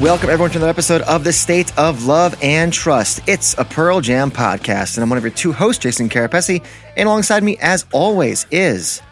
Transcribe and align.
Welcome, 0.00 0.30
everyone, 0.30 0.50
to 0.52 0.58
another 0.58 0.70
episode 0.70 1.02
of 1.02 1.24
The 1.24 1.32
State 1.32 1.76
of 1.76 2.06
Love 2.06 2.36
and 2.40 2.72
Trust. 2.72 3.20
It's 3.26 3.58
a 3.58 3.64
Pearl 3.64 4.00
Jam 4.00 4.30
podcast, 4.30 4.96
and 4.96 5.02
I'm 5.02 5.10
one 5.10 5.18
of 5.18 5.24
your 5.24 5.32
two 5.32 5.50
hosts, 5.52 5.82
Jason 5.82 6.08
Carapesi. 6.08 6.64
And 6.96 7.08
alongside 7.08 7.42
me, 7.42 7.56
as 7.60 7.84
always, 7.92 8.46
is 8.52 9.02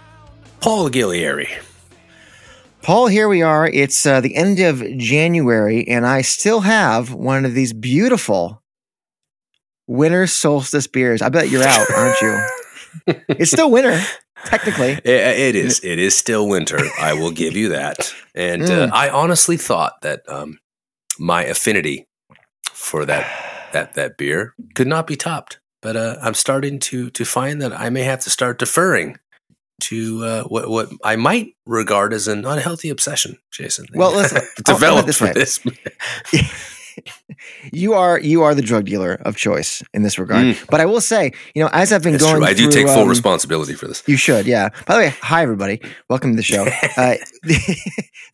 Paul 0.61 0.89
Gillieri. 0.91 1.49
Paul. 2.83 3.09
Here 3.09 3.27
we 3.29 3.43
are. 3.43 3.67
It's 3.67 4.07
uh, 4.07 4.21
the 4.21 4.37
end 4.37 4.61
of 4.61 4.81
January, 4.97 5.89
and 5.89 6.07
I 6.07 6.23
still 6.23 6.61
have 6.61 7.13
one 7.13 7.45
of 7.45 7.53
these 7.55 7.73
beautiful 7.73 8.63
winter 9.89 10.29
solstice 10.29 10.87
beers. 10.87 11.21
I 11.21 11.31
bet 11.31 11.51
you're 11.51 11.65
out, 11.67 11.91
aren't 11.91 12.21
you? 12.21 12.41
it's 13.29 13.51
still 13.51 13.73
winter. 13.73 14.01
Technically, 14.45 14.91
it, 14.93 15.05
it 15.05 15.57
is. 15.57 15.81
It 15.83 15.99
is 15.99 16.17
still 16.17 16.49
winter. 16.49 16.79
I 17.01 17.15
will 17.15 17.33
give 17.33 17.57
you 17.57 17.71
that. 17.71 18.15
And 18.37 18.63
uh, 18.63 18.87
Mm. 18.87 18.93
I 18.93 19.09
honestly 19.09 19.57
thought 19.57 20.01
that 20.03 20.23
um, 20.29 20.61
my 21.19 21.45
affinity 21.45 22.07
for 22.73 23.05
that 23.05 23.27
that 23.73 23.95
that 23.95 24.17
beer 24.17 24.55
could 24.75 24.87
not 24.87 25.07
be 25.07 25.17
topped. 25.17 25.59
But 25.83 25.97
uh, 25.97 26.17
I'm 26.23 26.35
starting 26.35 26.79
to 26.81 27.11
to 27.11 27.25
find 27.25 27.61
that 27.63 27.73
I 27.73 27.91
may 27.91 28.03
have 28.03 28.21
to 28.21 28.31
start 28.31 28.59
deferring 28.59 29.19
to 29.83 30.25
uh, 30.25 30.45
what 30.45 30.69
what 30.71 30.89
I 31.05 31.17
might 31.17 31.55
regard 31.67 32.13
as 32.13 32.29
an 32.29 32.45
unhealthy 32.45 32.89
obsession, 32.89 33.37
Jason. 33.53 33.87
Well, 33.95 34.13
listen, 34.13 34.39
I'll- 34.41 34.43
I'll 34.43 34.49
put 34.57 34.59
it 34.59 34.65
developed 34.75 35.07
this 35.07 35.19
this. 35.19 35.61
you 37.73 37.93
are 37.95 38.19
you 38.19 38.43
are 38.43 38.55
the 38.55 38.63
drug 38.63 38.87
dealer 38.87 39.15
of 39.25 39.37
choice 39.37 39.83
in 39.93 40.03
this 40.03 40.19
regard. 40.19 40.45
Mm. 40.47 40.67
But 40.71 40.81
I 40.81 40.87
will 40.87 41.01
say, 41.03 41.33
you 41.55 41.63
know, 41.63 41.69
as 41.73 41.93
I've 41.93 42.03
been 42.03 42.15
It's 42.15 42.25
going, 42.25 42.37
true. 42.37 42.45
I 42.47 42.55
do 42.55 42.65
through, 42.71 42.85
take 42.85 42.87
full 42.89 43.03
um, 43.03 43.09
responsibility 43.09 43.75
for 43.75 43.87
this. 43.87 44.03
You 44.07 44.17
should, 44.17 44.47
yeah. 44.47 44.71
By 44.87 44.95
the 44.95 45.01
way, 45.01 45.09
hi 45.21 45.43
everybody, 45.43 45.81
welcome 46.09 46.33
to 46.33 46.37
the 46.37 46.43
show. 46.43 46.67
Uh, 46.97 47.17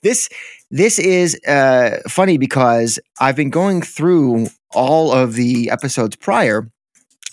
this 0.03 0.29
this 0.73 0.99
is 0.99 1.39
uh, 1.47 1.99
funny 2.09 2.39
because 2.39 2.99
I've 3.21 3.37
been 3.37 3.51
going 3.51 3.83
through 3.83 4.49
all 4.75 5.13
of 5.13 5.35
the 5.35 5.71
episodes 5.71 6.17
prior 6.17 6.67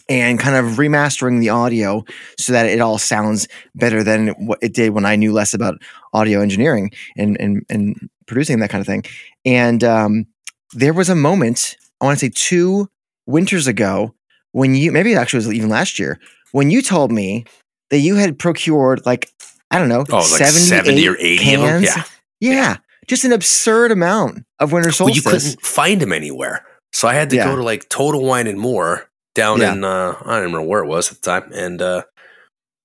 and 0.10 0.40
kind 0.40 0.56
of 0.56 0.78
remastering 0.78 1.40
the 1.40 1.50
audio 1.50 2.04
so 2.38 2.52
that 2.54 2.66
it 2.66 2.82
all 2.82 2.98
sounds 2.98 3.48
better 3.76 4.04
than 4.04 4.30
what 4.46 4.60
it 4.62 4.74
did 4.74 4.90
when 4.92 5.06
I 5.06 5.16
knew 5.16 5.32
less 5.32 5.54
about 5.54 5.76
audio 6.14 6.42
engineering 6.42 6.92
and 7.18 7.40
and, 7.40 7.64
and 7.70 8.10
producing 8.28 8.60
that 8.60 8.70
kind 8.70 8.82
of 8.82 8.88
thing. 8.88 9.04
And 9.46 9.84
um, 9.84 10.26
there 10.74 10.94
was 10.94 11.10
a 11.10 11.16
moment 11.16 11.76
I 12.02 12.06
want 12.06 12.20
to 12.20 12.26
say 12.26 12.32
two 12.34 12.90
winters 13.26 13.68
ago 13.68 14.14
when 14.52 14.76
you 14.76 14.92
maybe 14.92 15.14
it 15.14 15.16
actually 15.18 15.38
was 15.46 15.54
even 15.54 15.70
last 15.70 15.98
year 16.00 16.20
when 16.52 16.72
you 16.72 16.82
told 16.82 17.12
me 17.12 17.46
that 17.92 18.00
you 18.00 18.16
had 18.16 18.38
procured 18.40 19.06
like 19.06 19.30
I 19.72 19.78
don't 19.80 19.90
know, 19.90 20.04
Oh, 20.10 20.18
like 20.18 20.48
70 20.48 21.08
or 21.08 21.16
80 21.18 21.54
of 21.54 21.62
them? 21.62 21.84
cans. 21.84 21.84
Yeah. 21.86 22.04
yeah, 22.40 22.78
just 23.10 23.26
an 23.26 23.34
absurd 23.34 23.92
amount 23.92 24.46
of 24.60 24.72
winter 24.72 24.92
Well, 25.00 25.10
you 25.10 25.22
couldn't 25.22 25.62
find 25.62 26.02
them 26.02 26.14
anywhere. 26.14 26.66
So 26.94 27.08
I 27.08 27.14
had 27.14 27.30
to 27.32 27.36
Yeah. 27.36 27.46
go 27.46 27.56
to 27.58 27.64
like 27.64 27.90
Total 27.90 28.24
Wine 28.24 28.48
and 28.48 28.60
More 28.60 29.10
down 29.36 29.60
Yeah. 29.60 29.74
in 29.74 29.84
uh, 29.84 30.16
I 30.26 30.36
don't 30.36 30.44
remember 30.44 30.62
where 30.62 30.84
it 30.84 30.88
was 30.88 31.12
at 31.12 31.22
the 31.22 31.30
time, 31.30 31.52
and 31.54 31.82
uh, 31.82 32.04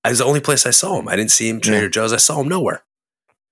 it 0.05 0.09
was 0.09 0.17
the 0.19 0.25
only 0.25 0.41
place 0.41 0.65
I 0.65 0.71
saw 0.71 0.97
them. 0.97 1.07
I 1.07 1.15
didn't 1.15 1.31
see 1.31 1.49
them 1.49 1.61
Trader 1.61 1.83
Yeah. 1.85 1.89
Joe's. 1.89 2.13
I 2.13 2.17
saw 2.17 2.37
them 2.39 2.47
nowhere, 2.49 2.83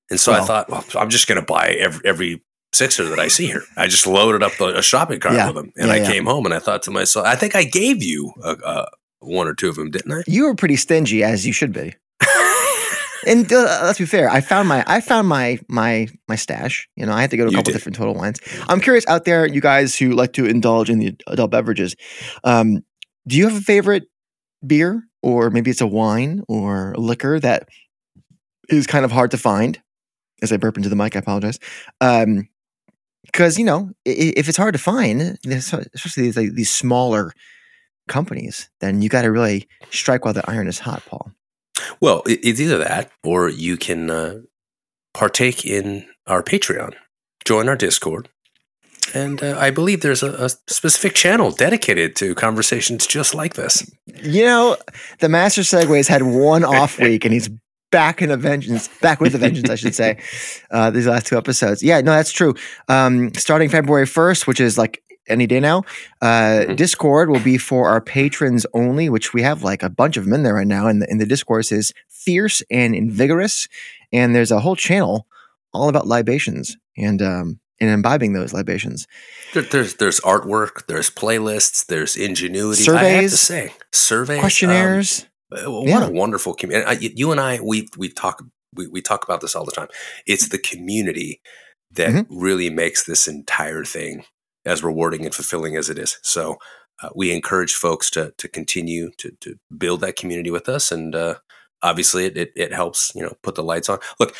and 0.09 0.19
so 0.19 0.33
I 0.33 0.41
thought, 0.41 0.69
well, 0.69 0.83
I'm 0.95 1.09
just 1.09 1.27
going 1.27 1.39
to 1.39 1.45
buy 1.45 1.69
every 1.79 2.01
every 2.05 2.43
sixer 2.73 3.05
that 3.05 3.19
I 3.19 3.27
see 3.29 3.45
here. 3.47 3.63
I 3.77 3.87
just 3.87 4.05
loaded 4.07 4.41
up 4.43 4.53
the, 4.57 4.77
a 4.77 4.81
shopping 4.83 5.19
cart 5.19 5.35
Yeah. 5.35 5.47
with 5.47 5.55
them, 5.55 5.71
and 5.77 5.91
I 5.91 5.99
came 6.05 6.25
home 6.25 6.45
and 6.45 6.53
I 6.53 6.59
thought 6.59 6.83
to 6.83 6.91
myself, 6.91 7.25
I 7.25 7.35
think 7.35 7.55
I 7.55 7.63
gave 7.63 8.01
you 8.03 8.33
a, 8.43 8.49
uh 8.63 8.85
one 9.19 9.47
or 9.47 9.53
two 9.53 9.69
of 9.69 9.75
them, 9.75 9.89
didn't 9.89 10.11
I? 10.11 10.23
you 10.27 10.43
were 10.45 10.53
pretty 10.55 10.75
stingy 10.75 11.23
as 11.23 11.45
you 11.47 11.53
should 11.53 11.71
be. 11.71 11.95
And 13.25 13.51
uh, 13.51 13.81
let's 13.83 13.99
be 13.99 14.05
fair, 14.05 14.29
I 14.29 14.41
found 14.41 14.67
my 14.67 14.83
I 14.87 15.01
found 15.01 15.27
my 15.27 15.59
my 15.67 16.07
my 16.27 16.35
stash. 16.35 16.87
You 16.95 17.05
know, 17.05 17.13
I 17.13 17.21
had 17.21 17.31
to 17.31 17.37
go 17.37 17.43
to 17.43 17.49
a 17.49 17.51
You 17.51 17.57
couple 17.57 17.71
did. 17.71 17.77
different 17.77 17.95
total 17.95 18.13
wines. 18.13 18.39
I'm 18.67 18.79
curious 18.79 19.05
out 19.07 19.25
there, 19.25 19.45
you 19.45 19.61
guys 19.61 19.95
who 19.95 20.11
like 20.11 20.33
to 20.33 20.45
indulge 20.45 20.89
in 20.89 20.99
the 20.99 21.15
adult 21.27 21.51
beverages. 21.51 21.95
Um, 22.43 22.83
do 23.27 23.37
you 23.37 23.47
have 23.47 23.57
a 23.57 23.61
favorite 23.61 24.03
beer, 24.65 25.03
or 25.21 25.49
maybe 25.49 25.71
it's 25.71 25.81
a 25.81 25.87
wine 25.87 26.43
or 26.47 26.93
a 26.93 26.99
liquor 26.99 27.39
that 27.39 27.69
is 28.69 28.87
kind 28.87 29.05
of 29.05 29.11
hard 29.11 29.31
to 29.31 29.37
find? 29.37 29.81
As 30.41 30.51
I 30.51 30.57
burp 30.57 30.75
into 30.75 30.89
the 30.89 30.95
mic, 30.95 31.15
I 31.15 31.19
apologize. 31.19 31.59
Um, 32.01 32.49
because 33.25 33.57
you 33.57 33.63
know, 33.63 33.89
if 34.05 34.49
it's 34.49 34.57
hard 34.57 34.73
to 34.73 34.79
find, 34.79 35.37
especially 35.47 36.23
these 36.23 36.35
like, 36.37 36.53
these 36.53 36.71
smaller 36.71 37.31
companies, 38.09 38.69
then 38.81 39.01
you 39.01 39.07
got 39.07 39.21
to 39.21 39.31
really 39.31 39.67
strike 39.91 40.25
while 40.25 40.33
the 40.33 40.43
iron 40.49 40.67
is 40.67 40.79
hot, 40.79 41.01
Paul. 41.05 41.31
Well, 42.03 42.21
it's 42.25 42.59
either 42.59 42.79
that 42.79 43.11
or 43.23 43.47
you 43.47 43.77
can 43.77 44.09
uh, 44.09 44.39
partake 45.13 45.65
in 45.65 46.05
our 46.27 46.43
Patreon, 46.43 46.95
join 47.45 47.69
our 47.69 47.77
Discord. 47.77 48.27
And 49.13 49.41
uh, 49.41 49.55
I 49.57 49.69
believe 49.69 50.01
there's 50.01 50.21
a, 50.21 50.33
a 50.33 50.49
specific 50.49 51.13
channel 51.13 51.51
dedicated 51.51 52.17
to 52.17 52.35
conversations 52.35 53.07
just 53.07 53.33
like 53.33 53.53
this. 53.53 53.89
You 54.21 54.43
know, 54.43 54.75
the 55.19 55.29
Master 55.29 55.61
Segways 55.61 56.09
had 56.09 56.23
one 56.23 56.65
off 56.65 56.99
week, 56.99 57.23
and 57.23 57.33
he's 57.33 57.49
back 57.93 58.23
in 58.23 58.31
a 58.31 58.37
vengeance, 58.37 58.89
back 58.99 59.21
with 59.21 59.35
a 59.35 59.37
vengeance, 59.37 59.69
I 59.69 59.75
should 59.75 59.93
say. 59.93 60.17
Uh, 60.71 60.89
these 60.89 61.05
last 61.05 61.27
two 61.27 61.37
episodes, 61.37 61.83
yeah, 61.83 62.01
no, 62.01 62.11
that's 62.11 62.31
true. 62.31 62.55
Um, 62.89 63.31
starting 63.35 63.69
February 63.69 64.07
first, 64.07 64.47
which 64.47 64.59
is 64.59 64.77
like 64.77 65.02
any 65.27 65.47
day 65.47 65.59
now, 65.59 65.83
uh, 66.21 66.65
Mhm. 66.67 66.75
Discord 66.75 67.29
will 67.29 67.39
be 67.39 67.57
for 67.57 67.87
our 67.89 68.01
patrons 68.01 68.65
only, 68.73 69.09
which 69.09 69.33
we 69.33 69.41
have 69.41 69.63
like 69.63 69.83
a 69.83 69.89
bunch 69.89 70.17
of 70.17 70.25
them 70.25 70.33
in 70.33 70.43
there 70.43 70.53
right 70.55 70.67
now. 70.67 70.87
And 70.87 71.01
the, 71.01 71.09
and 71.09 71.19
the 71.21 71.25
discourse 71.25 71.71
is 71.71 71.93
fierce 72.09 72.61
and 72.69 72.95
invigorous, 72.95 73.67
and 74.11 74.35
there's 74.35 74.51
a 74.51 74.59
whole 74.59 74.75
channel 74.75 75.27
all 75.73 75.89
about 75.89 76.07
libations 76.07 76.77
and 76.97 77.21
um, 77.21 77.59
and 77.79 77.89
imbibing 77.89 78.33
those 78.33 78.53
libations. 78.53 79.07
There, 79.53 79.63
there's 79.63 79.95
there's 79.95 80.19
artwork, 80.21 80.85
there's 80.87 81.09
playlists, 81.09 81.85
there's 81.85 82.15
ingenuity. 82.15 82.89
I 82.89 82.93
have 83.03 83.23
to 83.23 83.37
Surveys, 83.37 83.39
say, 83.39 83.73
surveys, 83.91 84.37
um, 84.37 84.41
Questionnaires. 84.41 85.25
Uh, 85.51 85.69
What 85.71 85.87
Yeah. 85.87 86.07
a 86.07 86.11
wonderful 86.11 86.53
community! 86.53 86.87
I, 86.87 87.11
you 87.15 87.31
and 87.31 87.39
I, 87.39 87.59
we 87.61 87.87
we 87.97 88.09
talk 88.09 88.43
we, 88.75 88.87
we 88.87 89.01
talk 89.01 89.23
about 89.23 89.41
this 89.41 89.55
all 89.55 89.65
the 89.65 89.71
time. 89.71 89.87
It's 90.25 90.47
the 90.49 90.57
community 90.57 91.41
that 91.91 92.09
Mhm. 92.09 92.25
really 92.29 92.69
makes 92.71 93.03
this 93.05 93.27
entire 93.27 93.83
thing 93.83 94.23
as 94.65 94.83
rewarding 94.83 95.25
and 95.25 95.33
fulfilling 95.35 95.75
as 95.75 95.89
it 95.89 95.97
is. 95.97 96.17
So 96.21 96.57
uh, 97.01 97.09
we 97.15 97.31
encourage 97.31 97.73
folks 97.73 98.09
to 98.11 98.33
to 98.37 98.47
continue 98.47 99.11
to 99.17 99.31
to 99.41 99.55
build 99.77 100.01
that 100.01 100.15
community 100.15 100.51
with 100.51 100.69
us, 100.69 100.91
and 100.91 101.15
uh, 101.15 101.35
obviously 101.81 102.25
it, 102.25 102.37
it 102.37 102.51
it 102.55 102.73
helps 102.73 103.11
you 103.15 103.21
know 103.23 103.33
put 103.43 103.55
the 103.55 103.63
lights 103.63 103.89
on. 103.89 103.99
Look, 104.19 104.35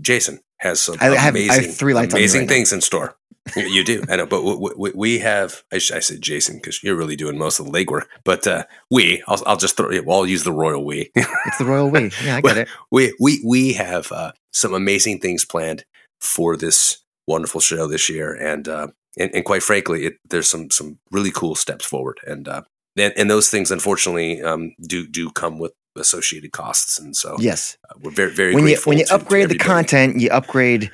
Jason 0.00 0.40
has 0.58 0.80
some 0.82 0.96
I 1.00 1.04
have- 1.04 1.12
I 1.14 1.16
have 1.16 1.34
amazing 1.34 1.72
three 1.72 1.94
lights 1.94 2.14
amazing 2.14 2.40
right 2.42 2.48
now. 2.48 2.54
things 2.54 2.72
in 2.72 2.80
store. 2.80 3.16
You- 3.56 3.66
You 3.66 3.84
do, 3.84 4.02
I 4.08 4.16
know, 4.16 4.24
but 4.26 4.42
we, 4.42 4.70
we, 4.76 4.92
we 4.94 5.18
have. 5.18 5.62
I, 5.72 5.76
I 5.76 6.00
said 6.00 6.22
Jason 6.22 6.56
because 6.56 6.82
you're 6.82 6.96
really 6.96 7.16
doing 7.16 7.36
most 7.36 7.58
of 7.60 7.66
the 7.66 7.72
legwork. 7.72 8.04
But 8.24 8.46
uh, 8.46 8.64
we, 8.90 9.22
I'll, 9.28 9.42
I'll 9.46 9.56
just 9.58 9.76
throw. 9.76 9.90
Well, 10.02 10.18
I'll 10.20 10.26
use 10.26 10.44
the 10.44 10.52
royal 10.52 10.82
we. 10.84 11.10
It's 11.14 11.58
the 11.58 11.66
royal 11.66 11.90
we. 11.90 12.10
Yeah, 12.24 12.36
I 12.36 12.40
get 12.40 12.56
it. 12.56 12.68
we 12.90 13.14
we 13.20 13.42
we 13.44 13.72
have 13.74 14.10
uh, 14.12 14.32
some 14.52 14.72
amazing 14.72 15.20
things 15.20 15.44
planned 15.44 15.84
for 16.20 16.56
this 16.56 17.04
wonderful 17.26 17.60
show 17.60 17.86
this 17.86 18.08
year, 18.08 18.32
and 18.32 18.66
uh, 18.66 18.86
and, 19.18 19.30
and 19.34 19.44
quite 19.44 19.62
frankly, 19.62 20.06
it, 20.06 20.14
there's 20.28 20.48
some 20.48 20.70
some 20.70 20.98
really 21.10 21.30
cool 21.30 21.54
steps 21.54 21.84
forward, 21.84 22.18
and 22.26 22.48
uh, 22.48 22.62
and, 22.96 23.12
and 23.16 23.30
those 23.30 23.48
things 23.50 23.70
unfortunately 23.70 24.42
um, 24.42 24.74
do 24.86 25.06
do 25.06 25.30
come 25.30 25.58
with 25.58 25.72
associated 25.96 26.52
costs, 26.52 26.98
and 26.98 27.14
so 27.16 27.36
Yes. 27.38 27.76
uh, 27.88 27.94
we're 28.02 28.10
very 28.10 28.32
very 28.34 28.54
when 28.54 28.66
you 28.66 28.76
when 28.84 28.98
you 28.98 29.04
to- 29.04 29.10
to 29.10 29.14
upgrade 29.16 29.48
the 29.48 29.58
content, 29.58 30.20
you 30.20 30.28
upgrade 30.30 30.90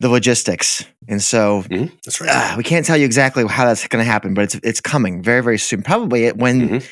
the 0.00 0.08
logistics, 0.08 0.84
and 1.08 1.22
so 1.22 1.62
Mhm, 1.68 1.90
that's 2.04 2.20
right. 2.20 2.30
uh, 2.30 2.54
we 2.56 2.62
can't 2.64 2.84
tell 2.86 2.96
you 2.96 3.04
exactly 3.04 3.44
how 3.46 3.64
that's 3.66 3.86
going 3.88 4.04
to 4.04 4.10
happen, 4.10 4.34
but 4.34 4.42
it's 4.44 4.54
it's 4.62 4.80
coming 4.80 5.22
very 5.22 5.42
very 5.42 5.58
soon. 5.58 5.82
Probably 5.82 6.28
when 6.32 6.68
Mhm. 6.68 6.88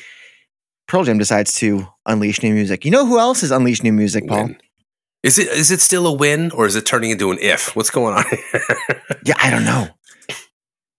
Pearl 0.87 1.03
Jam 1.03 1.17
decides 1.17 1.53
to 1.55 1.87
unleash 2.05 2.43
new 2.43 2.53
music. 2.53 2.85
You 2.85 2.91
know 2.91 3.05
who 3.07 3.17
else 3.19 3.41
has 3.41 3.51
unleashed 3.51 3.83
new 3.83 3.91
music, 3.93 4.27
Paul? 4.27 4.49
Is 5.23 5.39
it 5.39 5.47
is 5.47 5.71
it 5.71 5.81
still 5.81 6.05
a 6.05 6.13
win 6.13 6.51
or 6.51 6.67
is 6.67 6.75
it 6.75 6.85
turning 6.85 7.09
into 7.09 7.31
an 7.31 7.39
if? 7.41 7.75
What's 7.75 7.89
going 7.89 8.13
on? 8.15 8.23
Yeah, 9.25 9.33
I 9.41 9.49
don't 9.49 9.65
know. 9.65 9.87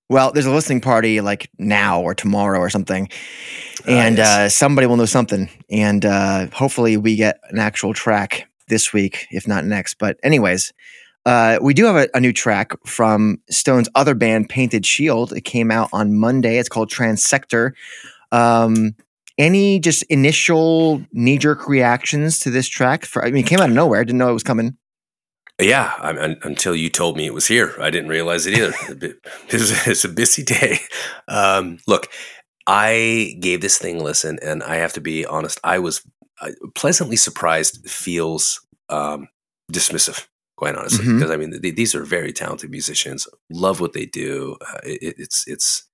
Well, 0.08 0.30
there's 0.32 0.46
a 0.46 0.52
listening 0.52 0.80
party 0.80 1.20
like 1.20 1.50
now 1.58 2.00
or 2.00 2.14
tomorrow 2.14 2.60
or 2.60 2.70
something, 2.70 3.08
Ah, 3.80 3.90
and 3.90 4.18
uh, 4.18 4.48
somebody 4.48 4.86
will 4.86 4.96
know 4.96 5.04
something, 5.06 5.48
and 5.70 6.04
uh, 6.04 6.46
hopefully 6.52 6.96
we 6.96 7.16
get 7.16 7.40
an 7.50 7.58
actual 7.58 7.92
track 7.92 8.48
this 8.68 8.92
week, 8.92 9.26
if 9.30 9.46
not 9.48 9.64
next. 9.64 9.94
But 9.98 10.18
anyways, 10.22 10.72
Uh, 11.26 11.58
we 11.60 11.74
do 11.74 11.84
have 11.86 11.96
a, 11.96 12.08
a, 12.14 12.20
new 12.20 12.32
track 12.32 12.70
from 12.86 13.38
Stone's 13.50 13.88
other 13.96 14.14
band, 14.14 14.48
Painted 14.48 14.86
Shield. 14.86 15.32
It 15.32 15.40
came 15.40 15.72
out 15.72 15.88
on 15.92 16.14
Monday. 16.14 16.56
It's 16.58 16.68
called 16.68 16.88
Transector. 16.88 17.72
Um, 18.30 18.94
any 19.36 19.80
just 19.80 20.04
initial 20.04 21.02
knee 21.12 21.36
jerk 21.36 21.66
reactions 21.68 22.38
to 22.40 22.50
this 22.50 22.68
track? 22.68 23.04
For 23.04 23.24
I 23.24 23.32
mean, 23.32 23.44
it 23.44 23.48
came 23.48 23.58
out 23.58 23.70
of 23.70 23.74
nowhere. 23.74 24.00
I 24.00 24.04
didn't 24.04 24.18
know 24.18 24.30
it 24.30 24.34
was 24.34 24.44
coming. 24.44 24.76
Yeah, 25.60 25.94
I, 25.98 26.36
until 26.42 26.76
you 26.76 26.90
told 26.90 27.16
me 27.16 27.24
it 27.24 27.32
was 27.32 27.46
here, 27.46 27.74
I 27.80 27.88
didn't 27.88 28.10
realize 28.10 28.46
it 28.46 28.58
either. 28.58 28.74
it's, 29.48 29.86
it's, 29.86 30.04
a 30.04 30.08
busy 30.08 30.42
day. 30.42 30.80
Um, 31.28 31.78
look, 31.86 32.08
I 32.66 33.36
gave 33.40 33.62
this 33.62 33.78
thing 33.78 34.00
a 34.00 34.04
listen, 34.04 34.38
and 34.42 34.62
I 34.62 34.76
have 34.76 34.92
to 34.94 35.00
be 35.00 35.24
honest. 35.24 35.58
I 35.64 35.78
was 35.78 36.02
uh, 36.42 36.50
pleasantly 36.74 37.16
surprised. 37.16 37.88
Feels 37.88 38.60
um, 38.90 39.28
dismissive, 39.72 40.26
quite 40.56 40.74
honestly, 40.74 41.06
mm-hmm. 41.06 41.18
because 41.18 41.30
I 41.30 41.36
mean 41.36 41.58
th- 41.58 41.74
these 41.74 41.94
are 41.94 42.04
very 42.04 42.32
talented 42.32 42.70
musicians. 42.70 43.26
Love 43.48 43.80
what 43.80 43.94
they 43.94 44.04
do. 44.04 44.56
Uh, 44.60 44.80
it, 44.84 45.14
it's 45.16 45.48
it's 45.48 45.88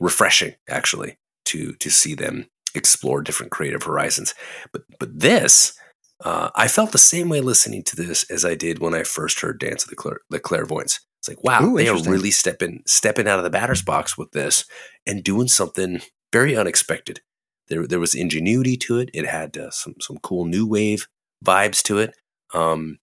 refreshing 0.00 0.54
actually 0.68 1.16
to 1.46 1.74
to 1.74 1.90
see 1.90 2.14
them 2.14 2.48
explore 2.74 3.22
different 3.22 3.52
creative 3.52 3.84
horizons. 3.84 4.34
But 4.72 4.82
but 4.98 5.20
this, 5.20 5.78
uh, 6.24 6.50
I 6.54 6.68
felt 6.68 6.92
the 6.92 6.98
same 6.98 7.28
way 7.28 7.40
listening 7.40 7.82
to 7.84 7.96
this 7.96 8.28
as 8.30 8.44
I 8.44 8.54
did 8.54 8.78
when 8.78 8.94
I 8.94 9.02
first 9.02 9.40
heard 9.40 9.60
Dance 9.60 9.84
of 9.84 9.90
the, 9.90 9.96
Clair- 9.96 10.20
the 10.30 10.40
Clairvoyants. 10.40 11.00
It's 11.18 11.28
like, 11.28 11.44
wow, 11.44 11.62
Ooh, 11.62 11.76
they 11.76 11.88
are 11.88 12.02
really 12.02 12.30
stepping 12.30 12.82
stepping 12.86 13.26
out 13.26 13.38
of 13.38 13.44
the 13.44 13.50
batter's 13.50 13.82
box 13.82 14.16
with 14.16 14.32
this 14.32 14.64
and 15.06 15.24
doing 15.24 15.48
something 15.48 16.00
very 16.32 16.56
unexpected. 16.56 17.20
There 17.68 17.86
there 17.86 17.98
was 17.98 18.14
ingenuity 18.14 18.76
to 18.78 18.98
it. 18.98 19.10
It 19.12 19.26
had 19.26 19.56
uh, 19.56 19.70
some 19.70 19.94
some 20.00 20.18
cool 20.18 20.44
new 20.44 20.66
wave 20.66 21.08
vibes 21.44 21.82
to 21.84 21.98
it. 21.98 22.14
Um, 22.54 22.98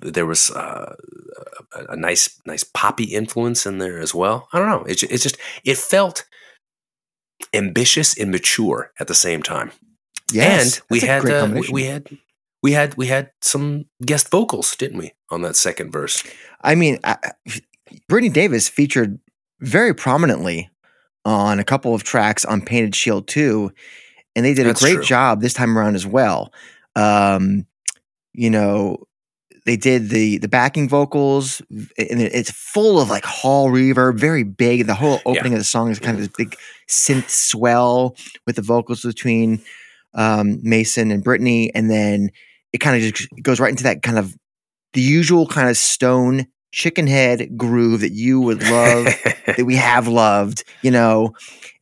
there 0.00 0.26
was 0.26 0.50
uh, 0.50 0.96
a, 1.72 1.84
a, 1.92 1.96
nice 1.96 2.40
nice 2.44 2.64
poppy 2.64 3.04
influence 3.04 3.64
in 3.64 3.78
there 3.78 3.98
as 3.98 4.14
well. 4.14 4.48
I 4.52 4.58
don't 4.58 4.68
know. 4.68 4.84
It, 4.84 5.02
it 5.04 5.18
just 5.18 5.38
it 5.64 5.78
felt 5.78 6.26
ambitious 7.54 8.18
and 8.18 8.30
mature 8.30 8.92
at 8.98 9.06
the 9.06 9.14
same 9.14 9.42
time. 9.42 9.70
Yes, 10.32 10.78
and 10.78 10.82
we 10.90 11.00
had 11.00 11.28
uh, 11.28 11.62
we 11.70 11.84
had 11.84 12.08
we 12.66 12.72
had 12.72 12.96
we 12.96 13.06
had 13.06 13.30
some 13.40 13.84
guest 14.04 14.28
vocals, 14.28 14.74
didn't 14.74 14.98
we, 14.98 15.12
on 15.30 15.42
that 15.42 15.54
second 15.54 15.92
verse? 15.92 16.24
I 16.62 16.74
mean, 16.74 16.98
I, 17.04 17.16
Brittany 18.08 18.28
Davis 18.28 18.68
featured 18.68 19.20
very 19.60 19.94
prominently 19.94 20.68
on 21.24 21.60
a 21.60 21.64
couple 21.64 21.94
of 21.94 22.02
tracks 22.02 22.44
on 22.44 22.60
Painted 22.60 22.96
Shield 22.96 23.28
2, 23.28 23.70
and 24.34 24.44
they 24.44 24.52
did 24.52 24.66
That's 24.66 24.82
a 24.82 24.84
great 24.84 24.94
true. 24.94 25.04
job 25.04 25.40
this 25.42 25.52
time 25.52 25.78
around 25.78 25.94
as 25.94 26.08
well. 26.08 26.52
Um, 26.96 27.68
you 28.32 28.50
know, 28.50 29.04
they 29.64 29.76
did 29.76 30.08
the 30.08 30.38
the 30.38 30.48
backing 30.48 30.88
vocals, 30.88 31.62
and 31.70 32.20
it's 32.20 32.50
full 32.50 32.98
of 32.98 33.10
like 33.10 33.24
hall 33.24 33.70
reverb, 33.70 34.18
very 34.18 34.42
big. 34.42 34.88
The 34.88 34.94
whole 34.96 35.20
opening 35.24 35.52
yeah. 35.52 35.58
of 35.58 35.60
the 35.60 35.64
song 35.64 35.92
is 35.92 36.00
kind 36.00 36.16
of 36.16 36.18
this 36.18 36.34
big 36.36 36.56
synth 36.88 37.30
swell 37.30 38.16
with 38.44 38.56
the 38.56 38.62
vocals 38.62 39.02
between 39.02 39.62
um, 40.14 40.58
Mason 40.64 41.12
and 41.12 41.22
Brittany, 41.22 41.72
and 41.72 41.88
then 41.88 42.30
it 42.76 42.78
kind 42.78 42.94
of 42.94 43.14
just 43.14 43.28
goes 43.42 43.58
right 43.58 43.70
into 43.70 43.84
that 43.84 44.02
kind 44.02 44.18
of 44.18 44.36
the 44.92 45.00
usual 45.00 45.46
kind 45.46 45.70
of 45.70 45.78
stone 45.78 46.46
chicken 46.72 47.06
head 47.06 47.56
groove 47.56 48.00
that 48.00 48.12
you 48.12 48.38
would 48.38 48.62
love 48.64 49.04
that 49.46 49.64
we 49.64 49.74
have 49.74 50.06
loved 50.06 50.62
you 50.82 50.90
know? 50.90 51.34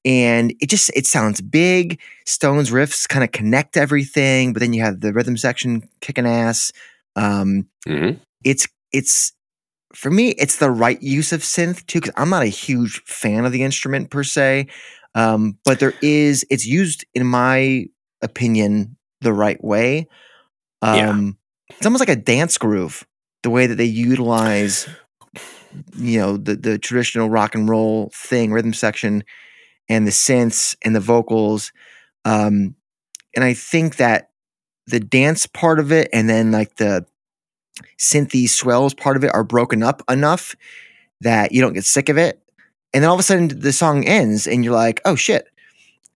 And 0.04 0.54
it 0.60 0.68
just 0.68 0.90
it 0.94 1.04
sounds 1.04 1.40
big 1.40 2.00
stones 2.26 2.70
riffs 2.70 3.08
kind 3.08 3.24
of 3.24 3.32
connect 3.32 3.76
everything 3.76 4.52
but 4.52 4.60
then 4.60 4.72
you 4.72 4.82
have 4.82 5.00
the 5.00 5.12
rhythm 5.12 5.36
section 5.36 5.88
kicking 6.00 6.26
ass. 6.26 6.70
Um 7.16 7.66
mm-hmm. 7.88 8.18
it's 8.44 8.68
it's 8.92 9.32
for 9.94 10.12
me 10.12 10.30
it's 10.30 10.58
the 10.58 10.70
right 10.70 11.02
use 11.02 11.32
of 11.32 11.40
synth 11.40 11.84
too 11.86 12.00
because 12.00 12.14
i'm 12.16 12.30
not 12.30 12.42
a 12.42 12.46
huge 12.46 13.00
fan 13.04 13.44
of 13.44 13.52
the 13.52 13.62
instrument 13.62 14.10
per 14.10 14.24
se 14.24 14.66
um 15.14 15.56
but 15.64 15.78
there 15.78 15.94
is 16.02 16.44
it's 16.50 16.66
used 16.66 17.04
in 17.14 17.24
my 17.24 17.86
opinion 18.20 18.96
the 19.20 19.32
right 19.32 19.62
way 19.62 20.08
um 20.84 21.36
yeah. 21.68 21.76
it's 21.76 21.86
almost 21.86 22.00
like 22.00 22.16
a 22.16 22.20
dance 22.20 22.58
groove 22.58 23.06
the 23.42 23.50
way 23.50 23.66
that 23.66 23.76
they 23.76 23.84
utilize 23.84 24.88
you 25.96 26.18
know 26.18 26.36
the 26.36 26.56
the 26.56 26.78
traditional 26.78 27.28
rock 27.28 27.54
and 27.54 27.68
roll 27.68 28.10
thing 28.14 28.52
rhythm 28.52 28.72
section 28.72 29.24
and 29.88 30.06
the 30.06 30.12
synths 30.12 30.74
and 30.82 30.96
the 30.96 31.00
vocals. 31.00 31.72
Um 32.24 32.76
and 33.34 33.44
i 33.44 33.54
think 33.54 33.96
that 33.96 34.30
the 34.86 35.00
dance 35.00 35.46
part 35.46 35.78
of 35.78 35.92
it 35.92 36.08
and 36.12 36.28
then 36.28 36.52
like 36.52 36.76
the 36.76 37.06
synthy 37.98 38.48
swells 38.48 38.94
part 38.94 39.16
of 39.16 39.24
it 39.24 39.34
are 39.34 39.44
broken 39.44 39.82
up 39.82 40.02
enough 40.08 40.54
that 41.20 41.52
you 41.52 41.60
don't 41.60 41.72
get 41.72 41.84
sick 41.84 42.08
of 42.08 42.18
it. 42.18 42.40
And 42.92 43.02
then 43.02 43.08
all 43.08 43.14
of 43.14 43.20
a 43.20 43.24
sudden 43.24 43.48
the 43.48 43.72
song 43.72 44.04
ends 44.04 44.46
and 44.46 44.64
you're 44.64 44.74
like 44.74 45.00
oh 45.04 45.16
shit. 45.16 45.46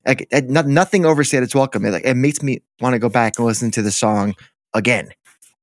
Like 0.06 0.28
nothing 0.48 1.04
overstayed 1.04 1.42
its 1.42 1.54
welcome. 1.54 1.84
It, 1.84 1.90
like, 1.90 2.06
it 2.06 2.14
makes 2.14 2.42
me 2.42 2.62
want 2.80 2.94
to 2.94 2.98
go 2.98 3.10
back 3.10 3.38
and 3.38 3.46
listen 3.46 3.70
to 3.72 3.82
the 3.82 3.90
song 3.90 4.34
again 4.78 5.10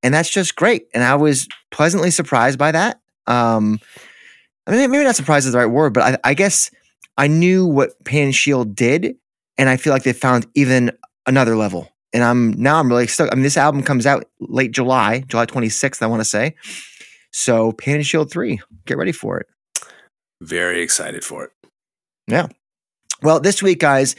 and 0.05 0.13
that's 0.13 0.29
just 0.29 0.55
great. 0.55 0.87
And 0.93 1.03
I 1.03 1.15
was 1.15 1.47
pleasantly 1.71 2.11
surprised 2.11 2.59
by 2.59 2.71
that. 2.71 3.01
Um, 3.25 3.79
I 4.67 4.71
mean, 4.71 4.91
maybe 4.91 5.03
not 5.03 5.15
surprised 5.15 5.47
is 5.47 5.53
the 5.53 5.57
right 5.57 5.65
word, 5.65 5.95
but 5.95 6.03
I, 6.03 6.29
I 6.29 6.33
guess 6.35 6.69
I 7.17 7.25
knew 7.25 7.65
what 7.65 7.91
Painted 8.03 8.35
Shield 8.35 8.75
did, 8.75 9.15
and 9.57 9.67
I 9.67 9.77
feel 9.77 9.91
like 9.91 10.03
they 10.03 10.13
found 10.13 10.45
even 10.53 10.91
another 11.25 11.55
level. 11.55 11.89
And 12.13 12.23
I'm 12.23 12.51
now 12.51 12.79
I'm 12.79 12.87
really 12.87 13.07
stuck. 13.07 13.31
I 13.31 13.35
mean, 13.35 13.41
this 13.41 13.57
album 13.57 13.81
comes 13.81 14.05
out 14.05 14.25
late 14.39 14.71
July, 14.71 15.21
July 15.21 15.47
26th, 15.47 16.03
I 16.03 16.05
want 16.05 16.19
to 16.19 16.25
say. 16.25 16.55
So 17.31 17.71
Painted 17.71 18.05
Shield 18.05 18.29
3, 18.29 18.61
get 18.85 18.97
ready 18.97 19.11
for 19.11 19.39
it. 19.39 19.47
Very 20.39 20.83
excited 20.83 21.23
for 21.23 21.45
it. 21.45 21.51
Yeah. 22.27 22.47
Well, 23.23 23.39
this 23.39 23.63
week, 23.63 23.79
guys, 23.79 24.15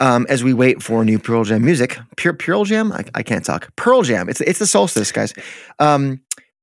um, 0.00 0.26
as 0.28 0.44
we 0.44 0.54
wait 0.54 0.82
for 0.82 1.04
new 1.04 1.18
Pearl 1.18 1.44
Jam 1.44 1.64
music. 1.64 1.98
Pure 2.16 2.34
Pearl 2.34 2.64
Jam? 2.64 2.92
I, 2.92 3.04
I 3.14 3.22
can't 3.22 3.44
talk. 3.44 3.74
Pearl 3.76 4.02
Jam. 4.02 4.28
It's 4.28 4.40
it's 4.40 4.58
the 4.58 4.66
solstice, 4.66 5.12
guys. 5.12 5.34
Um, 5.78 6.20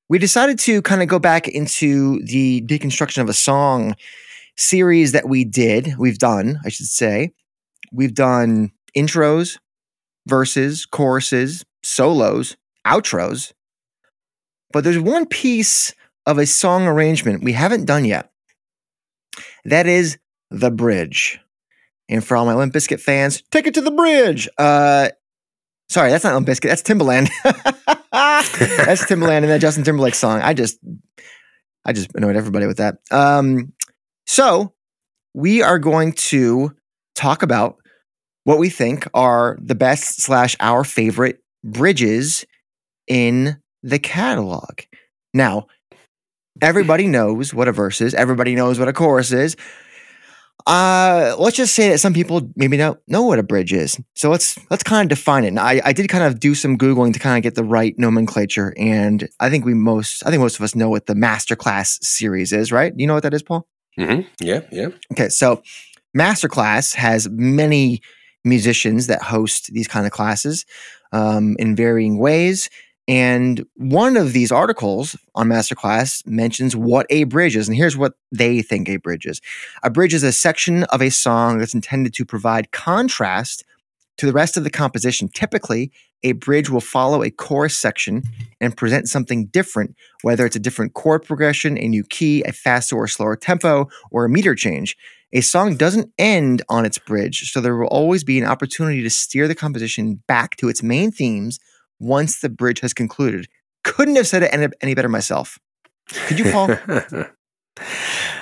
we 0.08 0.20
decided 0.20 0.60
to 0.60 0.82
kind 0.82 1.02
of 1.02 1.08
go 1.08 1.20
back 1.20 1.48
into 1.48 2.22
the 2.26 2.62
deconstruction 2.62 3.22
of 3.22 3.30
a 3.30 3.34
song 3.34 3.96
series 4.56 5.12
that 5.14 5.28
we 5.28 5.44
did. 5.44 5.96
We've 5.98 6.20
done, 6.20 6.60
I 6.64 6.70
should 6.70 6.86
say. 6.86 7.32
We've 7.92 8.14
done 8.14 8.72
intros, 8.96 9.58
verses, 10.28 10.86
choruses, 10.86 11.66
solos, 11.84 12.56
outros. 12.86 13.54
But 14.72 14.84
there's 14.84 15.00
one 15.00 15.26
piece 15.26 15.94
of 16.26 16.38
a 16.38 16.46
song 16.46 16.88
arrangement 16.88 17.44
we 17.44 17.54
haven't 17.54 17.86
done 17.86 18.06
yet. 18.06 18.32
That 19.64 19.88
is 19.88 20.18
the 20.52 20.72
bridge. 20.72 21.40
And 22.10 22.24
for 22.24 22.38
all 22.38 22.46
my 22.46 22.54
Limp 22.54 22.74
Bizkit 22.74 23.00
fans, 23.00 23.42
take 23.52 23.68
it 23.68 23.74
to 23.76 23.82
the 23.82 23.92
bridge. 23.92 24.48
Uh, 24.58 25.10
sorry, 25.90 26.12
that's 26.12 26.24
not 26.24 26.34
Limp 26.34 26.48
Bizkit. 26.48 26.70
That's 26.70 26.84
Timbaland. 26.84 27.30
that's 28.12 29.06
Timbaland 29.06 29.38
and 29.38 29.50
that 29.50 29.62
Justin 29.62 29.84
Timberlake 29.84 30.16
song. 30.16 30.42
I 30.42 30.54
just, 30.54 30.78
I 31.86 31.94
just 31.94 32.14
annoyed 32.16 32.36
everybody 32.36 32.68
with 32.68 32.78
that. 32.78 32.98
Um, 33.12 33.74
so 34.28 34.74
we 35.34 35.62
are 35.62 35.80
going 35.80 36.14
to 36.14 36.76
talk 37.16 37.44
about 37.44 37.78
what 38.44 38.60
we 38.60 38.70
think 38.70 39.08
are 39.14 39.58
the 39.62 39.76
best 39.76 40.22
slash 40.22 40.56
our 40.60 40.84
favorite 40.84 41.40
bridges 41.64 42.46
in 43.08 43.58
the 43.84 44.00
catalog. 44.00 44.82
Now, 45.34 45.68
everybody 46.62 47.08
knows 47.08 47.54
what 47.54 47.68
a 47.68 47.72
verse 47.72 48.02
is. 48.02 48.14
Everybody 48.14 48.56
knows 48.56 48.80
what 48.80 48.88
a 48.88 48.94
chorus 48.94 49.32
is. 49.32 49.56
Uh, 50.68 51.36
let's 51.38 51.56
just 51.56 51.76
say 51.76 51.90
that 51.90 52.00
some 52.00 52.14
people 52.14 52.42
maybe 52.56 52.76
don't 52.76 53.00
know 53.08 53.22
what 53.22 53.38
a 53.38 53.44
bridge 53.44 53.72
is. 53.72 54.00
So 54.16 54.32
let's 54.32 54.58
let's 54.72 54.82
kind 54.82 55.04
of 55.06 55.16
define 55.16 55.44
it. 55.44 55.50
And 55.50 55.60
I, 55.60 55.80
I 55.86 55.94
did 55.94 56.10
kind 56.10 56.24
of 56.24 56.40
do 56.40 56.56
some 56.56 56.78
googling 56.78 57.14
to 57.14 57.20
kind 57.20 57.38
of 57.38 57.44
get 57.44 57.54
the 57.56 57.64
right 57.64 57.94
nomenclature, 58.00 58.74
and 58.78 59.30
I 59.40 59.50
think 59.50 59.66
we 59.66 59.74
most 59.76 60.26
I 60.26 60.32
think 60.32 60.42
most 60.42 60.58
of 60.58 60.64
us 60.64 60.74
know 60.74 60.90
what 60.90 61.06
the 61.06 61.14
masterclass 61.14 62.04
series 62.04 62.52
is, 62.52 62.72
right? 62.72 62.94
You 62.96 63.06
know 63.06 63.14
what 63.14 63.24
that 63.24 63.34
is, 63.34 63.44
Paul? 63.44 63.68
Mm-hmm. 64.00 64.28
Yeah, 64.42 64.62
yeah. 64.72 64.88
Okay, 65.12 65.30
so 65.30 65.62
masterclass 66.18 66.96
has 66.96 67.30
many 67.30 68.02
musicians 68.44 69.08
that 69.08 69.22
host 69.22 69.72
these 69.74 69.88
kind 69.88 70.06
of 70.06 70.12
classes 70.12 70.66
um, 71.12 71.56
in 71.60 71.76
varying 71.76 72.18
ways. 72.18 72.70
And 73.08 73.66
one 73.76 74.18
of 74.18 74.34
these 74.34 74.52
articles 74.52 75.16
on 75.36 75.48
Masterclass 75.48 76.26
mentions 76.26 76.76
what 76.76 77.06
a 77.10 77.26
bridge 77.26 77.56
is. 77.56 77.68
And 77.68 77.78
here's 77.78 77.96
what 77.96 78.14
they 78.32 78.62
think 78.62 78.90
a 78.90 78.98
bridge 78.98 79.26
is 79.26 79.42
a 79.84 79.90
bridge 79.90 80.14
is 80.14 80.24
a 80.24 80.32
section 80.32 80.84
of 80.86 81.02
a 81.02 81.12
song 81.12 81.60
that's 81.60 81.76
intended 81.76 82.14
to 82.16 82.26
provide 82.26 82.72
contrast 82.72 83.64
to 84.18 84.26
the 84.26 84.34
rest 84.34 84.58
of 84.58 84.64
the 84.64 84.70
composition. 84.72 85.28
Typically, 85.28 85.92
a 86.24 86.32
bridge 86.32 86.70
will 86.70 86.82
follow 86.82 87.22
a 87.22 87.30
chorus 87.30 87.78
section 87.78 88.24
and 88.60 88.76
present 88.76 89.08
something 89.08 89.46
different, 89.48 89.96
whether 90.24 90.46
it's 90.46 90.56
a 90.56 90.60
different 90.60 90.96
chord 90.96 91.24
progression, 91.24 91.78
a 91.78 91.88
new 91.88 92.04
key, 92.04 92.42
a 92.44 92.52
faster 92.52 92.96
or 92.96 93.08
slower 93.08 93.36
tempo, 93.36 93.88
or 94.10 94.26
a 94.26 94.30
meter 94.30 94.56
change. 94.56 94.98
A 95.34 95.42
song 95.42 95.76
doesn't 95.76 96.12
end 96.18 96.64
on 96.70 96.86
its 96.86 96.98
bridge, 96.98 97.52
so 97.52 97.62
there 97.62 97.76
will 97.76 97.88
always 97.88 98.24
be 98.24 98.40
an 98.40 98.46
opportunity 98.48 99.04
to 99.04 99.10
steer 99.10 99.48
the 99.48 99.54
composition 99.54 100.24
back 100.28 100.56
to 100.56 100.70
its 100.70 100.82
main 100.82 101.12
themes 101.12 101.60
once 102.00 102.40
the 102.42 102.50
bridge 102.50 102.80
has 102.82 102.94
concluded. 102.94 103.48
Couldn't 103.84 104.16
have 104.16 104.28
said 104.28 104.44
it 104.44 104.74
any, 104.82 104.94
better 104.96 105.10
myself. 105.10 105.58
Could 106.28 106.40
you, 106.40 106.52
Paul? 106.52 106.78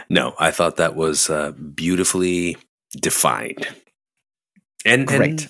no, 0.09 0.33
I 0.39 0.51
thought 0.51 0.77
that 0.77 0.95
was 0.95 1.29
uh, 1.29 1.51
beautifully 1.51 2.57
defined. 2.99 3.67
And, 4.85 5.07
Great. 5.07 5.47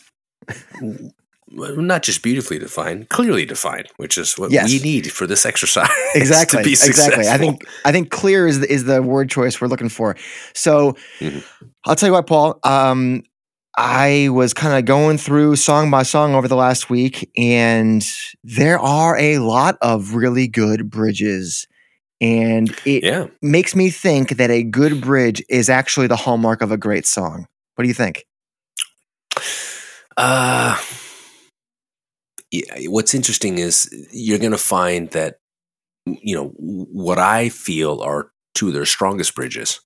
and 0.79 1.11
not 1.49 2.03
just 2.03 2.23
beautifully 2.23 2.59
defined, 2.59 3.09
clearly 3.09 3.45
defined, 3.45 3.87
which 3.97 4.17
is 4.17 4.37
what 4.37 4.51
Yes. 4.51 4.69
we 4.71 4.79
need 4.79 5.11
for 5.11 5.27
this 5.27 5.45
exercise. 5.45 5.89
exactly 6.15 6.59
to 6.59 6.63
be 6.63 6.71
exactly 6.73 7.27
i 7.27 7.37
think 7.37 7.65
i 7.85 7.91
think 7.91 8.09
clear 8.11 8.47
is 8.47 8.59
the, 8.59 8.71
is 8.71 8.85
the 8.85 9.01
word 9.01 9.29
choice 9.29 9.59
we're 9.59 9.67
looking 9.67 9.89
for 9.89 10.15
so 10.53 10.93
Mhm. 11.19 11.43
i'll 11.85 11.95
tell 11.95 12.07
you 12.09 12.13
what 12.13 12.27
paul 12.27 12.59
um 12.63 13.23
i 13.75 14.29
was 14.31 14.53
kind 14.53 14.77
of 14.77 14.85
going 14.85 15.17
through 15.17 15.55
song 15.55 15.89
by 15.91 16.03
song 16.03 16.35
over 16.35 16.47
the 16.47 16.55
last 16.55 16.89
week 16.89 17.29
and 17.37 18.05
there 18.43 18.79
are 18.79 19.17
a 19.17 19.39
lot 19.39 19.77
of 19.81 20.13
really 20.13 20.47
good 20.47 20.89
bridges 20.89 21.67
and 22.21 22.69
it 22.85 23.03
Yeah. 23.03 23.27
makes 23.41 23.75
me 23.75 23.89
think 23.89 24.37
that 24.37 24.49
a 24.51 24.63
good 24.63 25.01
bridge 25.01 25.43
is 25.49 25.69
actually 25.69 26.07
the 26.07 26.15
hallmark 26.15 26.61
of 26.61 26.71
a 26.71 26.77
great 26.77 27.05
song 27.05 27.47
what 27.75 27.83
do 27.83 27.87
you 27.87 27.93
think 27.95 28.25
Uh, 30.15 30.77
yeah, 32.51 32.87
what's 32.87 33.15
interesting 33.15 33.57
is 33.57 33.89
you're 34.11 34.37
going 34.37 34.51
to 34.51 34.57
find 34.59 35.09
that, 35.11 35.37
you 36.05 36.35
know, 36.35 36.49
what 36.57 37.17
I 37.17 37.49
feel 37.49 37.99
are 38.01 38.29
two 38.53 38.67
of 38.67 38.73
their 38.75 38.85
strongest 38.85 39.33
bridges. 39.33 39.81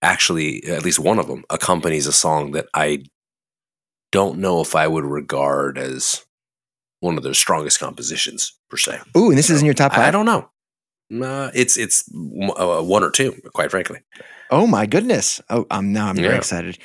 Actually, 0.00 0.64
at 0.64 0.84
least 0.84 0.98
one 0.98 1.18
of 1.18 1.26
them 1.26 1.44
accompanies 1.50 2.06
a 2.06 2.12
song 2.12 2.52
that 2.52 2.66
I 2.72 3.02
don't 4.12 4.38
know 4.38 4.60
if 4.60 4.74
I 4.74 4.86
would 4.86 5.04
regard 5.04 5.78
as 5.78 6.24
one 7.00 7.16
of 7.16 7.22
their 7.22 7.34
strongest 7.34 7.78
compositions 7.80 8.54
per 8.68 8.76
se. 8.76 9.00
ooh 9.16 9.28
and 9.30 9.38
this 9.38 9.50
is 9.50 9.60
in 9.60 9.64
your 9.66 9.74
top 9.74 9.92
I, 9.92 9.96
five 9.96 10.04
I 10.06 10.10
don't 10.10 10.26
know. 10.26 10.50
Uh, 11.24 11.50
it's 11.54 11.76
it's 11.78 12.04
uh, 12.12 12.82
one 12.82 13.02
or 13.02 13.10
two, 13.10 13.32
quite 13.54 13.70
frankly. 13.70 14.00
Oh 14.50 14.66
my 14.66 14.84
goodness! 14.86 15.40
Oh, 15.48 15.66
um, 15.70 15.92
now 15.92 16.08
I'm 16.08 16.16
very 16.16 16.28
Yeah. 16.28 16.36
excited. 16.36 16.78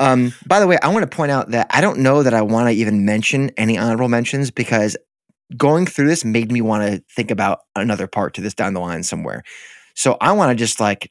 Um, 0.00 0.32
by 0.46 0.58
the 0.60 0.66
way, 0.66 0.78
I 0.82 0.88
want 0.88 1.08
to 1.08 1.16
point 1.16 1.30
out 1.30 1.50
that 1.50 1.68
I 1.70 1.80
don't 1.80 1.98
know 2.00 2.22
that 2.24 2.34
I 2.34 2.42
want 2.42 2.68
to 2.68 2.72
even 2.72 3.04
mention 3.04 3.50
any 3.56 3.78
honorable 3.78 4.08
mentions 4.08 4.50
because 4.50 4.96
going 5.56 5.86
through 5.86 6.08
this 6.08 6.24
made 6.24 6.50
me 6.50 6.60
want 6.60 6.90
to 6.90 7.02
think 7.14 7.30
about 7.30 7.60
another 7.76 8.06
part 8.06 8.34
to 8.34 8.40
this 8.40 8.54
down 8.54 8.74
the 8.74 8.80
line 8.80 9.02
somewhere. 9.02 9.42
So 9.94 10.16
I 10.20 10.32
want 10.32 10.50
to 10.50 10.54
just 10.56 10.80
like 10.80 11.10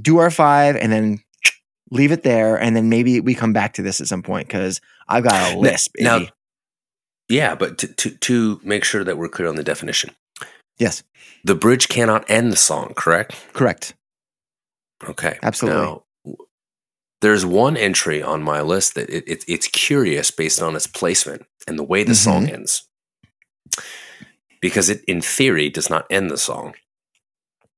do 0.00 0.18
our 0.18 0.30
five 0.30 0.76
and 0.76 0.92
then 0.92 1.18
leave 1.90 2.12
it 2.12 2.22
there, 2.22 2.56
and 2.56 2.74
then 2.76 2.88
maybe 2.88 3.20
we 3.20 3.34
come 3.34 3.52
back 3.52 3.74
to 3.74 3.82
this 3.82 4.00
at 4.00 4.06
some 4.08 4.22
point 4.22 4.48
because 4.48 4.80
I've 5.08 5.24
got 5.24 5.52
a 5.54 5.58
list. 5.58 5.92
Baby. 5.94 6.04
now- 6.04 6.26
Yeah, 7.28 7.54
but 7.54 7.78
to, 7.78 7.86
to 7.88 8.10
to 8.10 8.60
make 8.64 8.84
sure 8.84 9.04
that 9.04 9.16
we're 9.18 9.28
clear 9.28 9.48
on 9.48 9.56
the 9.56 9.64
definition, 9.64 10.10
yes, 10.78 11.02
the 11.44 11.54
bridge 11.54 11.88
cannot 11.88 12.24
end 12.28 12.52
the 12.52 12.56
song, 12.56 12.92
correct? 12.96 13.34
correct. 13.52 13.94
Okay, 15.08 15.38
Absolutely. 15.42 15.80
Now, 15.82 16.02
there's 17.20 17.44
one 17.46 17.76
entry 17.76 18.22
on 18.22 18.42
my 18.42 18.60
list 18.62 18.94
that 18.94 19.08
it, 19.10 19.24
it, 19.26 19.44
it's 19.48 19.68
curious 19.68 20.30
based 20.30 20.60
on 20.62 20.74
its 20.76 20.86
placement 20.86 21.46
and 21.68 21.78
the 21.78 21.82
way 21.84 22.02
the 22.04 22.12
Mm-hmm. 22.12 22.30
song 22.30 22.48
ends, 22.48 22.88
because 24.60 24.88
it, 24.88 25.04
in 25.06 25.20
theory, 25.20 25.68
does 25.68 25.90
not 25.90 26.06
end 26.10 26.30
the 26.30 26.38
song, 26.38 26.74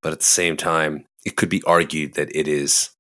but 0.02 0.12
at 0.12 0.20
the 0.20 0.24
same 0.24 0.56
time, 0.56 1.06
it 1.24 1.36
could 1.36 1.48
be 1.48 1.62
argued 1.66 2.14
that 2.14 2.34
it 2.34 2.46
is 2.48 2.90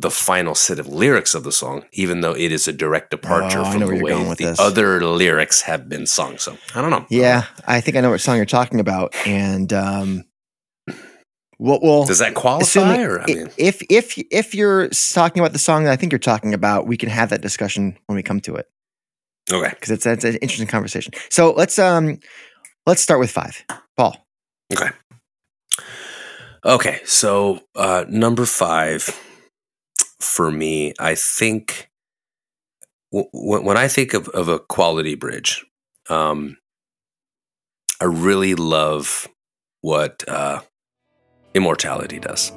the 0.00 0.10
final 0.10 0.54
set 0.54 0.78
of 0.78 0.86
lyrics 0.86 1.34
of 1.34 1.42
the 1.42 1.50
song, 1.50 1.84
even 1.92 2.20
though 2.20 2.32
it 2.32 2.52
is 2.52 2.68
a 2.68 2.72
direct 2.72 3.10
departure 3.10 3.60
Oh, 3.60 3.72
from 3.72 3.80
the 3.80 4.02
way 4.04 4.12
the 4.12 4.34
this. 4.36 4.60
other 4.60 5.04
lyrics 5.04 5.62
have 5.62 5.88
been 5.88 6.06
sung. 6.06 6.38
So 6.38 6.56
I 6.74 6.80
don't 6.80 6.90
know. 6.90 7.04
Yeah, 7.10 7.46
I 7.66 7.80
think 7.80 7.96
I 7.96 8.00
know 8.00 8.10
what 8.10 8.20
song 8.20 8.36
you're 8.36 8.44
talking 8.46 8.78
about, 8.78 9.14
and 9.26 9.72
um, 9.72 10.24
well, 11.58 11.80
well 11.82 12.04
Does 12.06 12.20
that 12.20 12.34
qualify? 12.34 13.02
or 13.02 13.20
I 13.20 13.24
i- 13.24 13.26
mean, 13.34 13.50
if 13.58 13.82
if 13.90 14.16
if 14.30 14.54
you're 14.54 14.88
talking 14.88 15.40
about 15.40 15.52
the 15.52 15.58
song 15.58 15.84
that 15.84 15.92
I 15.92 15.96
think 15.96 16.12
you're 16.12 16.20
talking 16.20 16.54
about, 16.54 16.86
we 16.86 16.96
can 16.96 17.08
have 17.08 17.30
that 17.30 17.40
discussion 17.40 17.98
when 18.06 18.14
we 18.14 18.22
come 18.22 18.40
to 18.42 18.54
it 18.54 18.66
okay, 19.52 19.70
because 19.70 19.90
it's, 19.90 20.06
it's 20.06 20.24
an 20.24 20.36
interesting 20.36 20.68
conversation. 20.68 21.12
So 21.30 21.50
let's 21.52 21.76
um 21.78 22.20
let's 22.86 23.02
start 23.02 23.18
with 23.18 23.32
five. 23.32 23.64
Paul, 23.96 24.16
okay, 24.72 24.90
okay. 26.64 27.00
So 27.04 27.60
uh, 27.74 28.04
number 28.08 28.46
five 28.46 29.10
for 30.20 30.50
me, 30.50 30.92
I 30.98 31.14
think 31.14 31.90
w- 33.12 33.28
when 33.32 33.76
I 33.76 33.88
think 33.88 34.14
of, 34.14 34.28
of 34.28 34.48
a 34.48 34.58
quality 34.58 35.14
bridge, 35.14 35.64
um, 36.08 36.58
I 38.00 38.04
really 38.04 38.54
love 38.54 39.28
what 39.80 40.24
uh, 40.28 40.60
immortality 41.54 42.18
does. 42.18 42.52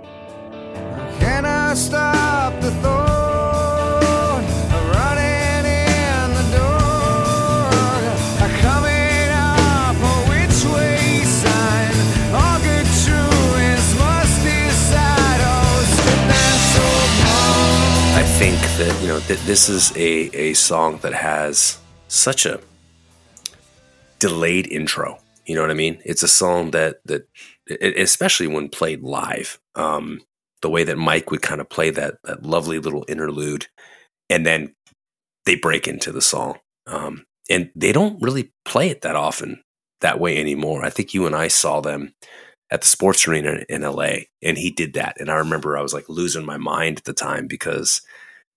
Think 18.42 18.60
that 18.80 19.02
you 19.04 19.08
know 19.08 19.20
that 19.20 19.38
this 19.46 19.70
is 19.70 19.96
a 19.96 20.36
a 20.36 20.56
song 20.56 20.98
that 21.04 21.14
has 21.14 21.78
such 22.08 22.48
a 22.48 22.60
delayed 24.18 24.66
intro. 24.66 25.20
You 25.46 25.54
know 25.54 25.62
what 25.62 25.70
I 25.70 25.76
mean? 25.76 26.02
It's 26.06 26.24
a 26.24 26.28
song 26.28 26.72
that 26.72 27.02
that 27.06 27.30
especially 27.70 28.48
when 28.48 28.68
played 28.68 29.04
live, 29.04 29.60
um, 29.76 30.22
the 30.64 30.72
way 30.72 30.84
that 30.84 30.98
Mike 30.98 31.30
would 31.30 31.44
kind 31.44 31.62
of 31.62 31.70
play 31.70 31.92
that 31.92 32.16
that 32.24 32.42
lovely 32.42 32.80
little 32.80 33.06
interlude, 33.08 33.68
and 34.28 34.44
then 34.44 34.74
they 35.46 35.54
break 35.54 35.88
into 35.88 36.12
the 36.12 36.20
song. 36.20 36.58
Um, 36.88 37.28
and 37.48 37.70
they 37.76 37.92
don't 37.92 38.20
really 38.24 38.52
play 38.66 38.90
it 38.90 39.02
that 39.02 39.16
often 39.16 39.62
that 40.00 40.20
way 40.20 40.40
anymore. 40.40 40.84
I 40.84 40.90
think 40.90 41.14
you 41.14 41.28
and 41.28 41.36
I 41.36 41.48
saw 41.48 41.80
them 41.80 42.16
at 42.72 42.82
the 42.82 42.88
sports 42.88 43.28
arena 43.28 43.66
in 43.70 43.84
LA, 43.84 44.26
and 44.42 44.58
he 44.58 44.72
did 44.72 44.94
that. 44.94 45.18
And 45.20 45.30
I 45.30 45.36
remember 45.36 45.78
I 45.78 45.84
was 45.84 45.94
like 45.94 46.10
losing 46.10 46.44
my 46.44 46.58
mind 46.58 46.98
at 46.98 47.04
the 47.04 47.14
time 47.14 47.46
because 47.46 48.02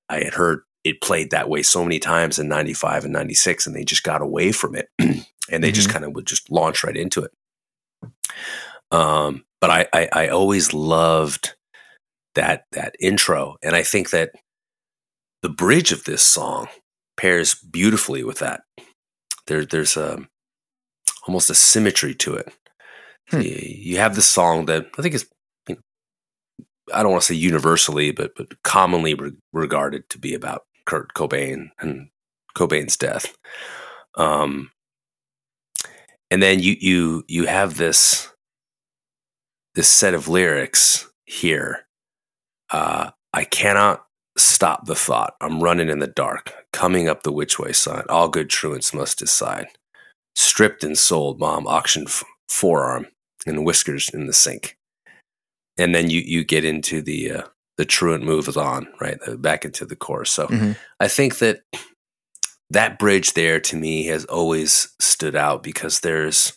I 0.08 0.24
had 0.24 0.34
heard 0.34 0.60
it 0.84 1.00
played 1.00 1.30
that 1.30 1.48
way 1.48 1.62
so 1.62 1.82
many 1.82 1.98
times 1.98 2.38
in 2.38 2.48
95 2.48 3.04
and 3.04 3.12
96, 3.12 3.66
and 3.66 3.74
they 3.74 3.84
just 3.84 4.02
got 4.02 4.22
away 4.22 4.52
from 4.52 4.74
it. 4.74 4.88
and 4.98 5.64
they 5.64 5.72
just 5.72 5.90
kind 5.90 6.04
of 6.04 6.14
would 6.14 6.26
just 6.26 6.50
launch 6.50 6.84
right 6.84 6.96
into 6.96 7.22
it. 7.22 7.30
Um, 8.90 9.44
but 9.60 9.70
I, 9.70 9.86
I, 9.92 10.08
I 10.12 10.28
always 10.28 10.74
loved 10.74 11.54
that 12.34 12.64
that 12.72 12.96
intro, 13.00 13.56
and 13.62 13.74
I 13.74 13.82
think 13.82 14.10
that 14.10 14.32
the 15.42 15.48
bridge 15.48 15.92
of 15.92 16.04
this 16.04 16.22
song 16.22 16.68
pairs 17.16 17.54
beautifully 17.54 18.24
with 18.24 18.38
that. 18.38 18.62
There, 19.46 19.64
there's 19.64 19.96
a 19.96 20.26
almost 21.26 21.50
a 21.50 21.54
symmetry 21.54 22.14
to 22.14 22.34
it. 22.34 22.52
Hmm. 23.30 23.40
You, 23.40 23.58
you 23.62 23.96
have 23.98 24.14
the 24.14 24.22
song 24.22 24.66
that 24.66 24.86
I 24.98 25.02
think 25.02 25.14
is, 25.14 25.26
I 26.92 27.02
don't 27.02 27.12
want 27.12 27.22
to 27.22 27.34
say 27.34 27.38
universally, 27.38 28.10
but 28.10 28.32
but 28.36 28.62
commonly 28.62 29.14
re- 29.14 29.32
regarded 29.52 30.08
to 30.10 30.18
be 30.18 30.34
about 30.34 30.62
Kurt 30.86 31.14
Cobain 31.14 31.68
and 31.80 32.08
Cobain's 32.56 32.96
death. 32.96 33.36
Um, 34.16 34.70
and 36.30 36.42
then 36.42 36.60
you 36.60 36.76
you 36.80 37.24
you 37.28 37.46
have 37.46 37.76
this 37.76 38.30
this 39.74 39.88
set 39.88 40.14
of 40.14 40.28
lyrics 40.28 41.08
here. 41.26 41.86
Uh, 42.70 43.10
I 43.32 43.44
cannot 43.44 44.04
stop 44.36 44.86
the 44.86 44.94
thought. 44.94 45.34
I'm 45.40 45.62
running 45.62 45.88
in 45.88 45.98
the 45.98 46.06
dark, 46.06 46.52
coming 46.72 47.08
up 47.08 47.22
the 47.22 47.32
which 47.32 47.58
way 47.58 47.72
sign. 47.72 48.04
All 48.08 48.28
good 48.28 48.50
truants 48.50 48.94
must 48.94 49.18
decide. 49.18 49.66
Stripped 50.34 50.82
and 50.82 50.98
sold, 50.98 51.38
mom, 51.38 51.66
auctioned 51.66 52.08
f- 52.08 52.24
forearm, 52.48 53.06
and 53.46 53.64
whiskers 53.64 54.08
in 54.08 54.26
the 54.26 54.32
sink. 54.32 54.76
And 55.78 55.94
then 55.94 56.10
you 56.10 56.20
you 56.20 56.44
get 56.44 56.64
into 56.64 57.02
the 57.02 57.30
uh, 57.32 57.42
the 57.76 57.84
truant 57.84 58.24
moves 58.24 58.56
on, 58.56 58.86
right? 59.00 59.18
Back 59.38 59.64
into 59.64 59.84
the 59.84 59.96
chorus. 59.96 60.30
So 60.30 60.46
Mhm. 60.46 60.76
I 61.00 61.08
think 61.08 61.38
that 61.38 61.62
that 62.70 62.98
bridge 62.98 63.34
there 63.34 63.60
to 63.60 63.76
me 63.76 64.06
has 64.06 64.24
always 64.26 64.94
stood 65.00 65.34
out 65.36 65.62
because 65.62 66.00
there's 66.00 66.52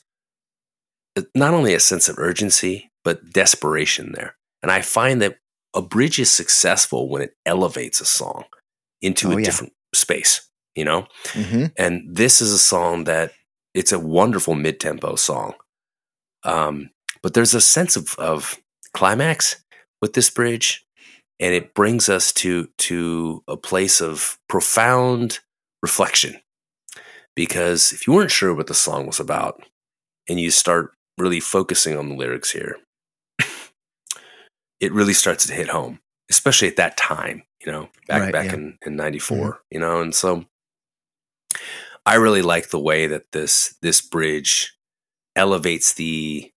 not 1.35 1.53
only 1.53 1.73
a 1.73 1.79
sense 1.79 2.07
of 2.09 2.19
urgency, 2.19 2.91
but 3.03 3.31
desperation 3.33 4.11
there. 4.13 4.35
And 4.61 4.71
I 4.71 4.81
find 4.81 5.21
that 5.21 5.37
a 5.73 5.81
bridge 5.81 6.19
is 6.19 6.31
successful 6.31 7.09
when 7.09 7.21
it 7.23 7.35
elevates 7.45 7.99
a 8.01 8.05
song 8.05 8.45
into 9.01 9.29
Oh, 9.29 9.31
a 9.37 9.39
yeah. 9.39 9.45
different 9.45 9.73
space, 9.93 10.47
you 10.75 10.85
know? 10.85 11.07
Mhm. 11.33 11.73
And 11.77 12.03
this 12.15 12.41
is 12.41 12.51
a 12.51 12.59
song 12.59 13.05
that 13.05 13.33
it's 13.73 13.91
a 13.91 13.99
wonderful 13.99 14.55
mid 14.55 14.79
tempo 14.79 15.15
song. 15.15 15.53
Um, 16.43 16.91
but 17.21 17.33
there's 17.33 17.53
a 17.55 17.61
sense 17.61 17.95
of, 17.95 18.15
of 18.17 18.57
climax 18.93 19.63
with 20.01 20.13
this 20.13 20.29
bridge, 20.29 20.85
and 21.39 21.53
it 21.53 21.73
brings 21.73 22.09
us 22.09 22.31
to 22.33 22.69
to 22.77 23.43
a 23.47 23.57
place 23.57 24.01
of 24.01 24.37
profound 24.49 25.39
reflection. 25.81 26.39
Because 27.35 27.91
if 27.91 28.07
you 28.07 28.13
weren't 28.13 28.31
sure 28.31 28.53
what 28.53 28.67
the 28.67 28.73
song 28.73 29.05
was 29.05 29.19
about, 29.19 29.63
and 30.27 30.39
you 30.39 30.51
start 30.51 30.91
really 31.17 31.39
focusing 31.39 31.97
on 31.97 32.09
the 32.09 32.15
lyrics 32.15 32.51
here, 32.51 32.77
it 34.79 34.91
really 34.91 35.13
starts 35.13 35.45
to 35.47 35.53
hit 35.53 35.69
home, 35.69 35.99
especially 36.29 36.67
at 36.67 36.75
that 36.77 36.97
time, 36.97 37.43
you 37.65 37.71
know, 37.71 37.89
back 38.07 38.21
Right, 38.21 38.33
back 38.33 38.45
yeah. 38.47 38.53
in, 38.53 38.77
in 38.85 38.95
94, 38.95 39.37
mm-hmm. 39.37 39.51
you 39.71 39.79
know, 39.79 40.01
and 40.01 40.13
so 40.13 40.45
I 42.05 42.15
really 42.15 42.41
like 42.41 42.69
the 42.69 42.79
way 42.79 43.07
that 43.07 43.31
this 43.33 43.75
this 43.81 44.01
bridge 44.01 44.75
elevates 45.35 45.93
the 45.93 46.51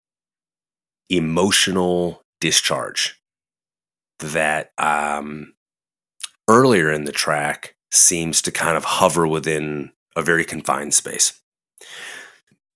emotional 1.11 2.25
discharge 2.41 3.21
that 4.21 4.73
um 4.79 5.55
earlier 6.49 6.91
in 6.91 7.05
the 7.05 7.13
track 7.13 7.75
seems 7.91 8.43
to 8.43 8.51
kind 8.51 8.77
of 8.77 8.85
hover 8.85 9.27
within 9.27 9.93
a 10.17 10.23
very 10.23 10.45
confined 10.45 10.95
space. 10.95 11.41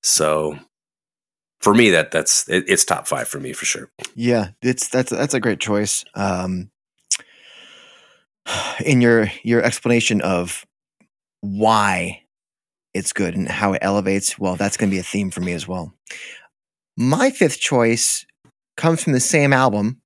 So 0.02 0.58
for 1.60 1.74
me 1.74 1.90
that 1.90 2.10
that's 2.10 2.48
it, 2.48 2.64
it's 2.66 2.84
top 2.84 3.06
5 3.06 3.28
for 3.28 3.40
me 3.40 3.52
for 3.52 3.64
sure. 3.64 3.90
Yeah, 4.14 4.50
it's 4.62 4.88
that's 4.88 5.10
that's 5.10 5.34
a 5.34 5.40
great 5.40 5.60
choice. 5.60 6.04
Um, 6.14 6.70
in 8.84 9.00
your 9.00 9.30
your 9.42 9.62
explanation 9.62 10.20
of 10.20 10.64
why 11.40 12.22
it's 12.94 13.12
good 13.12 13.34
and 13.34 13.48
how 13.48 13.72
it 13.72 13.78
elevates, 13.82 14.38
well, 14.38 14.56
that's 14.56 14.76
going 14.76 14.90
to 14.90 14.94
be 14.94 15.00
a 15.00 15.04
theme 15.04 15.30
for 15.30 15.40
me 15.40 15.52
as 15.52 15.66
well. 15.66 15.94
My 16.96 17.30
fifth 17.30 17.60
choice 17.60 18.26
comes 18.76 19.02
from 19.02 19.12
the 19.12 19.20
same 19.20 19.52
album, 19.52 20.00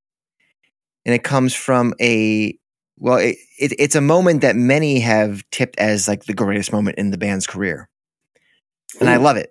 and 1.04 1.14
it 1.14 1.24
comes 1.24 1.54
from 1.54 1.94
a 2.00 2.56
well, 2.98 3.18
it, 3.18 3.36
it, 3.58 3.74
it's 3.78 3.94
a 3.94 4.00
moment 4.00 4.40
that 4.40 4.56
many 4.56 5.00
have 5.00 5.42
tipped 5.50 5.78
as 5.78 6.08
like 6.08 6.24
the 6.24 6.32
greatest 6.34 6.72
moment 6.72 6.98
in 6.98 7.10
the 7.10 7.18
band's 7.18 7.46
career, 7.46 7.88
and 9.00 9.10
I 9.10 9.16
love 9.16 9.36
it, 9.36 9.50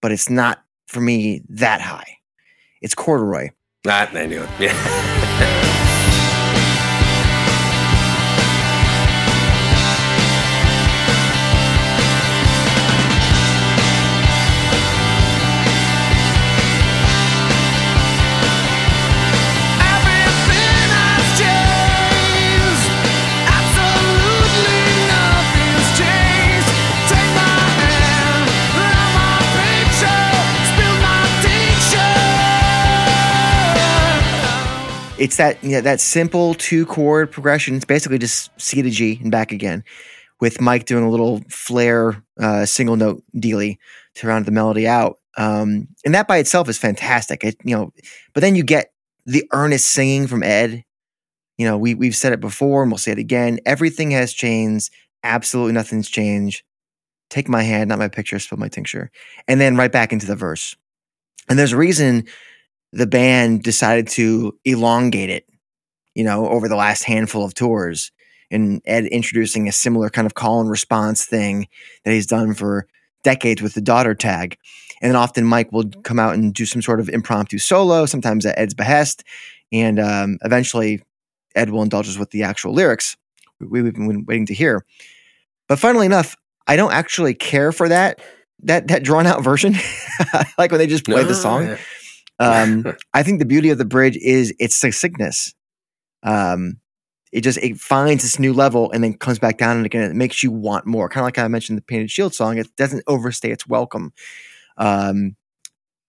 but 0.00 0.12
it's 0.12 0.28
not 0.28 0.64
for 0.88 1.00
me 1.00 1.42
that 1.48 1.80
high. 1.80 2.18
It's 2.80 2.94
Corduroy. 2.94 3.50
Ah, 3.86 4.08
I 4.12 4.26
knew 4.26 4.42
it. 4.42 4.50
Yeah. 4.58 5.18
it's 35.22 35.36
that 35.36 35.62
yeah 35.62 35.80
that 35.80 36.00
simple 36.00 36.54
two 36.54 36.84
chord 36.84 37.30
progression. 37.30 37.76
It's 37.76 37.84
basically 37.84 38.18
just 38.18 38.50
C 38.60 38.82
to 38.82 38.90
G 38.90 39.20
and 39.22 39.30
back 39.30 39.52
again, 39.52 39.84
with 40.40 40.60
Mike 40.60 40.84
doing 40.84 41.04
a 41.04 41.10
little 41.10 41.40
flare 41.48 42.24
uh, 42.40 42.66
single 42.66 42.96
note 42.96 43.22
dealy 43.38 43.78
to 44.16 44.26
round 44.26 44.46
the 44.46 44.50
melody 44.50 44.88
out. 44.88 45.18
Um, 45.38 45.86
and 46.04 46.12
that 46.16 46.26
by 46.26 46.38
itself 46.38 46.68
is 46.68 46.76
fantastic. 46.76 47.44
It, 47.44 47.56
you 47.62 47.76
know, 47.76 47.92
but 48.34 48.40
then 48.40 48.56
you 48.56 48.64
get 48.64 48.92
the 49.24 49.44
earnest 49.52 49.86
singing 49.86 50.26
from 50.26 50.42
Ed. 50.42 50.84
You 51.56 51.66
know, 51.68 51.78
we 51.78 51.94
we've 51.94 52.16
said 52.16 52.32
it 52.32 52.40
before 52.40 52.82
and 52.82 52.90
we'll 52.90 52.98
say 52.98 53.12
it 53.12 53.18
again. 53.18 53.60
Everything 53.64 54.10
has 54.10 54.32
changed. 54.32 54.92
Absolutely 55.22 55.72
nothing's 55.72 56.10
changed. 56.10 56.64
Take 57.30 57.48
my 57.48 57.62
hand, 57.62 57.90
not 57.90 58.00
my 58.00 58.08
picture, 58.08 58.40
spill 58.40 58.58
my 58.58 58.68
tincture. 58.68 59.12
And 59.46 59.60
then 59.60 59.76
right 59.76 59.92
back 59.92 60.12
into 60.12 60.26
the 60.26 60.34
verse. 60.34 60.74
And 61.48 61.56
there's 61.56 61.72
a 61.72 61.76
reason 61.76 62.26
the 62.92 63.06
band 63.06 63.62
decided 63.62 64.08
to 64.08 64.58
elongate 64.64 65.30
it, 65.30 65.46
you 66.14 66.24
know, 66.24 66.48
over 66.48 66.68
the 66.68 66.76
last 66.76 67.04
handful 67.04 67.44
of 67.44 67.54
tours. 67.54 68.10
And 68.50 68.82
Ed 68.84 69.06
introducing 69.06 69.66
a 69.66 69.72
similar 69.72 70.10
kind 70.10 70.26
of 70.26 70.34
call 70.34 70.60
and 70.60 70.68
response 70.68 71.24
thing 71.24 71.68
that 72.04 72.12
he's 72.12 72.26
done 72.26 72.52
for 72.52 72.86
decades 73.22 73.62
with 73.62 73.74
the 73.74 73.80
daughter 73.80 74.14
tag. 74.14 74.58
And 75.00 75.10
then 75.10 75.16
often 75.16 75.44
Mike 75.44 75.72
will 75.72 75.88
come 76.02 76.18
out 76.18 76.34
and 76.34 76.52
do 76.52 76.66
some 76.66 76.82
sort 76.82 77.00
of 77.00 77.08
impromptu 77.08 77.58
solo, 77.58 78.04
sometimes 78.04 78.44
at 78.44 78.58
Ed's 78.58 78.74
behest. 78.74 79.24
And 79.72 79.98
um, 79.98 80.38
eventually 80.44 81.02
Ed 81.56 81.70
will 81.70 81.82
indulge 81.82 82.08
us 82.08 82.18
with 82.18 82.30
the 82.30 82.42
actual 82.42 82.74
lyrics 82.74 83.16
we, 83.70 83.82
we've 83.82 83.94
been 83.94 84.24
waiting 84.26 84.46
to 84.46 84.54
hear. 84.54 84.84
But 85.68 85.78
funnily 85.78 86.06
enough, 86.06 86.36
I 86.66 86.76
don't 86.76 86.92
actually 86.92 87.34
care 87.34 87.72
for 87.72 87.88
that 87.88 88.20
that 88.64 88.88
that 88.88 89.02
drawn 89.02 89.26
out 89.26 89.42
version. 89.42 89.74
like 90.58 90.70
when 90.70 90.78
they 90.78 90.86
just 90.86 91.04
play 91.04 91.24
the 91.24 91.34
song. 91.34 91.66
Yeah. 91.66 91.78
Um, 92.52 92.96
I 93.14 93.22
think 93.22 93.38
the 93.38 93.44
beauty 93.44 93.70
of 93.70 93.78
the 93.78 93.84
bridge 93.84 94.16
is 94.16 94.54
its 94.58 94.76
succinctness. 94.76 95.54
Um, 96.22 96.78
it 97.32 97.42
just 97.42 97.58
it 97.58 97.78
finds 97.78 98.22
this 98.22 98.38
new 98.38 98.52
level 98.52 98.90
and 98.92 99.02
then 99.02 99.14
comes 99.14 99.38
back 99.38 99.58
down 99.58 99.78
and 99.78 99.86
again. 99.86 100.10
It 100.10 100.14
makes 100.14 100.42
you 100.42 100.50
want 100.50 100.86
more. 100.86 101.08
Kind 101.08 101.22
of 101.22 101.26
like 101.26 101.38
I 101.38 101.48
mentioned 101.48 101.78
the 101.78 101.82
Painted 101.82 102.10
Shield 102.10 102.34
song. 102.34 102.58
It 102.58 102.74
doesn't 102.76 103.04
overstay 103.06 103.50
its 103.50 103.66
welcome. 103.66 104.12
Um, 104.76 105.36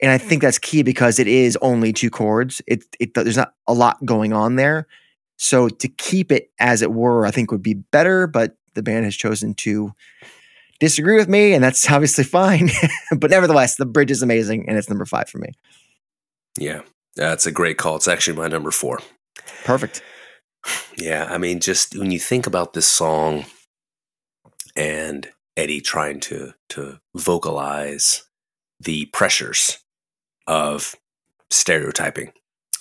and 0.02 0.12
I 0.12 0.18
think 0.18 0.42
that's 0.42 0.60
key 0.60 0.84
because 0.84 1.18
it 1.18 1.28
is 1.28 1.58
only 1.62 1.94
two 1.94 2.10
chords. 2.10 2.62
It, 2.68 2.84
it 3.00 3.14
there's 3.14 3.38
not 3.38 3.54
a 3.68 3.74
lot 3.74 4.04
going 4.06 4.34
on 4.34 4.58
there. 4.58 4.88
So 5.38 5.70
to 5.70 5.88
keep 5.88 6.32
it 6.32 6.52
as 6.60 6.82
it 6.82 6.92
were, 6.92 7.26
I 7.26 7.32
think 7.32 7.52
would 7.52 7.64
be 7.64 7.76
better. 7.76 8.28
But 8.28 8.58
the 8.74 8.84
band 8.84 9.06
has 9.06 9.16
chosen 9.16 9.54
to 9.56 9.94
disagree 10.82 11.16
with 11.16 11.30
me, 11.30 11.54
and 11.54 11.64
that's 11.64 11.90
obviously 11.90 12.26
fine. 12.26 12.70
but 13.18 13.32
nevertheless, 13.32 13.78
the 13.78 13.86
bridge 13.86 14.12
is 14.12 14.22
amazing, 14.22 14.68
and 14.68 14.78
it's 14.78 14.90
number 14.90 15.06
five 15.06 15.30
for 15.30 15.38
me. 15.38 15.54
Yeah. 16.58 16.82
That's 17.16 17.46
a 17.46 17.52
great 17.52 17.78
call. 17.78 17.98
It's 17.98 18.08
actually 18.08 18.38
my 18.38 18.48
number 18.48 18.72
4. 18.72 19.00
Perfect. 19.66 20.02
Yeah, 20.98 21.28
I 21.30 21.38
mean, 21.38 21.60
just 21.60 21.96
when 21.96 22.10
you 22.10 22.20
think 22.20 22.48
about 22.48 22.74
this 22.74 22.88
song 22.88 23.46
and 24.76 25.30
Eddie 25.56 25.82
trying 25.82 26.20
to 26.22 26.54
to 26.70 27.00
vocalize 27.16 28.24
the 28.80 29.06
pressures 29.08 29.78
of 30.48 30.96
stereotyping 31.52 32.32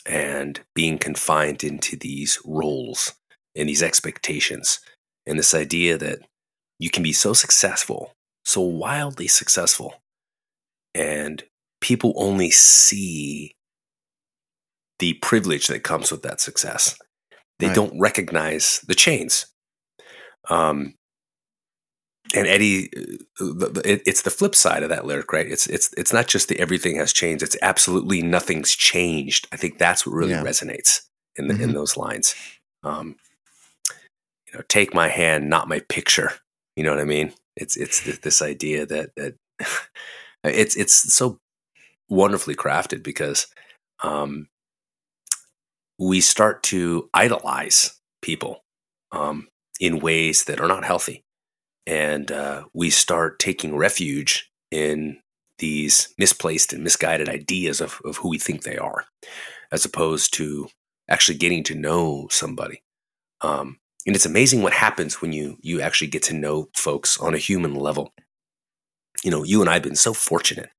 and 0.07 0.61
being 0.75 0.97
confined 0.97 1.63
into 1.63 1.97
these 1.97 2.39
roles 2.45 3.13
and 3.55 3.69
these 3.69 3.83
expectations 3.83 4.81
and 5.27 5.39
this 5.39 5.55
idea 5.55 5.99
that 5.99 6.21
you 6.79 6.89
can 6.89 7.03
be 7.03 7.13
so 7.13 7.35
successful, 7.35 8.15
so 8.45 8.61
wildly 8.61 9.29
successful, 9.29 10.03
and 10.95 11.45
people 11.81 12.15
only 12.17 12.51
see 12.51 13.55
the 15.03 15.15
privilege 15.15 15.67
that 15.67 15.83
comes 15.83 16.12
with 16.12 16.23
that 16.23 16.41
success. 16.41 16.97
They 17.59 17.67
Right. 17.67 17.75
don't 17.75 17.99
recognize 17.99 18.81
the 18.87 18.95
chains. 18.95 19.47
Um, 20.49 20.95
and 22.37 22.47
Eddie, 22.47 22.88
uh, 22.97 23.17
the, 23.41 23.69
the, 23.75 23.93
it, 23.93 24.03
it's 24.07 24.23
the 24.23 24.31
flip 24.31 24.55
side 24.55 24.85
of 24.85 24.91
that 24.91 25.05
lyric, 25.05 25.33
right? 25.33 25.47
It's 25.51 25.67
it's 25.67 25.93
it's 25.97 26.12
not 26.12 26.29
just 26.29 26.49
the 26.49 26.61
everything 26.61 26.97
has 26.97 27.12
changed. 27.12 27.43
It's 27.43 27.57
absolutely 27.62 28.23
nothing's 28.23 28.77
changed. 28.77 29.49
I 29.53 29.57
think 29.57 29.77
that's 29.79 30.07
what 30.07 30.15
really 30.15 30.31
Yeah. 30.31 30.45
resonates 30.45 31.01
in 31.35 31.49
the, 31.49 31.61
in 31.61 31.71
Mhm. 31.71 31.75
those 31.75 31.97
lines. 31.97 32.35
Um, 32.85 33.17
you 34.47 34.55
know, 34.55 34.62
take 34.69 34.95
my 34.95 35.09
hand, 35.09 35.51
not 35.51 35.69
my 35.69 35.81
picture. 35.81 36.31
You 36.77 36.85
know 36.85 36.91
what 36.93 37.01
I 37.01 37.05
mean? 37.17 37.35
It's 37.57 37.77
it's 37.77 38.01
th- 38.05 38.21
this 38.21 38.41
idea 38.41 38.87
that 38.87 39.11
that 39.17 39.35
it's 40.45 40.77
it's 40.77 41.12
so 41.12 41.41
wonderfully 42.09 42.55
crafted 42.55 43.03
because 43.03 43.49
um, 44.05 44.49
we 46.03 46.21
start 46.21 46.65
to 46.65 47.09
idolize 47.15 48.01
people 48.23 48.65
um, 49.12 49.47
in 49.79 50.01
ways 50.01 50.45
that 50.45 50.61
are 50.61 50.67
not 50.67 50.85
healthy, 50.85 51.23
and 51.87 52.33
uh, 52.33 52.65
we 52.75 52.91
start 52.91 53.38
taking 53.38 53.77
refuge 53.77 54.51
in 54.73 55.19
these 55.59 56.12
misplaced 56.19 56.73
and 56.73 56.83
misguided 56.83 57.29
ideas 57.29 57.81
of, 57.81 58.01
of 58.05 58.17
who 58.17 58.29
we 58.29 58.38
think 58.38 58.62
they 58.62 58.77
are, 58.77 59.05
as 59.71 59.85
opposed 59.85 60.35
to 60.35 60.69
actually 61.09 61.38
getting 61.38 61.62
to 61.62 61.75
know 61.75 62.27
somebody. 62.31 62.83
Um, 63.41 63.79
and 64.05 64.17
it's 64.17 64.27
amazing 64.27 64.62
what 64.62 64.73
happens 64.73 65.23
when 65.23 65.33
you 65.33 65.57
you 65.61 65.81
actually 65.81 66.09
get 66.09 66.25
to 66.25 66.35
know 66.35 66.69
folks 66.75 67.17
on 67.19 67.35
a 67.35 67.38
human 67.38 67.77
level. 67.77 68.12
You 69.23 69.31
know, 69.31 69.45
you 69.45 69.61
and 69.61 69.71
I 69.71 69.75
have 69.75 69.85
been 69.85 69.95
so 69.95 70.12
fortunate 70.12 70.71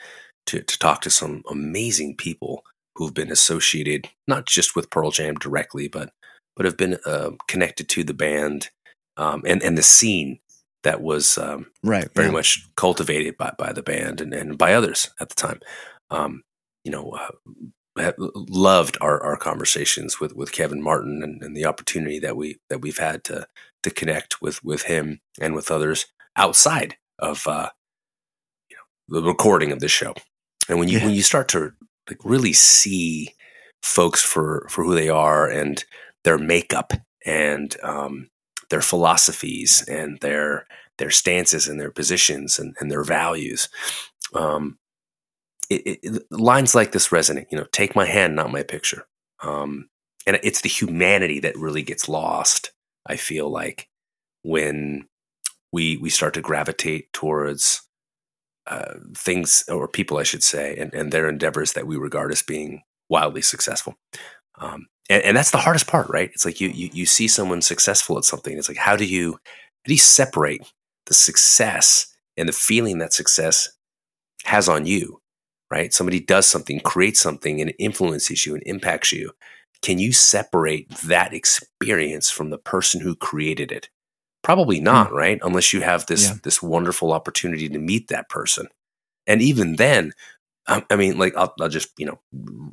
to 0.48 0.62
to 0.62 0.80
talk 0.80 1.02
to 1.02 1.10
some 1.10 1.44
amazing 1.50 2.18
people 2.18 2.64
who've 2.96 3.14
been 3.14 3.32
associated 3.32 4.10
not 4.28 4.46
just 4.46 4.76
with 4.76 4.90
Pearl 4.90 5.12
Jam 5.12 5.36
directly, 5.36 5.88
but 5.88 6.12
but 6.56 6.66
have 6.66 6.78
been 6.78 6.98
uh, 7.06 7.32
connected 7.48 7.90
to 7.90 8.04
the 8.04 8.14
band 8.14 8.70
um, 9.18 9.44
and 9.46 9.62
and 9.64 9.78
the 9.78 9.84
scene 9.84 10.40
that 10.84 11.02
was 11.02 11.38
um, 11.38 11.68
Right. 11.84 12.10
very 12.14 12.28
yeah. 12.28 12.34
much 12.34 12.68
cultivated 12.76 13.38
by, 13.38 13.54
by 13.58 13.72
the 13.72 13.82
band 13.84 14.20
and, 14.20 14.34
and 14.34 14.58
by 14.58 14.74
others 14.74 15.10
at 15.22 15.30
the 15.30 15.36
time. 15.36 15.62
Um, 16.10 16.44
you 16.84 16.92
know, 16.92 17.12
uh, 17.98 18.12
loved 18.18 18.98
our, 19.00 19.22
our 19.24 19.38
conversations 19.38 20.20
with, 20.20 20.36
with 20.36 20.52
Kevin 20.52 20.82
Martin 20.82 21.22
and, 21.24 21.42
and 21.42 21.56
the 21.56 21.66
opportunity 21.66 22.20
that 22.20 22.36
we 22.36 22.58
that 22.70 22.82
we've 22.82 22.98
had 22.98 23.24
to 23.26 23.48
to 23.84 23.90
connect 23.90 24.42
with 24.42 24.64
with 24.64 24.84
him 24.84 25.20
and 25.40 25.56
with 25.56 25.72
others 25.72 26.08
outside 26.36 26.98
of 27.20 27.48
uh, 27.48 27.70
you 28.70 28.76
know 28.76 29.20
the 29.22 29.26
recording 29.28 29.72
of 29.72 29.80
the 29.80 29.88
show. 29.88 30.14
And 30.68 30.80
when 30.80 30.90
you 30.90 30.98
Yeah. 31.00 31.06
when 31.06 31.14
you 31.16 31.24
start 31.24 31.48
to 31.50 31.74
like 32.10 32.20
really 32.24 32.54
see 32.54 33.34
folks 33.82 34.22
for 34.22 34.66
for 34.70 34.84
who 34.84 34.96
they 34.96 35.10
are 35.10 35.50
and 35.50 35.84
their 36.24 36.38
makeup 36.38 36.94
and 37.26 37.76
um, 37.84 38.30
their 38.70 38.82
philosophies 38.82 39.86
and 39.88 40.20
their 40.22 40.66
their 40.98 41.12
stances 41.12 41.68
and 41.68 41.80
their 41.80 41.92
positions 41.92 42.60
and, 42.60 42.76
and 42.80 42.92
their 42.92 43.04
values. 43.04 43.70
Um, 44.34 44.78
it, 45.70 46.00
it, 46.04 46.32
lines 46.32 46.76
like 46.76 46.92
this 46.92 47.10
resonate. 47.10 47.48
You 47.52 47.58
know, 47.58 47.66
take 47.72 47.96
my 47.96 48.06
hand, 48.06 48.36
not 48.36 48.52
my 48.52 48.64
picture. 48.64 49.06
Um, 49.42 49.90
and 50.26 50.40
it's 50.44 50.62
the 50.62 50.70
humanity 50.70 51.40
that 51.42 51.58
really 51.58 51.82
gets 51.82 52.08
lost. 52.08 52.72
I 53.06 53.16
feel 53.18 53.50
like 53.50 53.90
when 54.44 55.08
we 55.72 55.98
we 55.98 56.10
start 56.10 56.34
to 56.36 56.42
gravitate 56.42 57.12
towards 57.14 57.82
uh, 58.68 58.94
things 59.16 59.64
or 59.68 59.88
people, 59.88 60.18
I 60.18 60.24
should 60.24 60.44
say, 60.44 60.76
and, 60.78 60.94
and 60.94 61.12
their 61.12 61.28
endeavors 61.28 61.74
that 61.74 61.88
we 61.88 61.98
regard 61.98 62.32
as 62.32 62.42
being 62.42 62.84
wildly 63.10 63.42
successful. 63.42 63.96
Um, 64.60 64.88
and, 65.10 65.24
and, 65.24 65.38
that's 65.38 65.52
the 65.52 65.58
hardest 65.58 65.88
part, 65.88 66.10
right? 66.10 66.30
It's 66.34 66.46
like 66.46 66.62
you, 66.62 66.70
you 66.70 66.90
you 66.94 67.06
see 67.06 67.28
someone 67.28 67.62
successful 67.62 68.18
at 68.18 68.24
something. 68.24 68.58
It's 68.58 68.70
like 68.70 68.78
how 68.78 68.96
do 68.96 69.06
you 69.06 69.34
how 69.34 69.88
do 69.88 69.94
you 69.94 70.00
separate 70.00 70.62
the 71.08 71.14
success 71.14 72.08
and 72.38 72.48
the 72.48 72.54
feeling 72.54 73.00
that 73.00 73.14
success 73.14 73.70
has 74.46 74.70
on 74.70 74.86
you, 74.86 75.22
right? 75.70 75.94
Somebody 75.94 76.20
does 76.20 76.48
something, 76.48 76.80
creates 76.80 77.20
something, 77.20 77.60
and 77.60 77.74
influences 77.80 78.46
you 78.46 78.54
and 78.54 78.64
impacts 78.66 79.12
you. 79.12 79.32
Can 79.82 80.00
you 80.00 80.14
separate 80.14 80.90
that 81.00 81.34
experience 81.34 82.30
from 82.30 82.50
the 82.50 82.58
person 82.58 83.02
who 83.02 83.16
created 83.16 83.72
it? 83.72 83.90
Probably 84.44 84.82
not, 84.82 85.10
mm. 85.10 85.14
right? 85.14 85.40
Unless 85.42 85.74
you 85.74 85.82
have 85.82 86.06
this 86.06 86.28
yeah. 86.28 86.36
this 86.44 86.62
wonderful 86.62 87.12
opportunity 87.14 87.70
to 87.70 87.80
meet 87.80 88.10
that 88.10 88.30
person. 88.30 88.68
And 89.26 89.42
even 89.42 89.78
then, 89.78 90.12
I, 90.68 90.84
I 90.90 90.98
mean, 90.98 91.18
like 91.18 91.36
I'll, 91.36 91.54
I'll, 91.60 91.70
just 91.70 91.90
you 91.98 92.06
know 92.06 92.20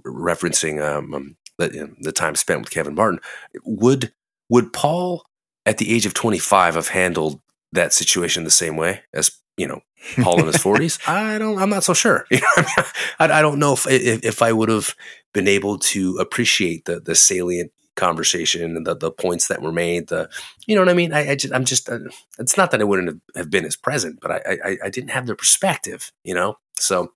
referencing 0.04 0.82
um, 0.84 1.14
um 1.14 1.36
the, 1.58 1.72
you 1.72 1.86
know, 1.86 1.94
the 2.00 2.12
time 2.12 2.34
spent 2.34 2.60
with 2.60 2.70
Kevin 2.70 2.94
Martin. 2.94 3.20
Would 3.64 4.12
would 4.48 4.72
Paul 4.72 5.24
at 5.64 5.78
the 5.78 5.94
age 5.94 6.06
of 6.06 6.14
25 6.14 6.74
have 6.74 6.88
handled 6.88 7.40
that 7.72 7.92
situation 7.92 8.42
the 8.42 8.50
same 8.50 8.76
way 8.76 9.02
as 9.14 9.30
you 9.56 9.68
know 9.68 9.80
Paul 10.22 10.40
in 10.40 10.46
his 10.46 10.56
40s? 10.56 11.08
I 11.08 11.38
don't. 11.38 11.58
I'm 11.58 11.70
not 11.70 11.84
so 11.84 11.94
sure. 11.94 12.26
You 12.30 12.40
know, 12.40 12.48
I, 12.56 12.62
mean, 12.62 12.86
I, 13.20 13.38
I, 13.38 13.42
don't 13.42 13.60
know 13.60 13.74
if, 13.74 13.86
if, 13.86 14.24
if 14.24 14.42
I 14.42 14.52
would 14.52 14.68
have 14.68 14.96
been 15.32 15.46
able 15.46 15.78
to 15.78 16.16
appreciate 16.16 16.86
the 16.86 16.98
the 16.98 17.14
salient 17.14 17.70
conversation 18.00 18.76
and 18.76 18.86
the, 18.86 18.96
the 18.96 19.10
points 19.10 19.48
that 19.48 19.62
were 19.62 19.72
made. 19.72 20.08
The 20.08 20.28
you 20.66 20.74
know 20.74 20.80
what 20.80 20.88
I 20.88 20.94
mean. 20.94 21.12
I, 21.12 21.32
I 21.32 21.34
just, 21.36 21.54
I'm 21.54 21.64
just. 21.64 21.88
Uh, 21.88 21.98
it's 22.38 22.56
not 22.56 22.70
that 22.70 22.80
I 22.80 22.84
wouldn't 22.84 23.20
have 23.36 23.50
been 23.50 23.64
as 23.64 23.76
present, 23.76 24.18
but 24.20 24.30
I, 24.30 24.58
I 24.64 24.76
I 24.86 24.90
didn't 24.90 25.10
have 25.10 25.26
the 25.26 25.36
perspective. 25.36 26.10
You 26.24 26.34
know. 26.34 26.56
So 26.74 27.12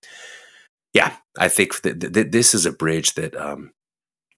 yeah, 0.93 1.15
I 1.37 1.49
think 1.49 1.81
that, 1.81 2.13
that 2.13 2.31
this 2.31 2.55
is 2.55 2.65
a 2.65 2.71
bridge 2.71 3.15
that 3.15 3.35
um, 3.35 3.71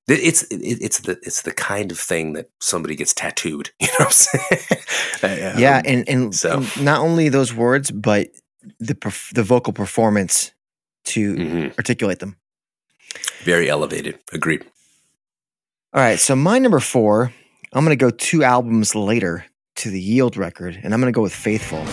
it's 0.08 0.46
it's 0.50 1.02
the 1.02 1.20
it's 1.22 1.44
the 1.44 1.52
kind 1.52 1.92
of 1.92 2.00
thing 2.00 2.34
that 2.34 2.50
somebody 2.60 2.96
gets 2.96 3.14
tattooed. 3.14 3.70
You 3.80 3.88
know 3.88 4.06
what 4.06 4.08
I'm 4.08 4.12
saying? 4.12 5.54
um, 5.54 5.60
yeah, 5.60 5.82
and 5.86 6.10
and, 6.10 6.36
so. 6.36 6.58
and, 6.58 6.84
not 6.84 7.02
only 7.02 7.30
those 7.30 7.54
words, 7.54 7.92
but 7.92 8.30
the 8.80 8.96
perf- 8.96 9.34
the 9.34 9.44
vocal 9.44 9.74
performance 9.74 10.52
to 11.06 11.36
mm-hmm. 11.36 11.68
articulate 11.78 12.20
them. 12.20 12.38
Very 13.44 13.70
elevated. 13.70 14.20
Agreed. 14.34 14.66
All 15.98 16.04
right, 16.04 16.20
so 16.20 16.36
my 16.36 16.60
number 16.60 16.80
four, 16.80 17.34
I'm 17.74 17.84
going 17.84 17.90
to 17.90 17.96
go 17.96 18.12
two 18.12 18.44
albums 18.44 18.94
later 18.94 19.48
to 19.78 19.90
the 19.90 20.00
Yield 20.00 20.38
record, 20.38 20.80
and 20.84 20.94
I'm 20.94 21.02
going 21.02 21.12
to 21.12 21.16
go 21.16 21.24
with 21.24 21.34
Faithful. 21.34 21.84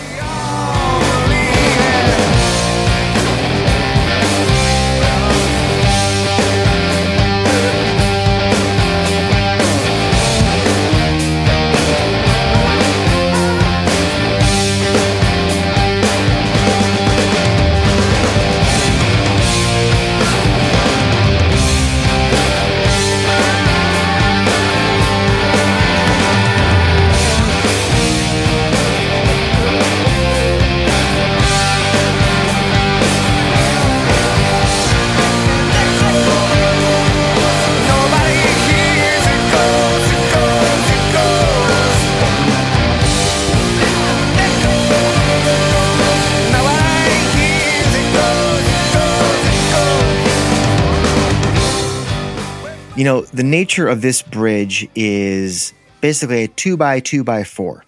You 52.95 53.03
know, 53.03 53.21
the 53.23 53.43
nature 53.43 53.89
of 53.89 54.01
this 54.01 54.21
bridge 54.21 54.87
is 54.95 55.73
basically 55.99 56.43
a 56.43 56.47
two 56.47 56.77
by 56.77 57.01
two 57.01 57.25
by 57.25 57.43
four. 57.43 57.83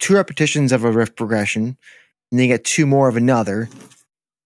Two 0.00 0.14
repetitions 0.14 0.72
of 0.72 0.82
a 0.82 0.90
riff 0.90 1.14
progression, 1.14 1.62
and 1.62 1.76
then 2.32 2.40
you 2.40 2.52
get 2.52 2.64
two 2.64 2.86
more 2.86 3.08
of 3.08 3.16
another, 3.16 3.68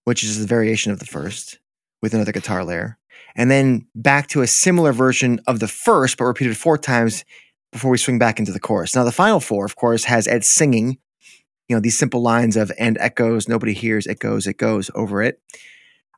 which 0.03 0.23
is 0.23 0.39
the 0.39 0.45
variation 0.45 0.91
of 0.91 0.99
the 0.99 1.07
first 1.07 1.57
with 1.99 2.13
another 2.13 2.31
guitar 2.31 2.63
layer. 2.63 2.99
And 3.35 3.49
then 3.49 3.87
back 3.95 4.27
to 4.27 4.41
a 4.41 4.47
similar 4.47 4.93
version 4.93 5.39
of 5.47 5.59
the 5.59 5.67
first, 5.67 6.15
but 6.17 6.25
repeated 6.25 6.57
four 6.57 6.77
times 6.77 7.25
before 7.71 7.89
we 7.89 7.97
swing 7.97 8.19
back 8.19 8.37
into 8.37 8.51
the 8.51 8.59
chorus. 8.59 8.95
Now, 8.95 9.03
the 9.03 9.11
final 9.11 9.39
four, 9.39 9.65
of 9.65 9.75
course, 9.75 10.03
has 10.03 10.27
Ed 10.27 10.45
singing, 10.45 10.99
you 11.67 11.75
know, 11.75 11.79
these 11.79 11.97
simple 11.97 12.21
lines 12.21 12.55
of 12.55 12.71
and 12.77 12.99
echoes, 12.99 13.47
nobody 13.47 13.73
hears, 13.73 14.05
it 14.05 14.19
goes, 14.19 14.45
it 14.45 14.57
goes 14.57 14.91
over 14.93 15.23
it. 15.23 15.41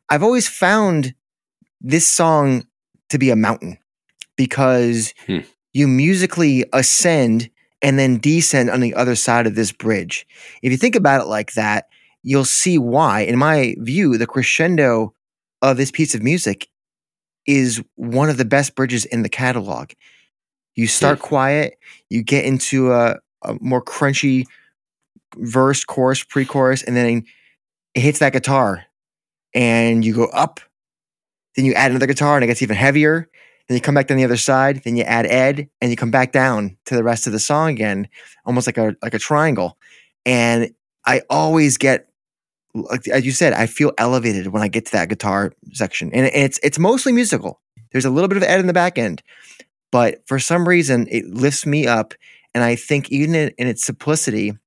I've 0.10 0.24
always 0.24 0.50
found 0.50 1.16
this 1.80 2.06
song 2.06 2.66
to 3.14 3.18
be 3.18 3.30
a 3.30 3.36
mountain 3.36 3.78
because 4.36 5.14
hmm. 5.26 5.40
you 5.72 5.88
musically 5.88 6.66
ascend 6.74 7.50
and 7.82 7.98
then 7.98 8.18
descend 8.18 8.70
on 8.70 8.80
the 8.80 8.94
other 8.94 9.16
side 9.16 9.48
of 9.48 9.56
this 9.56 9.72
bridge. 9.72 10.28
If 10.62 10.72
you 10.72 10.78
think 10.78 10.96
about 10.96 11.22
it 11.22 11.28
like 11.28 11.54
that, 11.54 11.88
you'll 12.24 12.46
see 12.46 12.78
why, 12.78 13.22
in 13.22 13.38
my 13.38 13.76
view, 13.80 14.18
the 14.18 14.28
crescendo 14.28 15.14
of 15.62 15.78
this 15.78 15.92
piece 15.92 16.16
of 16.16 16.24
music 16.24 16.68
is 17.46 17.84
one 17.96 18.30
of 18.30 18.38
the 18.38 18.46
best 18.46 18.76
bridges 18.76 19.06
in 19.06 19.24
the 19.24 19.30
catalog. 19.30 19.92
You 20.76 20.88
start 20.88 21.20
hmm. 21.20 21.26
quiet, 21.26 21.78
you 22.10 22.24
get 22.24 22.46
into 22.46 22.92
a, 22.92 23.18
a 23.44 23.56
more 23.62 23.84
crunchy 23.84 24.46
verse, 25.36 25.84
chorus, 25.84 26.24
pre 26.24 26.46
chorus, 26.46 26.84
and 26.84 26.96
then 26.96 27.26
it 27.94 28.02
hits 28.02 28.20
that 28.20 28.34
guitar 28.34 28.86
and 29.54 30.04
you 30.04 30.16
go 30.16 30.26
up 30.26 30.60
then 31.56 31.66
you 31.66 31.74
add 31.74 31.92
another 31.92 32.08
guitar 32.08 32.36
and 32.36 32.44
it 32.44 32.48
gets 32.48 32.62
even 32.62 32.76
heavier. 32.76 33.30
Then 33.68 33.76
you 33.76 33.82
come 33.82 33.96
back 33.96 34.08
down 34.08 34.18
the 34.18 34.26
other 34.26 34.38
side. 34.38 34.82
Then 34.84 34.98
you 34.98 35.04
add 35.04 35.26
Ed, 35.26 35.70
and 35.82 35.90
you 35.90 35.96
come 35.96 36.12
back 36.12 36.32
down 36.32 36.78
to 36.86 36.96
the 36.96 37.04
rest 37.04 37.28
of 37.28 37.34
the 37.34 37.40
song 37.40 37.70
again, 37.70 38.08
almost 38.46 38.68
like 38.68 38.78
a 38.78 38.96
like 39.02 39.14
a 39.14 39.20
triangle. 39.20 39.78
And 40.26 40.74
I 41.06 41.22
always 41.30 41.78
get, 41.78 42.10
like 42.74 43.08
as 43.08 43.26
you 43.26 43.32
said, 43.32 43.54
I 43.54 43.68
feel 43.68 43.94
elevated 43.98 44.48
when 44.48 44.62
I 44.62 44.68
get 44.68 44.86
to 44.88 44.92
that 44.94 45.10
guitar 45.10 45.54
section, 45.72 46.12
and 46.14 46.26
it's 46.26 46.60
it's 46.62 46.78
mostly 46.78 47.14
musical. 47.14 47.62
There's 47.92 48.06
a 48.06 48.10
little 48.10 48.28
bit 48.28 48.38
of 48.38 48.44
Ed 48.44 48.60
in 48.60 48.68
the 48.68 48.74
back 48.74 48.98
end, 48.98 49.24
but 49.92 50.28
for 50.28 50.40
some 50.40 50.68
reason 50.68 51.08
it 51.10 51.26
lifts 51.28 51.66
me 51.66 51.88
up, 51.88 52.14
and 52.54 52.64
I 52.64 52.76
think 52.76 53.12
even 53.12 53.34
in, 53.34 53.54
in 53.58 53.68
its 53.68 53.86
simplicity, 53.86 54.58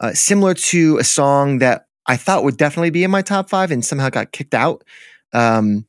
uh, 0.00 0.12
similar 0.12 0.54
to 0.54 0.98
a 0.98 1.04
song 1.04 1.58
that 1.58 1.86
I 2.06 2.16
thought 2.16 2.44
would 2.44 2.56
definitely 2.56 2.90
be 2.90 3.02
in 3.02 3.10
my 3.10 3.22
top 3.22 3.48
five 3.48 3.70
and 3.70 3.84
somehow 3.84 4.08
got 4.08 4.32
kicked 4.32 4.54
out 4.54 4.84
um, 5.32 5.86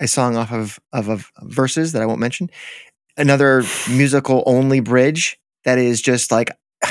a 0.00 0.08
song 0.08 0.36
off 0.36 0.52
of, 0.52 0.78
of, 0.92 1.08
of 1.08 1.30
Vs. 1.42 1.92
that 1.92 2.02
I 2.02 2.06
won't 2.06 2.20
mention. 2.20 2.50
Another 3.16 3.62
musical 3.90 4.42
only 4.46 4.80
bridge 4.80 5.38
that 5.64 5.78
is 5.78 6.02
just 6.02 6.30
like, 6.30 6.50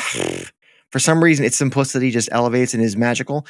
for 0.89 0.99
some 0.99 1.23
reason, 1.23 1.45
its 1.45 1.57
simplicity 1.57 2.11
just 2.11 2.29
elevates 2.31 2.73
and 2.73 2.83
is 2.83 2.95
magical. 2.95 3.45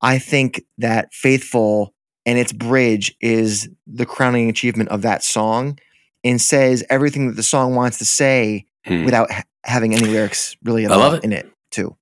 I 0.00 0.18
think 0.18 0.62
that 0.78 1.12
Faithful 1.12 1.94
and 2.24 2.38
its 2.38 2.52
bridge 2.52 3.14
is 3.20 3.68
the 3.86 4.06
crowning 4.06 4.48
achievement 4.48 4.88
of 4.90 5.02
that 5.02 5.22
song 5.22 5.78
and 6.24 6.40
says 6.40 6.84
everything 6.90 7.28
that 7.28 7.36
the 7.36 7.42
song 7.42 7.74
wants 7.74 7.98
to 7.98 8.04
say 8.04 8.66
hmm. 8.84 9.04
without 9.04 9.30
ha- 9.30 9.44
having 9.64 9.94
any 9.94 10.08
lyrics 10.08 10.56
really 10.64 10.84
at 10.84 10.90
all 10.90 11.14
it. 11.14 11.24
in 11.24 11.32
it, 11.32 11.50
too. 11.70 11.96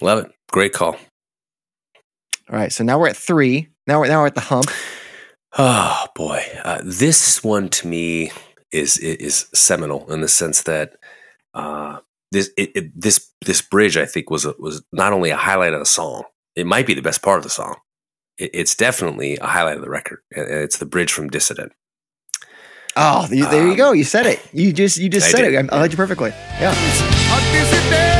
Love 0.00 0.24
it. 0.24 0.32
Great 0.50 0.72
call. 0.72 0.96
All 2.50 2.56
right. 2.56 2.72
So 2.72 2.84
now 2.84 2.98
we're 2.98 3.08
at 3.08 3.16
three. 3.16 3.68
Now 3.86 4.00
we're 4.00 4.08
now 4.08 4.20
we're 4.20 4.26
at 4.26 4.34
the 4.34 4.40
hump. 4.40 4.70
Oh 5.56 6.06
boy, 6.14 6.42
uh, 6.64 6.80
this 6.84 7.44
one 7.44 7.68
to 7.70 7.86
me 7.86 8.32
is 8.72 8.98
is 8.98 9.46
seminal 9.54 10.10
in 10.12 10.20
the 10.20 10.28
sense 10.28 10.62
that 10.62 10.96
uh, 11.52 11.98
this 12.32 12.50
it, 12.56 12.72
it, 12.74 13.00
this 13.00 13.30
this 13.44 13.62
bridge 13.62 13.96
I 13.96 14.06
think 14.06 14.30
was 14.30 14.44
a, 14.44 14.54
was 14.58 14.82
not 14.92 15.12
only 15.12 15.30
a 15.30 15.36
highlight 15.36 15.74
of 15.74 15.80
the 15.80 15.86
song. 15.86 16.24
It 16.56 16.66
might 16.66 16.86
be 16.86 16.94
the 16.94 17.02
best 17.02 17.22
part 17.22 17.38
of 17.38 17.44
the 17.44 17.50
song. 17.50 17.76
It, 18.38 18.50
it's 18.54 18.74
definitely 18.74 19.36
a 19.36 19.46
highlight 19.46 19.76
of 19.76 19.82
the 19.82 19.90
record. 19.90 20.20
It's 20.30 20.78
the 20.78 20.86
bridge 20.86 21.12
from 21.12 21.28
Dissident. 21.30 21.72
Oh, 22.96 23.26
you, 23.30 23.44
there 23.48 23.64
you 23.64 23.72
Um, 23.72 23.76
go. 23.76 23.92
You 23.92 24.04
said 24.04 24.24
it. 24.26 24.40
You 24.52 24.72
just 24.72 24.98
you 24.98 25.08
just 25.08 25.28
I 25.28 25.30
said 25.30 25.42
did, 25.42 25.54
it. 25.54 25.72
I, 25.72 25.76
I 25.76 25.80
heard 25.80 25.92
you 25.92 25.96
perfectly. 25.96 26.30
Yeah. 26.58 28.13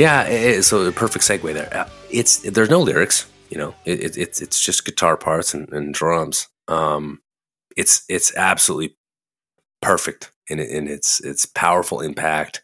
Yeah, 0.00 0.22
it, 0.22 0.62
so 0.62 0.80
a 0.86 0.92
perfect 0.92 1.26
segue 1.26 1.52
there. 1.52 1.68
Uh, 1.76 1.86
It's 2.10 2.38
there's 2.38 2.70
no 2.70 2.80
lyrics, 2.80 3.26
you 3.50 3.58
know. 3.58 3.74
It, 3.84 4.16
it's 4.16 4.40
it's 4.40 4.64
just 4.64 4.86
guitar 4.86 5.18
parts 5.18 5.52
and, 5.52 5.70
and 5.74 5.92
drums. 5.92 6.48
Um, 6.68 7.20
it's 7.76 8.04
it's 8.08 8.34
absolutely 8.34 8.96
perfect 9.82 10.32
in 10.48 10.58
in 10.58 10.88
its 10.88 11.20
its 11.20 11.44
powerful 11.44 12.00
impact, 12.00 12.62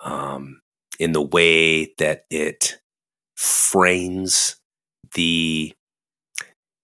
um, 0.00 0.62
in 0.98 1.12
the 1.12 1.22
way 1.22 1.94
that 1.98 2.24
it 2.28 2.80
frames 3.36 4.56
the 5.14 5.74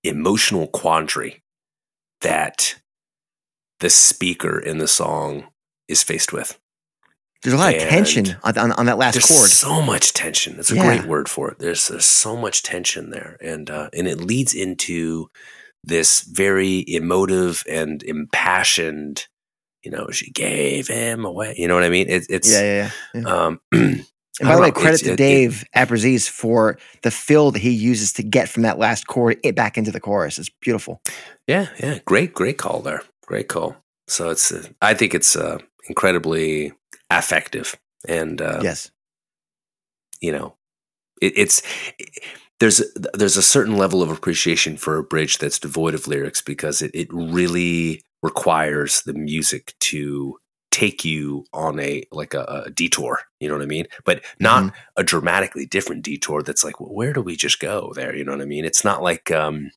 emotional 0.05 0.69
quandary 0.69 1.43
that 2.21 2.77
the 3.81 3.91
speaker 3.91 4.61
in 4.61 4.79
the 4.79 4.89
song 4.89 5.49
is 5.89 6.05
faced 6.05 6.33
with. 6.33 6.60
There's 7.43 7.55
a 7.55 7.57
lot 7.57 7.75
of 7.75 7.81
tension 7.81 8.37
on, 8.43 8.59
on, 8.59 8.73
on 8.73 8.87
that 8.87 8.99
last 8.99 9.15
There's 9.15 9.27
chord. 9.27 9.49
so 9.49 9.81
much 9.81 10.13
tension. 10.13 10.59
It's 10.59 10.71
a 10.71 10.75
Yeah. 10.75 10.85
great 10.99 11.09
word 11.09 11.29
for 11.29 11.51
it. 11.51 11.59
There's, 11.59 11.89
there's 11.89 12.05
so 12.05 12.37
much 12.37 12.63
tension 12.63 13.11
there, 13.11 13.39
and 13.41 13.71
uh, 13.71 13.89
and 13.97 14.07
it 14.07 14.21
leads 14.21 14.55
into 14.55 15.31
this 15.83 16.21
very 16.21 16.85
emotive 16.87 17.65
and 17.69 18.03
impassioned. 18.03 19.27
You 19.83 19.91
know, 19.91 20.11
she 20.11 20.31
gave 20.31 20.89
him 20.89 21.25
away. 21.25 21.55
You 21.57 21.67
know 21.69 21.75
what 21.75 21.85
I 21.85 21.89
mean? 21.89 22.09
It, 22.11 22.27
it's 22.29 22.53
Yeah, 22.53 22.91
yeah, 23.15 23.21
yeah. 23.23 23.45
um, 23.47 23.61
And 23.73 24.49
by 24.49 24.55
the 24.57 24.61
way, 24.63 24.69
know, 24.69 24.73
credit 24.73 24.99
to 25.01 25.07
it- 25.09 25.13
it- 25.13 25.17
Dave 25.17 25.65
Abbruzzese 25.77 26.29
for 26.29 26.79
the 27.03 27.11
fill 27.11 27.51
that 27.51 27.61
he 27.61 27.71
uses 27.71 28.13
to 28.15 28.23
get 28.23 28.49
from 28.49 28.63
that 28.63 28.79
last 28.79 29.07
chord 29.07 29.39
it 29.43 29.55
back 29.55 29.77
into 29.79 29.91
the 29.91 30.01
chorus. 30.01 30.39
It's 30.39 30.49
beautiful. 30.63 31.03
Yeah, 31.47 31.67
yeah, 31.79 31.99
great, 32.07 32.33
great 32.33 32.57
call 32.59 32.81
there. 32.81 33.03
Great 33.27 33.49
call. 33.49 33.77
So 34.09 34.31
it's, 34.31 34.51
uh, 34.51 34.67
I 34.81 34.95
think 34.95 35.15
it's 35.15 35.37
uh, 35.37 35.59
incredibly 35.89 36.73
affective, 37.11 37.77
and 38.07 38.41
uh, 38.41 38.61
yes. 38.63 38.91
you 40.21 40.33
know, 40.33 40.57
it, 41.21 41.33
it's 41.37 41.63
there's 42.61 42.83
there's 43.15 43.37
a 43.37 43.43
certain 43.43 43.77
level 43.77 44.03
of 44.03 44.11
appreciation 44.11 44.77
for 44.77 44.97
a 44.97 45.05
bridge 45.05 45.39
that's 45.39 45.59
devoid 45.59 45.95
of 45.95 46.07
lyrics 46.07 46.43
because 46.43 46.83
it, 46.83 46.91
it 46.95 47.09
really 47.13 48.03
requires 48.23 49.03
the 49.03 49.15
music 49.15 49.75
to 49.81 50.37
take 50.71 51.05
you 51.05 51.45
on 51.53 51.81
a 51.81 52.05
like 52.13 52.33
a, 52.33 52.63
a 52.67 52.71
detour 52.71 53.19
you 53.41 53.49
know 53.49 53.55
what 53.55 53.63
i 53.63 53.67
mean? 53.67 53.87
But 54.05 54.23
not 54.39 54.73
a 54.97 55.03
dramatically 55.03 55.67
different 55.67 56.03
detour 56.03 56.43
that's 56.43 56.63
like 56.63 56.79
well, 56.79 56.93
where 56.93 57.15
do 57.15 57.23
we 57.23 57.37
just 57.37 57.59
go 57.59 57.93
there? 57.97 58.15
You 58.15 58.23
know 58.23 58.33
what 58.33 58.43
i 58.43 58.47
mean? 58.47 58.67
It's 58.67 58.85
not 58.85 59.03
like 59.03 59.31
um 59.31 59.71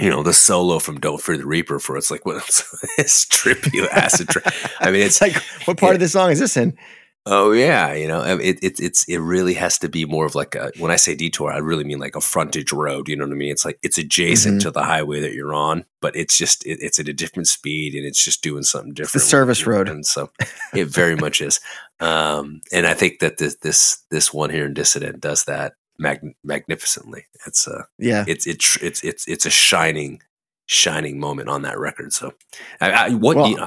you 0.00 0.08
know 0.10 0.22
the 0.22 0.32
solo 0.32 0.78
from 0.78 0.98
don't 0.98 1.20
fear 1.20 1.36
the 1.36 1.46
reaper 1.46 1.78
for 1.78 1.96
it's 1.96 2.10
like 2.10 2.24
what's 2.26 2.64
this 2.96 3.26
trip 3.26 3.72
you 3.72 3.86
acid 3.88 4.28
trip 4.28 4.46
i 4.80 4.90
mean 4.90 5.02
It's 5.02 5.20
it's 5.20 5.34
like, 5.36 5.42
what 5.66 5.78
part 5.78 5.94
of 5.94 6.00
the 6.00 6.08
song 6.08 6.30
is 6.30 6.38
this 6.40 6.56
in? 6.56 6.76
Oh 7.24 7.52
yeah, 7.52 7.92
you 7.92 8.08
know, 8.08 8.20
it, 8.24 8.58
it 8.64 8.80
it's 8.80 9.04
it 9.08 9.18
really 9.18 9.54
has 9.54 9.78
to 9.78 9.88
be 9.88 10.04
more 10.04 10.26
of 10.26 10.34
like 10.34 10.56
a 10.56 10.72
when 10.80 10.90
I 10.90 10.96
say 10.96 11.14
detour, 11.14 11.52
I 11.52 11.58
really 11.58 11.84
mean 11.84 12.00
like 12.00 12.16
a 12.16 12.20
frontage 12.20 12.72
road. 12.72 13.08
You 13.08 13.14
know 13.14 13.24
what 13.24 13.32
I 13.32 13.36
mean? 13.36 13.52
It's 13.52 13.64
like 13.64 13.78
it's 13.80 13.96
adjacent 13.96 14.58
Mhm. 14.58 14.62
to 14.64 14.70
the 14.72 14.82
highway 14.82 15.20
that 15.20 15.32
you're 15.32 15.54
on, 15.54 15.84
but 16.00 16.16
it's 16.16 16.36
just 16.36 16.66
it, 16.66 16.78
it's 16.80 16.98
at 16.98 17.06
a 17.06 17.12
different 17.12 17.46
speed 17.46 17.94
and 17.94 18.04
it's 18.04 18.24
just 18.24 18.42
doing 18.42 18.64
something 18.64 18.92
different. 18.92 19.12
The 19.22 19.28
service 19.28 19.64
road. 19.68 19.88
and 19.88 20.04
so 20.04 20.30
it 20.74 20.86
very 20.88 21.14
much 21.14 21.40
is. 21.40 21.60
Um, 22.00 22.60
and 22.72 22.88
I 22.88 22.94
think 22.94 23.20
that 23.20 23.38
this 23.38 23.54
this 23.62 24.02
this 24.10 24.34
one 24.34 24.50
here 24.50 24.66
in 24.66 24.74
Dissident 24.74 25.20
does 25.20 25.44
that 25.44 25.74
mag- 26.02 26.34
magnificently. 26.44 27.26
It's 27.46 27.66
a 27.66 27.86
Yeah. 27.98 28.24
it's 28.28 28.46
it's 28.46 28.76
it's 28.82 29.02
it's 29.02 29.26
it's 29.26 29.46
a 29.46 29.50
shining 29.50 30.20
shining 30.66 31.18
moment 31.18 31.48
on 31.48 31.62
that 31.62 31.78
record. 31.78 32.12
So, 32.12 32.32
I, 32.80 32.90
I 32.90 33.10
what 33.10 33.36
Well- 33.36 33.48
you 33.48 33.56
know, 33.56 33.64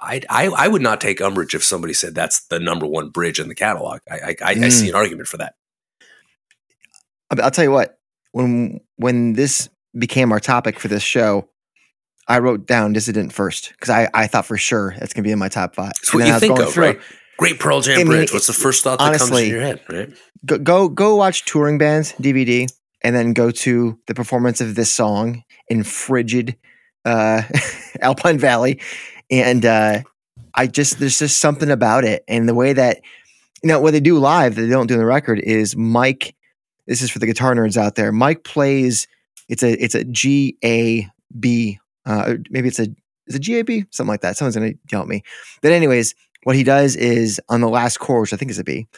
I, 0.00 0.20
I 0.30 0.46
I 0.48 0.68
would 0.68 0.82
not 0.82 1.00
take 1.00 1.20
umbrage 1.20 1.54
if 1.54 1.62
somebody 1.64 1.92
said 1.94 2.14
that's 2.14 2.46
the 2.46 2.58
number 2.58 2.86
one 2.86 3.10
bridge 3.10 3.38
in 3.40 3.48
the 3.48 3.54
catalog. 3.54 4.00
I 4.10 4.14
I, 4.14 4.28
I, 4.28 4.34
I 4.50 4.54
Mm. 4.54 4.72
see 4.72 4.88
an 4.88 4.94
argument 4.94 5.28
for 5.28 5.36
that. 5.38 5.54
I- 7.30 7.40
I'll 7.42 7.50
tell 7.50 7.64
you 7.64 7.70
what. 7.72 7.98
When 8.32 8.80
when 8.96 9.34
this 9.34 9.68
became 9.98 10.32
our 10.32 10.40
topic 10.40 10.78
for 10.80 10.88
this 10.88 11.02
show, 11.02 11.48
I 12.28 12.38
wrote 12.38 12.66
down 12.66 12.94
Dissident 12.94 13.30
first 13.32 13.70
because 13.72 13.90
I, 13.90 14.08
I 14.14 14.26
thought 14.26 14.46
for 14.46 14.56
sure 14.56 14.94
it's 14.98 15.12
gonna 15.12 15.24
be 15.24 15.32
in 15.32 15.38
my 15.38 15.48
top 15.50 15.74
five. 15.74 15.92
It's 16.00 16.14
what 16.14 16.26
you 16.26 16.32
I 16.32 16.38
think 16.38 16.58
of, 16.58 16.72
through- 16.72 16.84
right? 16.84 17.00
Great 17.38 17.58
Pearl 17.58 17.80
Jam 17.80 17.94
I 17.94 17.98
mean, 17.98 18.06
bridge. 18.08 18.32
What's 18.32 18.46
the 18.46 18.52
first 18.52 18.84
thought 18.84 18.98
that 19.00 19.04
comes 19.18 19.22
honestly, 19.22 19.44
to 19.44 19.48
your 19.50 19.60
head, 19.62 19.80
right? 19.88 20.10
Go, 20.44 20.58
go 20.58 20.88
go 20.88 21.16
watch 21.16 21.44
touring 21.44 21.78
bands 21.78 22.12
DVD 22.14 22.68
and 23.02 23.14
then 23.14 23.32
go 23.32 23.50
to 23.50 23.98
the 24.06 24.14
performance 24.14 24.60
of 24.60 24.74
this 24.74 24.92
song 24.92 25.44
in 25.68 25.84
frigid 25.84 26.56
uh, 27.04 27.42
Alpine 28.00 28.38
Valley, 28.38 28.80
and 29.30 29.64
uh, 29.64 30.02
I 30.54 30.66
just 30.66 30.98
there's 30.98 31.18
just 31.18 31.40
something 31.40 31.70
about 31.70 32.04
it 32.04 32.24
and 32.28 32.48
the 32.48 32.54
way 32.54 32.72
that 32.72 33.00
you 33.62 33.68
know 33.68 33.80
what 33.80 33.92
they 33.92 34.00
do 34.00 34.18
live 34.18 34.56
that 34.56 34.62
they 34.62 34.68
don't 34.68 34.86
do 34.86 34.94
in 34.94 35.00
the 35.00 35.06
record 35.06 35.38
is 35.38 35.76
Mike. 35.76 36.34
This 36.86 37.02
is 37.02 37.10
for 37.10 37.20
the 37.20 37.26
guitar 37.26 37.54
nerds 37.54 37.76
out 37.76 37.94
there. 37.94 38.10
Mike 38.10 38.44
plays 38.44 39.06
it's 39.48 39.62
a 39.62 39.72
it's 39.82 39.94
a 39.94 40.04
G 40.04 40.56
A 40.64 41.08
B 41.38 41.78
uh, 42.04 42.34
maybe 42.50 42.68
it's 42.68 42.80
a 42.80 42.88
is 43.26 43.36
a 43.36 43.38
G 43.38 43.58
A 43.58 43.64
B 43.64 43.84
something 43.90 44.10
like 44.10 44.22
that. 44.22 44.36
Someone's 44.36 44.56
gonna 44.56 44.72
yell 44.90 45.02
at 45.02 45.08
me. 45.08 45.22
But 45.60 45.72
anyways, 45.72 46.14
what 46.44 46.56
he 46.56 46.64
does 46.64 46.96
is 46.96 47.40
on 47.48 47.60
the 47.60 47.68
last 47.68 47.98
chord, 47.98 48.22
which 48.22 48.32
I 48.32 48.36
think 48.36 48.50
is 48.50 48.58
a 48.58 48.64
B, 48.64 48.88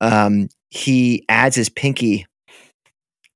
um, 0.00 0.48
he 0.72 1.22
adds 1.28 1.54
his 1.54 1.68
pinky 1.68 2.24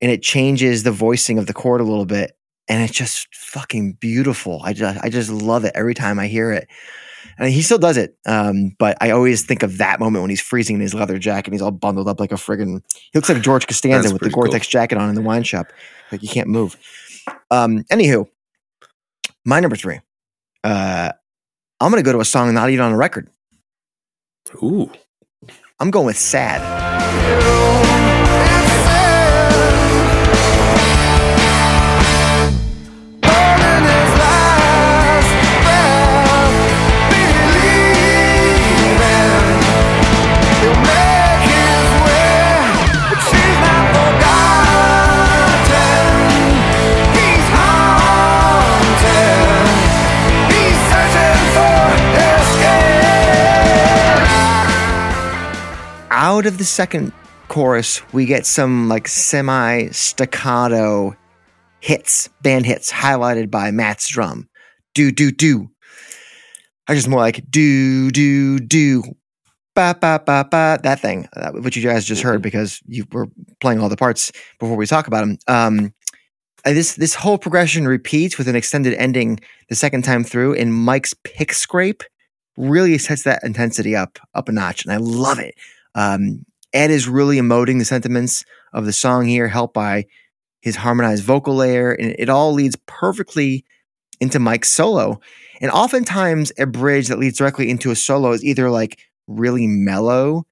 and 0.01 0.11
it 0.11 0.23
changes 0.23 0.85
the 0.85 0.91
voicing 0.91 1.39
of 1.39 1.47
the 1.47 1.53
chord 1.53 1.83
a 1.83 1.85
little 1.85 2.07
bit. 2.07 2.33
And 2.67 2.83
it's 2.83 2.95
just 2.95 3.29
fucking 3.35 3.93
beautiful. 4.01 4.63
I 4.65 4.73
just 4.73 4.99
i 5.05 5.11
just 5.11 5.31
love 5.31 5.65
it 5.65 5.73
every 5.75 5.95
time 5.95 6.19
i 6.19 6.29
hear 6.29 6.51
it. 6.51 6.67
And 7.39 7.53
he 7.53 7.61
still 7.61 7.77
does 7.77 7.99
it 7.99 8.17
um, 8.25 8.75
but 8.79 8.97
i 9.03 9.11
always 9.11 9.45
think 9.45 9.63
of 9.63 9.77
that 9.79 10.01
moment 10.01 10.23
when 10.23 10.31
he's 10.31 10.41
freezing 10.41 10.77
in 10.77 10.81
his 10.81 10.95
leather 10.95 11.19
jacket 11.19 11.49
and 11.49 11.55
he's 11.55 11.61
all 11.61 11.71
bundled 11.73 12.09
up 12.09 12.19
like 12.21 12.33
a 12.33 12.37
friggin 12.37 12.81
he 12.95 13.11
looks 13.19 13.29
like 13.29 13.43
george 13.43 13.67
costanza 13.67 14.13
with 14.13 14.23
the 14.23 14.31
gore-tex 14.31 14.67
jacket 14.67 14.97
on 14.97 15.11
in 15.11 15.15
the 15.15 15.21
wine 15.21 15.43
shop. 15.43 15.67
Like 16.11 16.23
you 16.23 16.29
can't 16.29 16.49
move. 16.49 16.77
Um 17.51 17.85
anywho 17.93 18.27
my 19.45 19.61
number 19.61 19.77
three. 19.77 20.01
Uh 20.65 21.13
i'm 21.81 21.91
gonna 21.91 22.03
go 22.03 22.13
to 22.13 22.21
a 22.21 22.25
song 22.25 22.55
not 22.55 22.71
even 22.71 22.87
on 22.87 22.93
a 22.93 22.97
record. 22.97 23.29
Ooh, 24.63 24.91
i'm 25.79 25.91
going 25.91 26.07
with 26.07 26.17
sad 26.17 26.96
you. 27.15 28.26
Out 56.27 56.45
of 56.45 56.59
the 56.59 56.65
second 56.65 57.13
chorus, 57.47 58.03
we 58.13 58.27
get 58.27 58.45
some 58.45 58.89
like 58.89 59.07
semi 59.07 59.87
staccato 59.91 61.15
hits, 61.79 62.29
band 62.43 62.67
hits, 62.67 62.91
highlighted 62.91 63.49
by 63.49 63.71
Matt's 63.71 64.09
drum. 64.09 64.49
Do, 64.93 65.13
do, 65.13 65.31
do. 65.31 65.69
I 66.89 66.97
just 66.97 67.07
more 67.07 67.21
like 67.21 67.49
do, 67.49 68.11
do, 68.11 68.59
do. 68.59 69.05
Ba, 69.77 69.97
ba, 70.01 70.21
ba, 70.27 70.49
ba. 70.51 70.81
That 70.83 70.99
thing, 70.99 71.29
uh, 71.37 71.53
which 71.53 71.77
you 71.77 71.83
guys 71.85 72.05
just 72.05 72.23
heard 72.23 72.43
because 72.43 72.81
you 72.87 73.05
were 73.13 73.29
playing 73.61 73.79
all 73.79 73.89
the 73.89 73.97
parts 73.97 74.33
before 74.59 74.77
we 74.77 74.87
talk 74.87 75.07
about 75.07 75.21
them. 75.21 75.39
Um, 75.47 75.95
uh, 76.65 76.73
this 76.73 76.97
this 76.97 77.15
whole 77.15 77.39
progression 77.39 77.87
repeats 77.87 78.37
with 78.37 78.49
an 78.49 78.57
extended 78.57 78.95
ending 78.95 79.39
the 79.69 79.77
second 79.77 80.03
time 80.03 80.25
through, 80.25 80.55
and 80.55 80.75
Mike's 80.75 81.15
pick 81.23 81.53
scrape 81.53 82.03
really 82.57 82.99
sets 82.99 83.23
that 83.23 83.45
intensity 83.45 83.95
up 83.95 84.19
up 84.35 84.49
a 84.49 84.53
notch, 84.53 84.85
and 84.85 84.93
I 84.93 84.97
love 84.97 85.39
it. 85.39 85.55
Um, 85.97 86.45
Ed 86.73 86.93
is 86.93 87.09
really 87.09 87.39
emoting 87.39 87.81
the 87.81 87.85
sentiments 87.85 88.45
of 88.73 88.85
the 88.85 88.93
song 88.93 89.27
here, 89.27 89.49
helped 89.49 89.75
by 89.75 90.07
his 90.61 90.77
harmonized 90.77 91.25
vocal 91.25 91.55
layer, 91.55 91.93
and 91.93 92.15
it 92.19 92.29
all 92.29 92.53
leads 92.53 92.77
perfectly 92.87 93.65
into 94.21 94.39
Mike's 94.39 94.73
solo. 94.73 95.21
And 95.61 95.71
oftentimes, 95.71 96.53
a 96.59 96.67
bridge 96.67 97.09
that 97.09 97.19
leads 97.19 97.39
directly 97.39 97.71
into 97.71 97.91
a 97.91 97.97
solo 97.97 98.33
is 98.33 98.45
either 98.45 98.71
like 98.71 98.99
really 99.27 99.67
mellow 99.67 100.47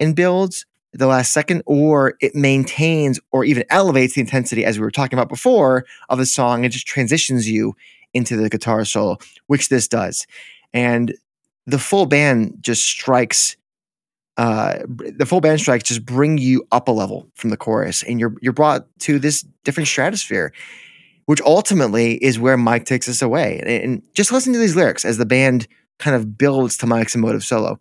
and 0.00 0.16
builds 0.16 0.64
the 0.92 1.06
last 1.06 1.32
second, 1.32 1.62
or 1.66 2.14
it 2.20 2.34
maintains 2.34 3.20
or 3.30 3.44
even 3.44 3.64
elevates 3.68 4.14
the 4.14 4.20
intensity, 4.20 4.64
as 4.64 4.78
we 4.78 4.84
were 4.84 4.90
talking 4.90 5.18
about 5.18 5.28
before, 5.28 5.84
of 6.08 6.18
the 6.18 6.26
song 6.26 6.64
and 6.64 6.72
just 6.72 6.86
transitions 6.86 7.48
you 7.48 7.74
into 8.14 8.36
the 8.36 8.48
guitar 8.48 8.84
solo, 8.84 9.18
which 9.48 9.68
this 9.68 9.86
does. 9.86 10.26
And 10.72 11.14
the 11.66 11.78
full 11.78 12.06
band 12.06 12.56
just 12.60 12.84
strikes. 12.84 13.56
Uh, 14.38 14.78
the 14.86 15.26
full 15.26 15.40
band 15.40 15.60
strikes 15.60 15.84
just 15.84 16.06
bring 16.06 16.38
you 16.38 16.64
up 16.72 16.86
a 16.88 16.92
level 16.92 17.28
from 17.34 17.50
the 17.50 17.56
chorus, 17.56 18.02
and 18.04 18.20
you're 18.20 18.34
you're 18.40 18.52
brought 18.52 18.86
to 19.00 19.18
this 19.18 19.42
different 19.64 19.88
stratosphere, 19.88 20.52
which 21.26 21.40
ultimately 21.42 22.14
is 22.24 22.38
where 22.38 22.56
Mike 22.56 22.84
takes 22.86 23.08
us 23.08 23.20
away. 23.20 23.60
And, 23.66 24.00
just 24.14 24.30
listen 24.32 24.52
to 24.52 24.58
these 24.58 24.76
lyrics 24.76 25.04
as 25.04 25.18
the 25.18 25.26
band 25.26 25.66
kind 25.98 26.14
of 26.16 26.38
builds 26.38 26.76
to 26.78 26.86
Mike's 26.86 27.16
emotive 27.16 27.42
solo, 27.44 27.80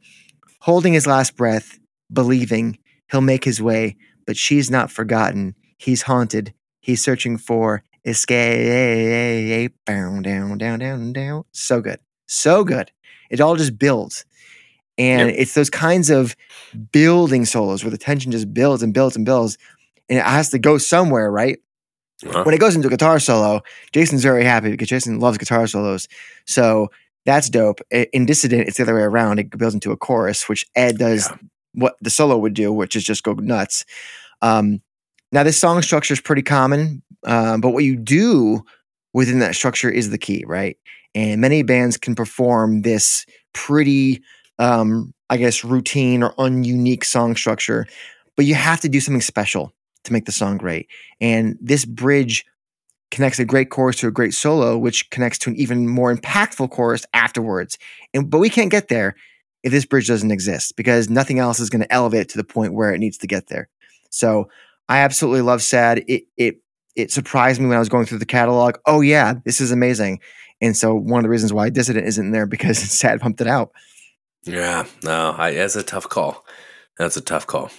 holding 0.61 0.93
his 0.93 1.05
last 1.05 1.35
breath, 1.37 1.77
believing 2.11 2.79
he'll 3.11 3.21
make 3.21 3.43
his 3.43 3.61
way, 3.61 3.95
but 4.25 4.35
she's 4.35 4.71
not 4.71 4.89
forgotten. 4.91 5.53
He's 5.77 6.01
haunted. 6.01 6.53
He's 6.81 7.03
searching 7.03 7.37
for 7.37 7.83
escape. 8.03 9.73
Down, 9.85 10.21
down, 10.23 10.57
down, 10.57 10.79
down, 10.79 11.13
down. 11.13 11.43
So 11.51 11.81
good. 11.81 11.99
So 12.25 12.63
good. 12.63 12.91
It 13.29 13.41
all 13.41 13.55
just 13.55 13.77
builds. 13.77 14.25
And 14.97 15.29
Yep. 15.29 15.39
it's 15.39 15.53
those 15.53 15.69
kinds 15.69 16.09
of 16.09 16.35
building 16.91 17.45
solos 17.45 17.83
where 17.83 17.91
the 17.91 17.97
tension 17.97 18.31
just 18.31 18.53
builds 18.53 18.83
and 18.83 18.93
builds 18.93 19.15
and 19.15 19.25
builds. 19.25 19.57
And 20.09 20.19
it 20.19 20.25
has 20.25 20.49
to 20.49 20.59
go 20.59 20.77
somewhere, 20.77 21.31
right? 21.31 21.59
Uh-huh. 22.25 22.43
When 22.43 22.55
it 22.55 22.59
goes 22.59 22.75
into 22.75 22.87
a 22.87 22.91
guitar 22.91 23.19
solo, 23.19 23.61
Jason's 23.91 24.23
very 24.23 24.43
happy 24.43 24.71
because 24.71 24.87
Jason 24.87 25.19
loves 25.19 25.37
guitar 25.37 25.67
solos. 25.67 26.07
So 26.45 26.89
that's 27.25 27.49
dope. 27.49 27.79
In 27.91 28.25
Dissident, 28.25 28.67
it's 28.67 28.77
the 28.77 28.83
other 28.83 28.95
way 28.95 29.01
around. 29.01 29.39
It 29.39 29.55
builds 29.57 29.73
into 29.75 29.91
a 29.91 29.97
chorus, 29.97 30.47
which 30.49 30.65
Ed 30.75 30.97
does 30.97 31.29
Yeah. 31.29 31.37
what 31.73 31.95
the 32.01 32.09
solo 32.09 32.37
would 32.37 32.53
do, 32.53 32.71
which 32.73 32.95
is 32.95 33.03
just 33.03 33.23
go 33.23 33.33
nuts. 33.33 33.85
Um, 34.41 34.81
now, 35.31 35.43
this 35.43 35.59
song 35.59 35.81
structure 35.81 36.13
is 36.13 36.21
pretty 36.21 36.41
common, 36.41 37.03
um, 37.25 37.59
but 37.59 37.71
what 37.71 37.83
you 37.83 37.97
do 37.97 38.63
within 39.13 39.39
that 39.39 39.55
structure 39.55 39.89
is 39.89 40.09
the 40.09 40.17
key, 40.17 40.43
right? 40.47 40.77
And 41.13 41.41
many 41.41 41.63
bands 41.63 41.97
can 41.97 42.15
perform 42.15 42.83
this 42.83 43.25
pretty, 43.53 44.21
um, 44.57 45.13
I 45.29 45.37
guess, 45.37 45.63
routine 45.63 46.23
or 46.23 46.33
ununique 46.35 47.03
song 47.03 47.35
structure, 47.35 47.87
but 48.35 48.45
you 48.45 48.55
have 48.55 48.81
to 48.81 48.89
do 48.89 48.99
something 48.99 49.21
special 49.21 49.73
to 50.03 50.13
make 50.13 50.25
the 50.25 50.31
song 50.31 50.57
great. 50.57 50.87
And 51.19 51.57
this 51.61 51.85
bridge 51.85 52.45
connects 53.11 53.39
a 53.39 53.45
great 53.45 53.69
chorus 53.69 53.97
to 53.97 54.07
a 54.07 54.11
great 54.11 54.33
solo, 54.33 54.77
which 54.77 55.09
connects 55.09 55.37
to 55.39 55.49
an 55.49 55.55
even 55.55 55.87
more 55.87 56.13
impactful 56.13 56.69
chorus 56.71 57.05
afterwards. 57.13 57.77
And 58.13 58.29
but 58.29 58.39
we 58.39 58.49
can't 58.49 58.71
get 58.71 58.87
there 58.89 59.15
if 59.63 59.71
this 59.71 59.85
bridge 59.85 60.07
doesn't 60.07 60.31
exist 60.31 60.75
because 60.75 61.09
nothing 61.09 61.39
else 61.39 61.59
is 61.59 61.69
going 61.69 61.81
to 61.81 61.93
elevate 61.93 62.21
it 62.21 62.29
to 62.29 62.37
the 62.37 62.43
point 62.43 62.73
where 62.73 62.93
it 62.93 62.99
needs 62.99 63.17
to 63.19 63.27
get 63.27 63.47
there. 63.47 63.69
So 64.09 64.49
I 64.89 64.99
absolutely 64.99 65.41
love 65.41 65.61
Sad. 65.61 66.03
It 66.07 66.23
it 66.37 66.61
it 66.95 67.11
surprised 67.11 67.61
me 67.61 67.67
when 67.67 67.75
I 67.75 67.79
was 67.79 67.89
going 67.89 68.05
through 68.05 68.19
the 68.19 68.25
catalog. 68.25 68.77
Oh 68.85 69.01
yeah, 69.01 69.35
this 69.45 69.61
is 69.61 69.71
amazing. 69.71 70.19
And 70.61 70.75
so 70.75 70.95
one 70.95 71.19
of 71.19 71.23
the 71.23 71.29
reasons 71.29 71.53
why 71.53 71.69
Dissident 71.69 72.07
isn't 72.07 72.31
there 72.31 72.47
because 72.47 72.77
Sad 72.99 73.21
pumped 73.21 73.41
it 73.41 73.47
out. 73.47 73.71
Yeah, 74.47 74.85
no, 75.03 75.35
I, 75.37 75.53
that's 75.53 75.75
a 75.75 75.83
tough 75.83 76.07
call. 76.07 76.45
That's 76.97 77.17
a 77.17 77.21
tough 77.21 77.45
call. 77.45 77.69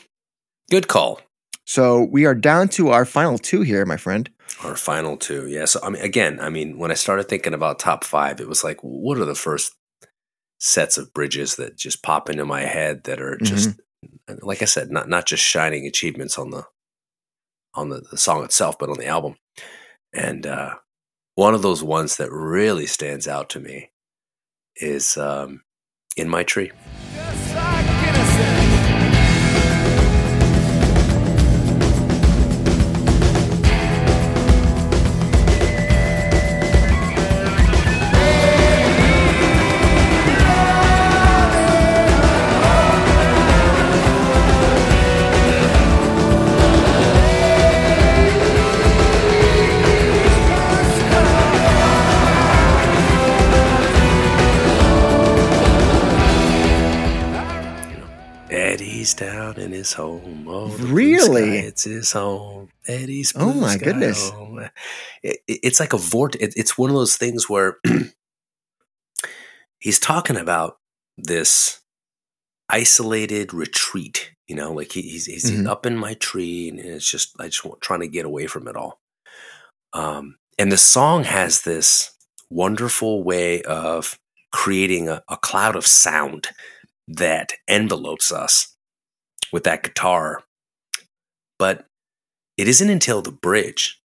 Good 0.70 0.86
call. 0.88 1.20
So 1.64 2.02
we 2.02 2.24
are 2.24 2.34
down 2.34 2.68
to 2.70 2.90
our 2.90 3.04
final 3.04 3.38
two 3.38 3.62
here, 3.62 3.84
my 3.84 3.96
friend. 3.96 4.30
Our 4.62 4.76
final 4.76 5.16
two, 5.16 5.46
yeah. 5.48 5.64
So 5.64 5.80
I 5.82 5.90
mean, 5.90 6.02
again, 6.02 6.40
I 6.40 6.50
mean, 6.50 6.78
when 6.78 6.90
I 6.90 6.94
started 6.94 7.28
thinking 7.28 7.54
about 7.54 7.78
top 7.78 8.04
five, 8.04 8.40
it 8.40 8.48
was 8.48 8.64
like, 8.64 8.78
what 8.82 9.18
are 9.18 9.24
the 9.24 9.34
first 9.34 9.74
sets 10.60 10.98
of 10.98 11.12
bridges 11.14 11.56
that 11.56 11.76
just 11.76 12.02
pop 12.02 12.28
into 12.28 12.44
my 12.44 12.62
head 12.62 13.04
that 13.04 13.20
are 13.20 13.36
just, 13.38 13.78
like 14.42 14.60
I 14.60 14.64
said, 14.64 14.90
not 14.90 15.08
not 15.08 15.26
just 15.26 15.42
shining 15.42 15.86
achievements 15.86 16.38
on 16.38 16.50
the 16.50 16.64
on 17.74 17.90
the, 17.90 18.02
the 18.10 18.18
song 18.18 18.44
itself, 18.44 18.78
but 18.78 18.90
on 18.90 18.98
the 18.98 19.06
album. 19.06 19.36
And 20.12 20.46
uh, 20.46 20.76
one 21.34 21.54
of 21.54 21.62
those 21.62 21.82
ones 21.82 22.16
that 22.16 22.32
really 22.32 22.86
stands 22.86 23.28
out 23.28 23.50
to 23.50 23.60
me 23.60 23.90
is 24.76 25.16
um, 25.16 25.62
"In 26.18 26.28
My 26.28 26.42
Tree." 26.42 26.72
Down 59.14 59.56
in 59.58 59.72
his 59.72 59.92
home. 59.92 60.46
Oh, 60.48 60.68
Really? 60.78 61.60
sky, 61.60 61.66
it's 61.66 61.84
his 61.84 62.12
home. 62.12 62.68
Eddie's. 62.86 63.32
Oh 63.36 63.52
my 63.52 63.74
sky 63.76 63.84
goodness. 63.86 64.30
home. 64.30 64.58
It- 65.22 65.38
it- 65.46 65.60
it's 65.62 65.80
like 65.80 65.92
a 65.92 65.98
vort. 65.98 66.34
It, 66.36 66.54
it's 66.56 66.76
one 66.78 66.90
of 66.90 66.96
those 66.96 67.16
things 67.16 67.48
where 67.48 67.78
he's 69.78 69.98
talking 69.98 70.36
about 70.36 70.78
this 71.16 71.80
isolated 72.68 73.52
retreat. 73.54 74.32
You 74.46 74.56
know, 74.56 74.72
like 74.72 74.92
he, 74.92 75.02
he's 75.02 75.26
he's 75.26 75.50
Mhm. 75.50 75.68
up 75.68 75.84
in 75.84 75.96
my 75.96 76.14
tree, 76.14 76.68
and 76.70 76.78
it's 76.78 77.10
just 77.10 77.34
I 77.38 77.46
just 77.48 77.64
want, 77.64 77.80
trying 77.80 78.00
to 78.00 78.08
get 78.08 78.24
away 78.24 78.46
from 78.46 78.66
it 78.68 78.76
all. 78.76 79.00
Um, 79.92 80.38
and 80.58 80.72
the 80.72 80.78
song 80.78 81.24
has 81.24 81.62
this 81.62 82.12
wonderful 82.50 83.22
way 83.24 83.62
of 83.62 84.18
creating 84.52 85.08
a, 85.08 85.22
a 85.28 85.36
cloud 85.36 85.76
of 85.76 85.86
sound 85.86 86.48
that 87.06 87.52
envelopes 87.68 88.32
us 88.32 88.74
with 89.52 89.64
that 89.64 89.82
guitar. 89.82 90.42
But 91.58 91.86
it 92.56 92.68
isn't 92.68 92.90
until 92.90 93.22
the 93.22 93.32
bridge 93.32 94.00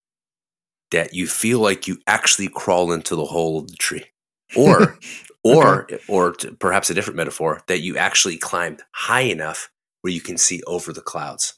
that 0.90 1.14
you 1.14 1.26
feel 1.26 1.60
like 1.60 1.86
you 1.86 1.98
actually 2.06 2.48
crawl 2.48 2.92
into 2.92 3.14
the 3.16 3.24
hole 3.24 3.58
of 3.58 3.68
the 3.68 3.76
tree. 3.76 4.04
Or 4.56 4.98
or 5.44 5.88
or 6.08 6.32
to, 6.32 6.52
perhaps 6.52 6.90
a 6.90 6.94
different 6.94 7.16
metaphor 7.16 7.62
that 7.68 7.80
you 7.80 7.96
actually 7.96 8.36
climbed 8.36 8.82
high 8.92 9.22
enough 9.22 9.70
where 10.02 10.12
you 10.12 10.20
can 10.20 10.36
see 10.36 10.62
over 10.66 10.92
the 10.92 11.00
clouds. 11.00 11.54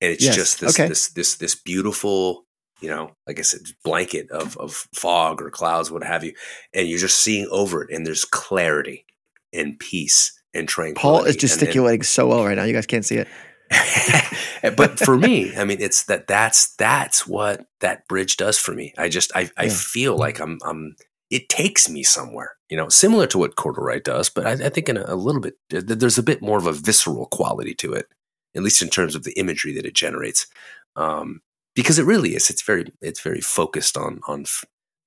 And 0.00 0.12
it's 0.12 0.24
Yes, 0.24 0.34
just 0.34 0.60
this 0.60 0.78
okay. 0.78 0.88
this 0.88 1.08
this 1.10 1.36
this 1.36 1.54
beautiful, 1.54 2.46
you 2.80 2.88
know, 2.88 3.16
like 3.26 3.38
I 3.38 3.42
said, 3.42 3.62
blanket 3.84 4.30
of 4.30 4.56
of 4.58 4.86
fog 4.94 5.42
or 5.42 5.50
clouds, 5.50 5.90
what 5.90 6.04
have 6.04 6.24
you. 6.24 6.34
And 6.72 6.88
you're 6.88 6.98
just 6.98 7.18
seeing 7.18 7.48
over 7.50 7.82
it 7.82 7.90
and 7.90 8.06
there's 8.06 8.24
clarity 8.24 9.04
and 9.52 9.78
peace 9.78 10.35
and 10.56 10.68
tranquility. 10.68 11.00
Paul 11.00 11.14
is 11.20 11.26
And- 11.26 11.28
and- 11.34 11.40
gesticulating 11.40 12.02
so 12.02 12.26
well 12.28 12.44
right 12.44 12.56
now. 12.56 12.64
You 12.64 12.72
guys 12.72 12.86
can't 12.86 13.04
see 13.04 13.16
it. 13.16 13.28
but 14.76 14.98
for 14.98 15.16
me, 15.18 15.56
I 15.56 15.64
mean, 15.64 15.78
it's 15.80 16.04
that 16.04 16.26
that's 16.26 16.74
that's 16.76 17.26
what 17.26 17.66
that 17.80 18.06
bridge 18.08 18.36
does 18.36 18.58
for 18.58 18.72
me. 18.72 18.92
I 18.98 19.08
just 19.08 19.32
I, 19.34 19.50
I 19.56 19.64
Yeah. 19.64 19.72
feel 19.74 20.16
like 20.16 20.40
I'm 20.40 20.58
I'm 20.64 20.96
it 21.30 21.48
takes 21.48 21.88
me 21.88 22.02
somewhere, 22.04 22.52
you 22.70 22.76
know, 22.76 22.88
similar 22.88 23.26
to 23.26 23.38
what 23.38 23.56
Corduroy 23.56 24.00
does, 24.00 24.30
but 24.30 24.46
I, 24.46 24.52
I 24.66 24.68
think 24.68 24.88
in 24.88 24.96
a, 24.96 25.04
a 25.08 25.16
little 25.16 25.40
bit 25.40 25.54
there's 25.70 26.18
a 26.18 26.22
bit 26.22 26.40
more 26.42 26.58
of 26.58 26.66
a 26.66 26.72
visceral 26.72 27.26
quality 27.26 27.74
to 27.74 27.92
it, 27.94 28.06
at 28.54 28.62
least 28.62 28.82
in 28.82 28.88
terms 28.88 29.16
of 29.16 29.24
the 29.24 29.32
imagery 29.32 29.72
that 29.74 29.84
it 29.86 29.94
generates, 29.94 30.46
um, 30.94 31.40
because 31.74 31.98
it 31.98 32.04
really 32.06 32.36
is. 32.36 32.48
It's 32.50 32.62
very 32.62 32.92
it's 33.00 33.20
very 33.20 33.40
focused 33.40 33.96
on 33.96 34.20
on 34.28 34.44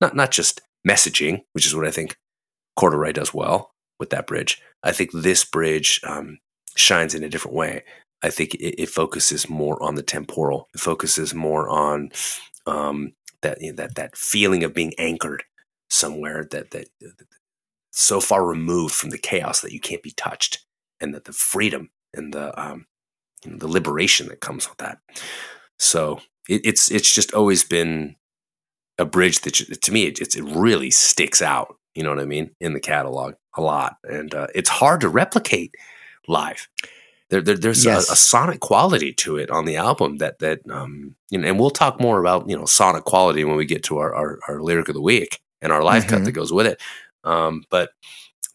not 0.02 0.14
not 0.14 0.30
just 0.30 0.60
messaging, 0.86 1.42
which 1.54 1.66
is 1.66 1.74
what 1.74 1.86
I 1.86 1.90
think 1.90 2.18
Corduroy 2.76 3.12
does 3.12 3.32
well 3.32 3.72
with 4.00 4.10
that 4.10 4.26
bridge. 4.26 4.60
I 4.82 4.90
think 4.90 5.10
this 5.12 5.44
bridge 5.44 6.00
um, 6.04 6.38
shines 6.74 7.14
in 7.14 7.22
a 7.22 7.28
different 7.28 7.56
way. 7.56 7.84
I 8.22 8.30
think 8.30 8.54
it, 8.54 8.82
it 8.82 8.88
focuses 8.88 9.48
more 9.48 9.80
on 9.82 9.94
the 9.94 10.02
temporal. 10.02 10.68
It 10.74 10.80
focuses 10.80 11.34
more 11.34 11.68
on 11.68 12.10
um, 12.66 13.12
that 13.42 13.60
you 13.60 13.70
know, 13.70 13.76
that 13.76 13.94
that 13.94 14.16
feeling 14.16 14.64
of 14.64 14.74
being 14.74 14.94
anchored 14.98 15.44
somewhere 15.88 16.46
that 16.50 16.70
that 16.70 16.88
so 17.92 18.20
far 18.20 18.44
removed 18.44 18.94
from 18.94 19.10
the 19.10 19.18
chaos 19.18 19.60
that 19.60 19.72
you 19.72 19.80
can't 19.80 20.02
be 20.02 20.12
touched, 20.12 20.64
and 21.00 21.14
that 21.14 21.24
the 21.26 21.32
freedom 21.32 21.90
and 22.14 22.32
the 22.32 22.58
um, 22.60 22.86
the 23.44 23.68
liberation 23.68 24.28
that 24.28 24.40
comes 24.40 24.68
with 24.68 24.78
that. 24.78 24.98
So 25.78 26.20
it, 26.48 26.62
it's 26.64 26.90
it's 26.90 27.14
just 27.14 27.32
always 27.34 27.64
been 27.64 28.16
a 28.98 29.04
bridge 29.04 29.40
that 29.40 29.54
to 29.54 29.92
me 29.92 30.04
it, 30.06 30.20
it 30.20 30.42
really 30.42 30.90
sticks 30.90 31.40
out. 31.40 31.76
You 31.94 32.04
know 32.04 32.10
what 32.10 32.20
I 32.20 32.26
mean 32.26 32.54
in 32.60 32.72
the 32.72 32.80
catalog 32.80 33.34
a 33.56 33.60
lot, 33.60 33.96
and 34.04 34.34
uh, 34.34 34.46
it's 34.54 34.68
hard 34.70 35.00
to 35.02 35.08
replicate 35.08 35.74
live. 36.28 36.68
There, 37.30 37.40
there, 37.40 37.56
there's 37.56 37.84
Yes. 37.84 38.08
a, 38.08 38.12
a 38.12 38.16
sonic 38.16 38.60
quality 38.60 39.12
to 39.14 39.36
it 39.36 39.50
on 39.50 39.64
the 39.64 39.76
album 39.76 40.18
that 40.18 40.38
that 40.40 40.60
um, 40.70 41.14
you 41.30 41.38
know, 41.38 41.48
and 41.48 41.58
we'll 41.60 41.70
talk 41.70 42.00
more 42.00 42.20
about 42.20 42.48
you 42.48 42.56
know 42.56 42.64
sonic 42.66 43.04
quality 43.04 43.44
when 43.44 43.56
we 43.56 43.64
get 43.64 43.84
to 43.84 43.98
our, 43.98 44.14
our, 44.14 44.38
our 44.48 44.60
lyric 44.60 44.88
of 44.88 44.94
the 44.94 45.00
week. 45.02 45.40
and 45.62 45.72
our 45.72 45.82
live 45.84 46.06
cut 46.06 46.22
Mhm. 46.22 46.24
that 46.24 46.32
goes 46.32 46.52
with 46.54 46.66
it. 46.66 46.80
Um, 47.22 47.64
but 47.70 47.90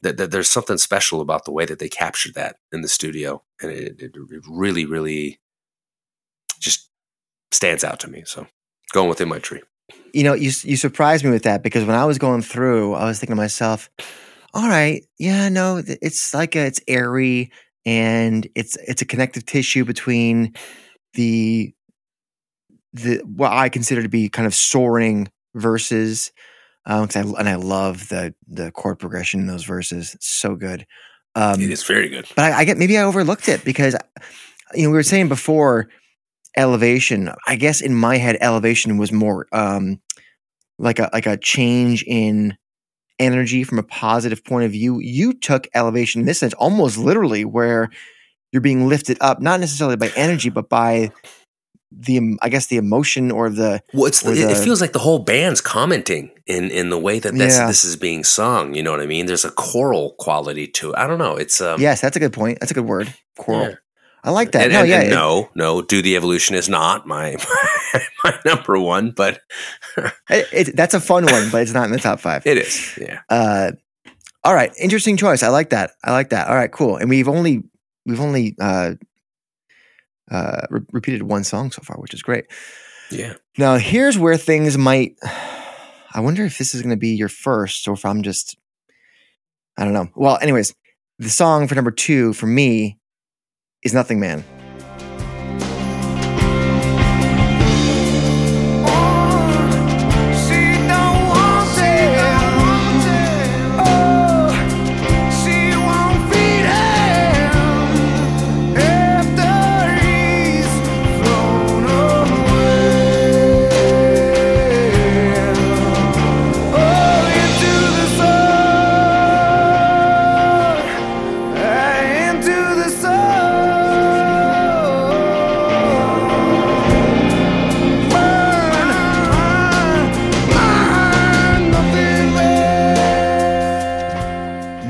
th- 0.04 0.18
th- 0.18 0.32
there's 0.32 0.50
something 0.50 0.80
special 0.80 1.22
about 1.22 1.46
the 1.46 1.52
way 1.52 1.64
that 1.66 1.78
they 1.78 1.88
captured 1.88 2.34
that 2.34 2.56
in 2.72 2.82
the 2.82 2.88
studio, 2.88 3.43
and 3.62 3.72
it, 3.72 4.02
it, 4.02 4.12
it 4.16 4.41
really, 4.50 4.86
really 4.88 5.39
just 6.60 6.89
stands 7.52 7.84
out 7.84 8.00
to 8.00 8.10
me. 8.10 8.24
So 8.26 8.48
going 8.91 9.08
within 9.08 9.30
my 9.30 9.38
tree. 9.39 9.62
You 10.14 10.24
know, 10.24 10.34
you 10.34 10.52
you 10.64 10.78
surprised 10.78 11.24
me 11.24 11.30
with 11.32 11.43
that 11.43 11.62
because 11.62 11.86
when 11.86 11.96
I 11.96 12.06
was 12.06 12.18
going 12.18 12.41
through, 12.41 12.96
I 12.96 13.06
was 13.06 13.20
thinking 13.20 13.36
to 13.36 13.41
myself, 13.41 13.88
"All 14.56 14.68
right, 14.68 15.03
yeah, 15.20 15.49
no, 15.49 15.84
it's 15.86 16.34
like 16.34 16.56
a, 16.56 16.66
it's 16.66 16.82
airy 16.88 17.51
and 17.86 18.47
it's 18.56 18.78
it's 18.88 19.01
a 19.01 19.06
connective 19.06 19.45
tissue 19.45 19.86
between 19.86 20.56
the 21.14 21.74
the 22.93 23.18
what 23.26 23.51
I 23.51 23.70
consider 23.70 24.01
to 24.01 24.10
be 24.10 24.30
kind 24.30 24.47
of 24.47 24.56
soaring 24.56 25.30
verses." 25.53 26.32
Um, 26.88 27.10
I, 27.16 27.20
and 27.20 27.49
I 27.49 27.56
love 27.56 28.10
the 28.10 28.34
the 28.47 28.72
chord 28.72 28.97
progression 28.97 29.41
in 29.41 29.47
those 29.47 29.66
verses. 29.66 30.16
It's 30.16 30.28
so 30.28 30.56
good. 30.56 30.88
Um, 31.36 31.62
it 31.62 31.70
is 31.70 31.84
very 31.84 32.08
good. 32.10 32.26
but 32.36 32.53
I, 32.53 32.60
I 32.60 32.64
get 32.64 32.78
maybe 32.78 32.97
I 32.97 33.03
overlooked 33.03 33.49
it 33.49 33.66
because 33.66 33.95
you 34.74 34.84
know 34.84 34.89
we 34.89 34.95
were 34.95 35.03
saying 35.03 35.28
before 35.28 35.89
elevation. 36.56 37.32
I 37.45 37.56
guess 37.56 37.82
in 37.82 37.93
my 37.93 38.18
head, 38.18 38.38
elevation 38.39 38.97
was 38.97 39.12
more 39.12 39.47
um, 39.51 39.99
like 40.78 40.99
a 40.99 41.10
like 41.12 41.26
a 41.26 41.38
change 41.38 42.03
in 42.08 42.58
energy 43.20 43.63
from 43.63 43.80
a 43.80 43.84
positive 43.84 44.43
point 44.43 44.66
of 44.66 44.72
view. 44.72 44.99
You 44.99 45.34
took 45.34 45.68
elevation 45.74 46.22
in 46.22 46.28
this 46.28 46.39
sense 46.39 46.53
almost 46.55 46.97
literally, 46.97 47.45
where 47.45 47.89
you're 48.51 48.61
being 48.61 48.88
lifted 48.88 49.18
up, 49.22 49.41
not 49.41 49.59
necessarily 49.59 49.95
by 49.97 50.11
energy, 50.16 50.49
but 50.49 50.70
by 50.70 51.11
the 51.91 52.38
I 52.41 52.49
guess 52.49 52.68
the 52.68 52.78
emotion 52.78 53.32
or 53.32 53.49
the 53.49 53.82
Well, 53.93 54.05
it's 54.05 54.26
or 54.26 54.34
it, 54.34 54.39
it 54.39 54.57
feels 54.57 54.82
like 54.82 54.91
the 54.91 54.99
whole 54.99 55.20
band's 55.20 55.61
commenting 55.61 56.32
in 56.45 56.70
in 56.72 56.89
the 56.89 56.99
way 56.99 57.20
that 57.20 57.34
this 57.34 57.55
Yeah. 57.55 57.68
this 57.68 57.86
is 57.86 57.95
being 57.95 58.24
sung. 58.24 58.74
You 58.74 58.84
know 58.84 58.91
what 58.91 59.01
I 59.01 59.05
mean? 59.05 59.28
There's 59.28 59.45
a 59.45 59.51
choral 59.51 60.16
quality 60.20 60.68
to 60.68 60.91
it. 60.91 60.97
I 60.97 61.07
don't 61.07 61.20
know. 61.20 61.38
It's 61.38 61.61
um, 61.61 61.80
yes, 61.80 62.01
that's 62.01 62.18
a 62.18 62.20
good 62.20 62.34
point. 62.34 62.59
That's 62.59 62.72
a 62.72 62.76
good 62.76 62.86
word. 62.86 63.13
Choral. 63.38 63.70
Yeah. 63.70 63.76
I 64.26 64.32
like 64.32 64.51
that. 64.53 64.63
And, 64.63 64.73
no, 64.73 64.80
and- 64.82 64.89
yeah, 64.89 64.99
and 65.01 65.07
it- 65.07 65.15
no, 65.15 65.49
no. 65.55 65.82
Do 65.84 66.01
the 66.01 66.15
evolution 66.15 66.55
is 66.55 66.67
not 66.67 67.05
my 67.07 67.38
my 68.23 68.39
number 68.43 68.78
one, 68.80 69.11
but 69.11 69.39
it- 70.30 70.47
it- 70.51 70.76
that's 70.76 70.93
a 70.95 70.99
fun 70.99 71.26
one, 71.26 71.49
but 71.51 71.61
it's 71.61 71.73
not 71.73 71.86
in 71.86 71.91
the 71.91 71.99
top 71.99 72.19
five. 72.19 72.45
it 72.45 72.57
is. 72.57 72.97
Yeah. 72.99 73.21
Uh, 73.30 73.71
all 74.43 74.53
right, 74.53 74.71
interesting 74.80 75.15
choice. 75.17 75.43
I 75.43 75.49
like 75.49 75.69
that. 75.69 75.91
I 76.03 76.11
like 76.11 76.30
that. 76.30 76.47
All 76.47 76.55
right, 76.55 76.71
cool. 76.71 76.97
And 76.97 77.09
we've 77.09 77.28
only 77.30 77.63
we've 78.05 78.19
only 78.19 78.55
uh, 78.59 78.93
uh, 80.32 80.61
re- 80.69 80.82
repeated 80.91 81.23
one 81.23 81.43
song 81.43 81.71
so 81.71 81.82
far, 81.84 81.97
which 81.97 82.13
is 82.13 82.21
great. 82.21 82.45
Yeah. 83.11 83.34
Now 83.57 83.78
here's 83.78 84.17
where 84.17 84.38
things 84.38 84.78
might. 84.78 85.15
I 86.13 86.19
wonder 86.21 86.45
if 86.45 86.57
this 86.57 86.73
is 86.73 86.82
going 86.82 86.91
to 86.95 86.99
be 86.99 87.09
your 87.15 87.30
first, 87.30 87.88
or 87.88 87.93
if 87.93 88.05
I'm 88.05 88.23
just. 88.23 88.57
I 89.78 89.84
don't 89.84 89.93
know. 89.93 90.07
Well, 90.15 90.38
anyways, 90.41 90.73
the 91.19 91.30
song 91.30 91.67
for 91.67 91.76
number 91.76 91.91
two 91.91 92.32
for 92.34 92.47
me 92.47 92.97
is 93.86 93.94
"Nothing 93.94 94.20
Man." 94.20 94.55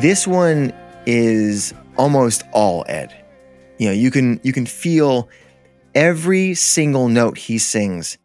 This 0.05 0.27
one 0.27 0.71
is 1.07 1.73
almost 1.97 2.43
all 2.53 2.85
Ed. 2.87 3.11
You 3.79 3.87
know, 3.87 3.91
you 3.91 4.11
can 4.11 4.39
you 4.43 4.53
can 4.53 4.67
feel 4.67 5.29
every 5.95 6.53
single 6.53 7.09
note 7.09 7.39
he 7.39 7.57
sings. 7.57 8.19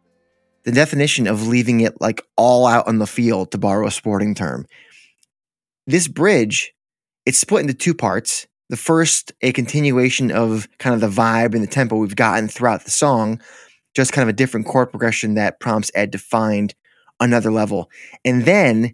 The 0.63 0.71
definition 0.71 1.25
of 1.25 1.47
leaving 1.47 1.79
it 1.79 1.99
like 1.99 2.21
all 2.37 2.67
out 2.67 2.87
on 2.87 2.99
the 2.99 3.07
field, 3.07 3.49
to 3.51 3.57
borrow 3.57 3.87
a 3.87 3.91
sporting 3.91 4.35
term. 4.35 4.67
This 5.87 6.07
bridge, 6.07 6.71
it's 7.25 7.39
split 7.39 7.61
into 7.61 7.73
two 7.73 7.95
parts. 7.95 8.45
The 8.69 8.77
first, 8.77 9.31
a 9.41 9.51
continuation 9.51 10.31
of 10.31 10.67
kind 10.77 10.93
of 10.93 11.01
the 11.01 11.21
vibe 11.21 11.55
and 11.55 11.63
the 11.63 11.67
tempo 11.67 11.95
we've 11.95 12.15
gotten 12.15 12.47
throughout 12.47 12.85
the 12.85 12.91
song, 12.91 13.41
just 13.95 14.13
kind 14.13 14.21
of 14.21 14.29
a 14.29 14.37
different 14.37 14.67
chord 14.67 14.91
progression 14.91 15.33
that 15.33 15.59
prompts 15.59 15.89
Ed 15.95 16.11
to 16.11 16.19
find 16.19 16.75
another 17.19 17.51
level. 17.51 17.89
And 18.23 18.45
then 18.45 18.93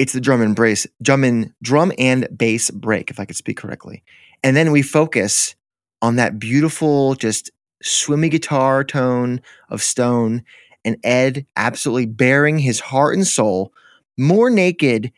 it's 0.00 0.14
the 0.14 0.20
drum 0.20 0.40
and 0.40 0.56
bass, 0.56 0.86
drum 1.02 1.24
and 1.24 1.52
drum 1.60 1.92
and 1.98 2.26
bass 2.34 2.70
break, 2.70 3.10
if 3.10 3.20
I 3.20 3.26
could 3.26 3.36
speak 3.36 3.58
correctly. 3.58 4.02
And 4.42 4.56
then 4.56 4.72
we 4.72 4.80
focus 4.80 5.54
on 6.00 6.16
that 6.16 6.38
beautiful, 6.38 7.14
just 7.16 7.50
swimmy 7.82 8.30
guitar 8.30 8.82
tone 8.82 9.42
of 9.68 9.82
Stone 9.82 10.42
and 10.86 10.96
Ed 11.04 11.44
absolutely 11.54 12.06
bearing 12.06 12.58
his 12.58 12.80
heart 12.80 13.14
and 13.14 13.26
soul 13.26 13.74
more 14.16 14.48
naked 14.48 15.12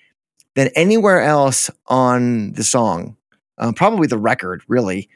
than 0.57 0.69
anywhere 0.75 1.23
else 1.23 1.71
on 1.87 2.53
the 2.55 2.65
song, 2.65 3.17
uh, 3.59 3.71
probably 3.71 4.09
the 4.09 4.19
record, 4.19 4.63
really, 4.67 5.09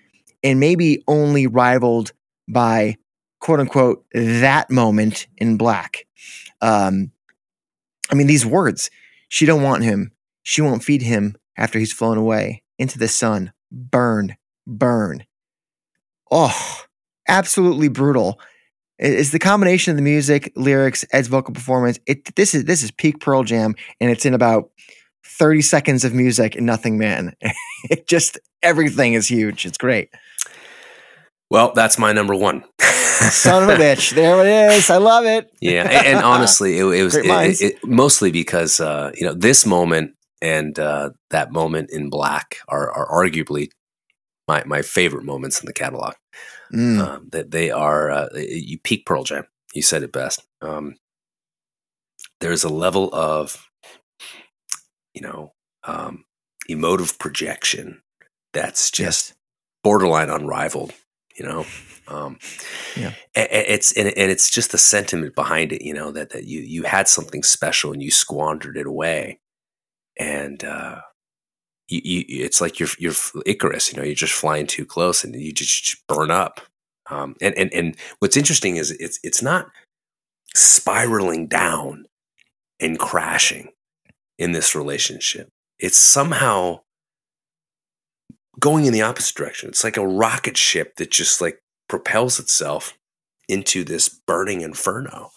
and 0.45 0.61
maybe 0.61 1.03
only 1.09 1.49
rivaled 1.49 2.13
by 2.47 2.97
quote 3.41 3.59
unquote 3.59 4.05
that 4.13 4.71
moment 4.71 5.27
in 5.39 5.57
black. 5.57 6.07
Um, 6.61 7.11
I 8.13 8.15
mean, 8.15 8.29
these 8.29 8.47
words 8.47 8.91
she 9.29 9.47
don't 9.47 9.63
want 9.63 9.85
him. 9.85 10.13
She 10.43 10.63
won't 10.63 10.85
feed 10.85 11.03
him 11.03 11.37
after 11.57 11.79
he's 11.79 11.93
flown 11.93 12.19
away 12.19 12.63
into 12.79 12.99
the 12.99 13.09
sun. 13.09 13.53
Burn, 13.71 14.37
burn. 14.67 15.27
Oh, 16.31 16.83
absolutely 17.29 17.89
brutal. 17.89 18.41
It's 18.99 19.31
the 19.31 19.39
combination 19.39 19.91
of 19.91 19.97
the 19.97 20.03
music, 20.03 20.53
lyrics, 20.57 21.05
Ed's 21.13 21.29
vocal 21.29 21.53
performance. 21.53 21.99
It 22.07 22.35
this 22.35 22.55
is 22.55 22.65
this 22.65 22.83
is 22.83 22.91
peak 22.91 23.21
Pearl 23.21 23.43
Jam, 23.43 23.75
and 24.01 24.11
it's 24.11 24.25
in 24.25 24.33
about 24.33 24.71
thirty 25.25 25.61
seconds 25.61 26.05
of 26.05 26.15
music 26.15 26.57
and 26.57 26.65
nothing, 26.65 26.97
man. 26.97 27.35
it 27.91 28.09
just 28.09 28.39
everything 28.63 29.13
is 29.13 29.29
huge. 29.29 29.67
It's 29.67 29.77
great. 29.77 30.11
Well, 31.51 31.73
that's 31.75 31.99
my 31.99 32.13
number 32.13 32.35
one. 32.35 32.65
Son 32.81 33.63
of 33.63 33.69
a 33.69 33.77
bitch. 33.81 34.13
There 34.15 34.41
it 34.45 34.73
is. 34.77 34.91
I 34.91 34.99
love 34.99 35.25
it. 35.25 35.51
yeah, 35.61 35.85
and, 35.85 36.07
and 36.19 36.25
honestly, 36.25 36.79
it, 36.79 36.85
it 36.85 37.03
was 37.03 37.15
it- 37.17 37.61
it- 37.61 37.85
mostly 37.85 38.31
because 38.31 38.81
uh, 38.81 39.11
you 39.15 39.27
know 39.27 39.33
this 39.35 39.65
moment 39.65 40.13
and 40.43 40.79
uh, 40.79 41.11
that 41.31 41.51
moment 41.53 41.91
in 41.91 42.11
black 42.11 42.57
are, 42.69 42.91
are 42.91 43.09
arguably 43.25 43.71
my 44.49 44.63
my 44.67 44.83
favorite 44.83 45.25
moments 45.25 45.61
in 45.61 45.67
the 45.67 45.73
catalog. 45.73 46.15
Mm. 46.75 46.99
Um, 47.01 47.29
that 47.31 47.53
they 47.53 47.71
are 47.71 48.11
uh, 48.11 48.29
you 48.35 48.79
peak 48.83 49.07
Pearl 49.07 49.23
Jam. 49.25 49.47
You 49.73 49.83
said 49.83 50.03
it 50.03 50.13
best. 50.13 50.45
Um, 50.61 50.97
there's 52.41 52.65
a 52.65 52.69
level 52.69 53.09
of 53.15 53.69
you 55.15 55.23
know 55.23 55.53
um, 55.85 56.25
emotive 56.69 57.19
projection 57.19 58.03
that's 58.53 58.91
just 58.91 59.29
Yes. 59.31 59.37
borderline 59.85 60.29
unrivaled. 60.29 60.93
You 61.39 61.45
know, 61.47 61.67
um, 62.09 62.39
Yeah. 62.97 63.13
it's 63.35 63.93
and, 63.93 64.09
and 64.09 64.31
it's 64.31 64.49
just 64.51 64.73
the 64.73 64.79
sentiment 64.79 65.35
behind 65.35 65.73
it. 65.73 65.83
You 65.83 65.95
know 65.95 66.11
that 66.13 66.31
that 66.31 66.45
you 66.45 66.61
you 66.61 66.85
had 66.85 67.09
something 67.09 67.43
special 67.43 67.93
and 67.93 68.03
you 68.03 68.11
squandered 68.11 68.77
it 68.77 68.87
away, 68.87 69.41
and 70.19 70.63
uh, 70.65 71.01
you, 71.89 72.01
you 72.05 72.45
it's 72.45 72.61
like 72.61 72.79
you're 72.81 72.89
you're 72.99 73.15
Icarus. 73.45 73.93
You 73.93 73.99
know, 73.99 74.05
you're 74.05 74.15
just 74.15 74.33
flying 74.33 74.67
too 74.67 74.87
close 74.87 75.25
and 75.25 75.35
you 75.35 75.53
just, 75.53 75.85
just 75.85 76.07
burn 76.07 76.31
up. 76.31 76.61
Um, 77.11 77.37
and 77.41 77.55
and 77.57 77.73
and 77.73 77.97
what's 78.21 78.37
interesting 78.37 78.77
is 78.77 78.91
it's 78.93 79.19
it's 79.23 79.43
not 79.43 79.69
spiraling 80.55 81.47
down 81.47 82.07
and 82.81 82.99
crashing 82.99 83.69
in 84.39 84.53
this 84.53 84.75
relationship. 84.75 85.49
It's 85.79 85.99
somehow 85.99 86.81
going 88.59 88.87
in 88.87 88.93
the 88.93 89.03
opposite 89.03 89.37
direction. 89.37 89.69
It's 89.69 89.85
like 89.85 89.97
a 89.97 90.07
rocket 90.07 90.57
ship 90.57 90.97
that 90.97 91.11
just 91.11 91.41
like 91.41 91.61
propels 91.89 92.39
itself 92.39 92.97
into 93.49 93.85
this 93.85 94.09
burning 94.09 94.61
inferno 94.61 95.31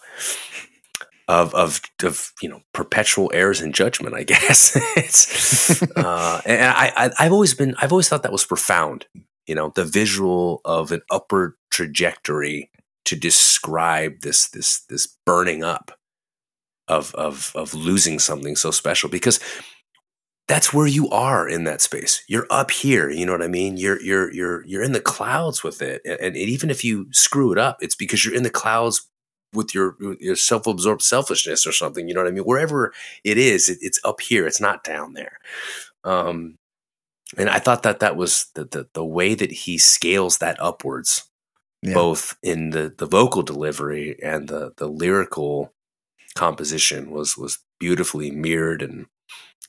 of 1.28 1.54
of 1.54 1.80
of 2.02 2.32
you 2.42 2.48
know 2.48 2.60
perpetual 2.74 3.30
errors 3.32 3.60
and 3.60 3.74
judgment. 3.74 4.14
I 4.14 4.22
guess 4.24 4.76
it's 4.96 5.82
uh, 5.96 6.40
and 6.44 6.72
I, 6.74 6.92
I 6.96 7.10
I've 7.18 7.32
always 7.32 7.54
been 7.54 7.74
I've 7.78 7.92
always 7.92 8.08
thought 8.08 8.22
that 8.24 8.32
was 8.32 8.44
profound. 8.44 9.06
You 9.46 9.54
know, 9.54 9.72
the 9.74 9.84
visual 9.84 10.60
of 10.64 10.92
an 10.92 11.02
upward 11.10 11.54
trajectory 11.70 12.70
to 13.04 13.16
describe 13.16 14.20
this 14.20 14.48
this 14.48 14.80
this 14.88 15.16
burning 15.24 15.62
up 15.62 15.92
of 16.88 17.14
of 17.14 17.52
of 17.54 17.74
losing 17.74 18.18
something 18.18 18.56
so 18.56 18.70
special 18.72 19.08
because 19.08 19.38
that's 20.48 20.72
where 20.72 20.86
you 20.86 21.08
are 21.10 21.48
in 21.48 21.64
that 21.64 21.80
space. 21.80 22.22
You're 22.28 22.46
up 22.50 22.70
here, 22.72 23.08
you 23.10 23.24
know 23.24 23.32
what 23.32 23.42
I 23.42 23.48
mean? 23.48 23.76
You're 23.76 24.00
you're 24.02 24.32
you're 24.32 24.66
you're 24.66 24.82
in 24.82 24.92
the 24.92 25.00
clouds 25.00 25.62
with 25.62 25.80
it. 25.82 26.02
And, 26.04 26.20
and 26.20 26.36
even 26.36 26.70
if 26.70 26.84
you 26.84 27.06
screw 27.12 27.52
it 27.52 27.58
up, 27.58 27.78
it's 27.80 27.94
because 27.94 28.24
you're 28.24 28.34
in 28.34 28.42
the 28.42 28.50
clouds 28.50 29.06
with 29.54 29.74
your 29.74 29.96
your 30.20 30.36
self-absorbed 30.36 31.02
selfishness 31.02 31.66
or 31.66 31.72
something, 31.72 32.08
you 32.08 32.14
know 32.14 32.20
what 32.22 32.28
I 32.28 32.32
mean? 32.32 32.44
Wherever 32.44 32.92
it 33.24 33.38
is, 33.38 33.68
it, 33.68 33.78
it's 33.80 34.00
up 34.04 34.20
here. 34.20 34.46
It's 34.46 34.60
not 34.60 34.84
down 34.84 35.14
there. 35.14 35.38
Um 36.04 36.58
and 37.38 37.48
I 37.50 37.58
thought 37.60 37.82
that 37.84 38.00
that 38.00 38.16
was 38.16 38.46
the 38.54 38.64
the, 38.64 38.88
the 38.94 39.04
way 39.04 39.34
that 39.34 39.52
he 39.52 39.78
scales 39.78 40.38
that 40.38 40.60
upwards 40.60 41.24
Yeah. 41.82 41.94
both 41.94 42.36
in 42.42 42.70
the 42.70 42.94
the 42.96 43.06
vocal 43.06 43.42
delivery 43.42 44.16
and 44.22 44.48
the 44.48 44.72
the 44.78 44.88
lyrical 44.88 45.72
composition 46.36 47.10
was 47.10 47.36
was 47.38 47.58
beautifully 47.80 48.30
mirrored 48.30 48.82
and 48.82 49.06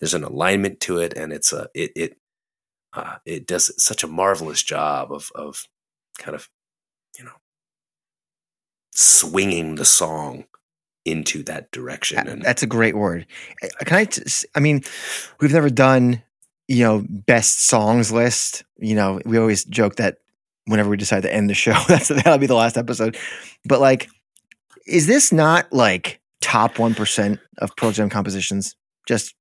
there's 0.01 0.13
an 0.13 0.25
alignment 0.25 0.81
to 0.81 0.97
it 0.97 1.13
and 1.15 1.31
it's 1.31 1.53
a 1.53 1.69
it 1.73 1.91
it 1.95 2.17
uh, 2.93 3.17
it 3.25 3.47
does 3.47 3.71
such 3.81 4.03
a 4.03 4.07
marvelous 4.07 4.61
job 4.61 5.13
of 5.13 5.31
of 5.35 5.67
kind 6.17 6.35
of 6.35 6.49
you 7.17 7.23
know 7.23 7.31
swinging 8.91 9.75
the 9.75 9.85
song 9.85 10.45
into 11.05 11.43
that 11.43 11.71
direction 11.71 12.27
and 12.27 12.41
That's 12.41 12.63
a 12.63 12.67
great 12.67 12.95
word. 12.95 13.25
Uh, 13.63 13.67
Can 13.85 13.97
I? 13.97 14.05
T- 14.05 14.23
I 14.53 14.59
mean, 14.59 14.81
we've 15.39 15.53
never 15.53 15.69
done, 15.69 16.21
you 16.67 16.83
know, 16.83 17.03
best 17.09 17.65
songs 17.67 18.11
list. 18.11 18.63
You 18.77 18.95
know, 18.95 19.19
we 19.25 19.37
always 19.37 19.63
joke 19.65 19.95
that 19.95 20.17
whenever 20.65 20.89
we 20.89 20.97
decide 20.97 21.23
to 21.23 21.33
end 21.33 21.49
the 21.49 21.55
show, 21.55 21.73
that's 21.87 22.09
that'll 22.09 22.37
be 22.37 22.47
the 22.47 22.55
last 22.55 22.77
episode. 22.77 23.17
But 23.65 23.79
like, 23.79 24.09
is 24.85 25.07
this 25.07 25.31
not 25.31 25.71
like 25.73 26.21
top 26.39 26.77
one 26.77 26.93
percent 26.93 27.39
of 27.57 27.75
Pearl 27.75 27.91
Jam 27.91 28.09
compositions? 28.09 28.75
Just 29.11 29.35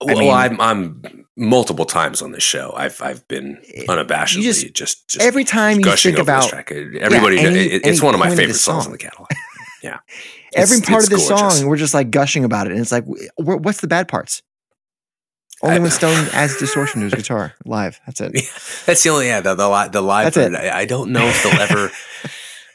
well 0.00 0.18
mean- 0.18 0.32
I'm 0.32 0.60
I'm 0.60 1.02
multiple 1.36 1.84
times 1.84 2.22
on 2.22 2.30
this 2.32 2.42
show 2.44 2.72
I've 2.76 3.00
I've 3.02 3.26
been 3.26 3.58
Eh, 3.74 3.84
unabashedly 3.88 4.42
just- 4.42 4.74
just, 4.74 5.08
just 5.08 5.26
every 5.26 5.42
time 5.44 5.80
you 5.80 5.96
think 5.96 6.18
about 6.18 6.48
track. 6.48 6.70
Everybody, 6.70 7.38
any- 7.40 7.58
it- 7.74 7.86
it's 7.86 8.00
one 8.02 8.14
of 8.14 8.20
my 8.20 8.26
point 8.26 8.34
of 8.34 8.38
favorite 8.44 8.54
songs 8.54 8.84
song. 8.84 8.92
in 8.92 8.98
the 8.98 9.04
catalog. 9.06 9.28
Yeah, 9.82 9.98
every 10.54 10.80
part 10.80 11.04
of 11.04 11.10
the 11.10 11.18
song, 11.20 11.66
we're 11.66 11.76
just 11.76 11.94
like 11.94 12.10
gushing 12.10 12.42
about 12.44 12.66
it, 12.66 12.72
and 12.72 12.80
it's 12.80 12.90
like, 12.90 13.04
wh- 13.36 13.62
what's 13.64 13.80
the 13.80 13.86
bad 13.86 14.08
parts? 14.08 14.42
Only 15.62 15.78
when 15.80 15.90
Stone 16.00 16.26
adds 16.32 16.58
distortion 16.58 17.00
to 17.00 17.04
his 17.06 17.14
guitar 17.14 17.54
live. 17.64 18.00
That's 18.06 18.20
it. 18.20 18.32
That's 18.86 19.02
the 19.04 19.10
only 19.10 19.26
yeah 19.28 19.40
the 19.40 19.54
the, 19.54 19.88
the 19.92 20.00
live. 20.02 20.34
That's 20.34 20.36
it. 20.36 20.54
I, 20.56 20.80
I 20.80 20.84
don't 20.84 21.10
know 21.12 21.24
if 21.26 21.42
they'll 21.44 21.60
ever. 21.60 21.90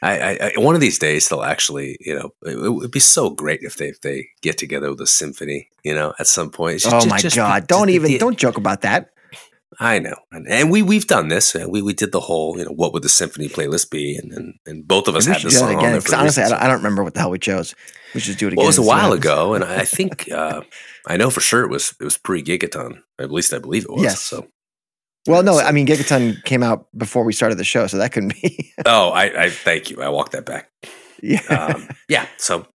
I, 0.04 0.52
I, 0.56 0.58
one 0.58 0.74
of 0.74 0.80
these 0.80 0.98
days 0.98 1.28
they'll 1.28 1.42
actually 1.42 1.96
you 2.00 2.14
know 2.14 2.30
it, 2.44 2.72
would 2.72 2.90
be 2.90 3.00
so 3.00 3.30
great 3.30 3.60
if 3.62 3.76
they 3.76 3.88
if 3.88 4.00
they 4.00 4.28
get 4.42 4.58
together 4.58 4.90
with 4.90 5.00
a 5.00 5.06
symphony 5.06 5.68
you 5.82 5.94
know 5.94 6.12
at 6.18 6.26
some 6.26 6.50
point. 6.50 6.80
Just- 6.80 6.94
oh 6.94 6.98
just- 6.98 7.08
my 7.08 7.18
just 7.18 7.36
god! 7.36 7.66
don't 7.66 7.90
even 7.90 8.10
the- 8.10 8.18
don't 8.18 8.38
joke 8.38 8.56
about 8.56 8.82
that. 8.82 9.10
I 9.80 9.98
know, 9.98 10.14
and, 10.30 10.46
and 10.46 10.70
we 10.70 10.82
we've 10.82 11.06
done 11.06 11.28
this. 11.28 11.54
We 11.54 11.82
we 11.82 11.94
did 11.94 12.12
the 12.12 12.20
whole 12.20 12.56
you 12.56 12.64
know 12.64 12.70
what 12.70 12.92
would 12.92 13.02
the 13.02 13.08
symphony 13.08 13.48
playlist 13.48 13.90
be, 13.90 14.16
and 14.16 14.30
and, 14.32 14.54
and 14.66 14.86
both 14.86 15.08
of 15.08 15.16
us 15.16 15.26
had 15.26 15.42
this 15.42 15.58
song 15.58 15.74
on 15.74 15.78
again. 15.78 16.00
for 16.00 16.14
honestly, 16.14 16.44
I 16.44 16.48
don't, 16.48 16.62
I 16.62 16.66
don't 16.68 16.76
remember 16.76 17.02
what 17.02 17.14
the 17.14 17.20
hell 17.20 17.30
we 17.30 17.40
chose. 17.40 17.74
We 18.14 18.20
should 18.20 18.36
do 18.36 18.46
it 18.46 18.52
again. 18.52 18.58
Well, 18.58 18.66
it 18.66 18.68
was 18.68 18.78
a 18.78 18.82
and 18.82 18.86
see 18.86 18.88
what 18.88 19.02
while 19.02 19.12
ago, 19.12 19.54
and 19.54 19.64
I 19.64 19.80
I 19.80 19.84
think 19.84 20.30
uh, 20.30 20.60
I 21.08 21.16
know 21.16 21.28
for 21.30 21.40
sure 21.40 21.64
it 21.64 21.70
was 21.70 21.94
it 22.00 22.04
was 22.04 22.16
pre 22.16 22.42
Gigaton. 22.42 23.00
At 23.18 23.32
least 23.32 23.52
I 23.52 23.58
believe 23.58 23.84
it 23.84 23.90
was. 23.90 24.02
Yes. 24.02 24.20
So 24.20 24.46
Well, 25.26 25.42
no, 25.42 25.58
I 25.58 25.72
mean, 25.72 25.86
Gigaton 25.86 26.44
came 26.44 26.62
out 26.62 26.86
before 26.96 27.24
we 27.24 27.32
started 27.32 27.56
the 27.56 27.64
show, 27.64 27.86
so 27.86 27.96
that 27.96 28.12
couldn't 28.12 28.34
be. 28.42 28.72
oh, 28.86 29.10
I, 29.10 29.44
I 29.44 29.50
thank 29.50 29.90
you. 29.90 30.02
I 30.02 30.08
walked 30.10 30.32
that 30.32 30.44
back. 30.44 30.70
yeah. 31.22 31.40
Um, 31.48 31.88
yeah. 32.08 32.26
So 32.36 32.66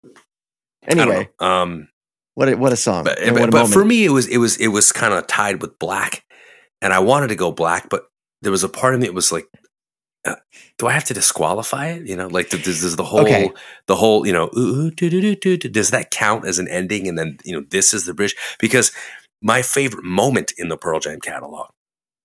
anyway. 0.88 1.30
Um, 1.39 1.89
what 2.36 2.47
a, 2.47 2.56
what 2.56 2.72
a 2.72 2.78
song! 2.78 3.04
but, 3.04 3.20
and 3.20 3.34
but, 3.34 3.41
what 3.41 3.50
a 3.50 3.52
but 3.52 3.68
for 3.68 3.84
me 3.84 4.06
it 4.06 4.12
was 4.12 4.26
it 4.28 4.38
was 4.38 4.56
it 4.58 4.70
was 4.70 4.93
kind 4.93 5.14
of 5.14 5.28
tied 5.28 5.62
with 5.62 5.78
black 5.78 6.24
and 6.82 6.93
i 6.93 7.00
wanted 7.00 7.28
to 7.28 7.36
go 7.36 7.52
black 7.52 7.89
but 7.89 8.06
there 8.41 8.52
was 8.52 8.64
a 8.64 8.70
part 8.70 8.93
of 8.93 9.02
me 9.02 9.08
that 9.08 9.14
was 9.14 9.30
like 9.30 9.45
uh, 10.24 10.36
do 10.78 10.88
i 10.88 10.93
have 10.93 11.04
to 11.04 11.14
disqualify 11.14 11.88
it 11.88 12.08
you 12.08 12.16
know 12.16 12.28
like 12.28 12.50
does, 12.50 12.62
does 12.64 12.95
the 12.95 13.04
whole 13.04 13.22
Okay. 13.22 13.52
the 13.88 13.95
whole 13.97 14.26
you 14.26 14.32
know 14.32 14.50
ooh, 14.58 14.86
ooh, 14.86 14.91
doo, 14.91 15.10
doo, 15.10 15.20
doo, 15.20 15.36
doo, 15.36 15.58
doo, 15.58 15.68
does 15.68 15.91
that 15.91 16.12
count 16.12 16.45
as 16.47 16.60
an 16.60 16.70
ending 16.70 17.10
and 17.10 17.18
then 17.18 17.38
you 17.43 17.52
know 17.52 17.66
this 17.72 17.93
is 17.93 18.06
the 18.06 18.14
bridge 18.14 18.38
because 18.58 18.93
my 19.41 19.62
favorite 19.62 20.06
moment 20.06 20.54
in 20.58 20.70
the 20.70 20.78
pearl 20.78 21.02
jam 21.02 21.20
catalog 21.20 21.68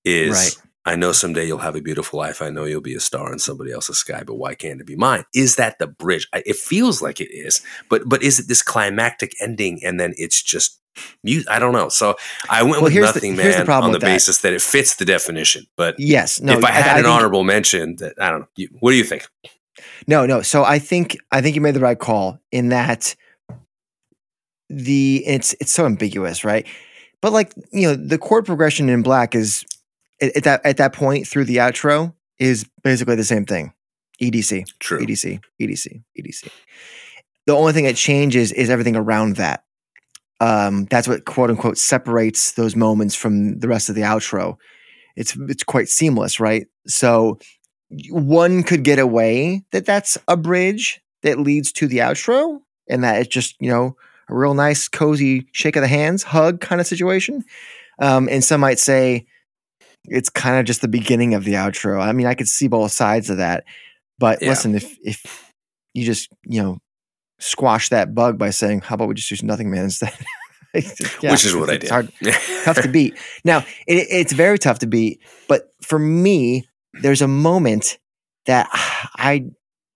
is 0.04 0.32
Right. 0.32 0.56
I 0.86 0.96
know 0.96 1.12
someday 1.12 1.46
you'll 1.46 1.58
have 1.58 1.76
a 1.76 1.80
beautiful 1.80 2.18
life. 2.18 2.42
I 2.42 2.50
know 2.50 2.64
you'll 2.66 2.82
be 2.82 2.94
a 2.94 3.00
star 3.00 3.32
in 3.32 3.38
somebody 3.38 3.72
else's 3.72 3.96
sky, 3.96 4.22
but 4.26 4.34
why 4.34 4.54
can't 4.54 4.82
it 4.82 4.86
be 4.86 4.96
mine? 4.96 5.24
Is 5.34 5.56
that 5.56 5.78
the 5.78 5.86
bridge? 5.86 6.28
I, 6.34 6.42
it 6.44 6.56
feels 6.56 7.00
like 7.00 7.22
it 7.22 7.30
is, 7.32 7.62
but 7.88 8.02
but 8.06 8.22
is 8.22 8.38
it 8.38 8.48
this 8.48 8.60
climactic 8.62 9.32
ending 9.40 9.80
and 9.82 9.98
then 9.98 10.12
it's 10.18 10.42
just 10.42 10.78
mu 11.24 11.40
I 11.48 11.58
don't 11.58 11.72
know. 11.72 11.88
So 11.88 12.16
I 12.50 12.62
went 12.62 12.74
Well, 12.74 12.82
with 12.84 12.92
the- 12.94 13.00
Nothing 13.00 13.36
the 13.36 13.44
Man 13.44 13.64
problem 13.64 13.84
on 13.86 13.90
the 13.92 13.96
with 13.96 14.02
that. 14.02 14.08
basis 14.14 14.42
that 14.42 14.52
it 14.52 14.60
fits 14.60 14.96
the 14.96 15.06
definition. 15.06 15.64
But 15.76 15.94
yes, 15.98 16.38
no. 16.42 16.52
if 16.58 16.62
I 16.64 16.70
had 16.70 16.98
an 16.98 17.06
honorable 17.06 17.44
mention, 17.44 17.96
that 17.96 18.14
I 18.20 18.30
don't 18.30 18.40
know. 18.40 18.48
You, 18.56 18.68
what 18.80 18.90
do 18.90 18.98
you 18.98 19.04
think? 19.04 19.26
No, 20.06 20.26
no. 20.26 20.42
So 20.42 20.64
I 20.64 20.78
think 20.78 21.16
I 21.32 21.40
think 21.40 21.56
you 21.56 21.62
made 21.62 21.74
the 21.74 21.80
right 21.80 21.98
call 21.98 22.38
in 22.52 22.68
that 22.68 23.16
the 24.68 25.22
it's 25.26 25.54
it's 25.60 25.72
so 25.72 25.86
ambiguous, 25.86 26.44
right? 26.44 26.66
But 27.22 27.32
like 27.32 27.52
you 27.72 27.88
know, 27.88 27.94
the 27.94 28.18
chord 28.18 28.44
progression 28.44 28.88
in 28.90 29.02
black 29.02 29.34
is 29.34 29.64
at, 30.28 30.36
at 30.36 30.44
that 30.44 30.66
at 30.66 30.76
that 30.78 30.92
point 30.92 31.26
through 31.26 31.44
the 31.44 31.56
outro 31.56 32.14
is 32.38 32.66
basically 32.82 33.16
the 33.16 33.24
same 33.24 33.44
thing. 33.44 33.72
EDC, 34.20 34.64
True. 34.78 35.00
EDC, 35.00 35.40
EDC, 35.60 36.02
EDC. 36.18 36.48
The 37.46 37.54
only 37.54 37.72
thing 37.72 37.84
that 37.84 37.96
changes 37.96 38.52
is 38.52 38.70
everything 38.70 38.96
around 38.96 39.36
that. 39.36 39.64
Um, 40.40 40.86
that's 40.86 41.08
what 41.08 41.24
quote 41.24 41.50
unquote 41.50 41.78
separates 41.78 42.52
those 42.52 42.76
moments 42.76 43.14
from 43.14 43.58
the 43.58 43.68
rest 43.68 43.88
of 43.88 43.94
the 43.94 44.02
outro. 44.02 44.56
It's 45.16 45.36
it's 45.48 45.64
quite 45.64 45.88
seamless, 45.88 46.40
right? 46.40 46.66
So 46.86 47.38
one 48.10 48.62
could 48.62 48.82
get 48.82 48.98
away 48.98 49.64
that 49.72 49.86
that's 49.86 50.18
a 50.28 50.36
bridge 50.36 51.00
that 51.22 51.38
leads 51.38 51.72
to 51.72 51.86
the 51.86 51.98
outro 51.98 52.60
and 52.88 53.04
that 53.04 53.20
it's 53.20 53.28
just 53.28 53.56
you 53.60 53.70
know 53.70 53.96
a 54.28 54.34
real 54.34 54.54
nice 54.54 54.88
cozy 54.88 55.46
shake 55.52 55.76
of 55.76 55.82
the 55.82 55.88
hands 55.88 56.22
hug 56.22 56.60
kind 56.60 56.80
of 56.80 56.86
situation 56.86 57.44
um, 58.00 58.28
and 58.30 58.42
some 58.42 58.60
might 58.60 58.78
say 58.78 59.26
it's 60.06 60.28
kind 60.30 60.58
of 60.58 60.64
just 60.66 60.80
the 60.80 60.88
beginning 60.88 61.34
of 61.34 61.44
the 61.44 61.54
outro 61.54 62.00
i 62.00 62.12
mean 62.12 62.26
i 62.26 62.34
could 62.34 62.48
see 62.48 62.68
both 62.68 62.92
sides 62.92 63.30
of 63.30 63.38
that 63.38 63.64
but 64.18 64.40
Yeah. 64.42 64.50
listen 64.50 64.74
if 64.74 64.96
if 65.04 65.50
you 65.94 66.04
just 66.04 66.28
you 66.44 66.62
know 66.62 66.78
squash 67.40 67.88
that 67.88 68.14
bug 68.14 68.38
by 68.38 68.50
saying 68.50 68.80
how 68.80 68.94
about 68.94 69.08
we 69.08 69.14
just 69.14 69.28
do 69.40 69.46
nothing 69.46 69.70
man 69.70 69.84
instead 69.84 70.12
Yeah, 71.22 71.30
Which 71.30 71.44
is 71.44 71.54
what 71.54 71.70
I 71.70 71.76
did. 71.76 71.88
hard 71.88 72.12
tough 72.64 72.82
to 72.82 72.88
beat. 72.88 73.16
Now, 73.44 73.58
it, 73.86 74.08
it's 74.10 74.32
very 74.32 74.58
tough 74.58 74.80
to 74.80 74.88
beat, 74.88 75.20
but 75.46 75.72
for 75.82 76.00
me, 76.00 76.66
there's 77.00 77.22
a 77.22 77.28
moment 77.28 77.98
that 78.46 78.68
I 78.72 79.44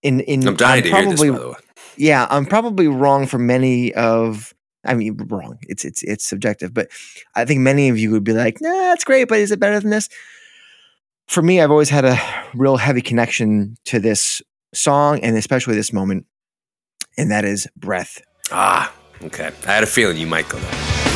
in 0.05 0.21
in 0.21 0.47
I'm 0.47 0.55
dying 0.55 0.85
to 0.85 0.89
hear 0.89 1.05
this, 1.07 1.19
probably 1.19 1.31
by 1.31 1.39
the 1.39 1.49
way. 1.51 1.57
yeah, 1.97 2.29
I'm 2.31 2.47
probably 2.47 2.87
wrong 2.87 3.27
for 3.27 3.39
many 3.41 3.93
of 3.95 4.55
I 4.85 4.95
mean 4.95 5.17
wrong. 5.29 5.59
It's 5.63 5.85
it's 5.85 6.03
it's 6.03 6.25
subjective, 6.25 6.73
but 6.73 6.89
I 7.35 7.45
think 7.45 7.61
many 7.61 7.89
of 7.89 7.99
you 7.99 8.11
would 8.13 8.25
be 8.25 8.33
like, 8.33 8.61
"Nah, 8.61 8.71
that's 8.71 9.05
great, 9.05 9.29
but 9.29 9.39
is 9.39 9.51
it 9.51 9.61
better 9.61 9.81
than 9.81 9.91
this?" 9.91 10.09
For 11.27 11.43
me, 11.43 11.61
I've 11.61 11.71
always 11.71 11.91
had 11.91 12.05
a 12.05 12.19
real 12.55 12.79
heavy 12.79 13.03
connection 13.03 13.77
to 13.85 14.01
this 14.01 14.41
song 14.73 15.21
and 15.21 15.37
especially 15.37 15.75
this 15.75 15.93
moment, 15.93 16.27
and 17.19 17.31
that 17.31 17.45
is 17.45 17.69
Breath. 17.77 18.21
Ah, 18.51 18.93
okay. 19.23 19.51
I 19.67 19.73
had 19.75 19.83
a 19.83 19.87
feeling 19.87 20.17
you 20.17 20.27
might 20.27 20.49
go 20.49 20.59
there. 20.59 21.08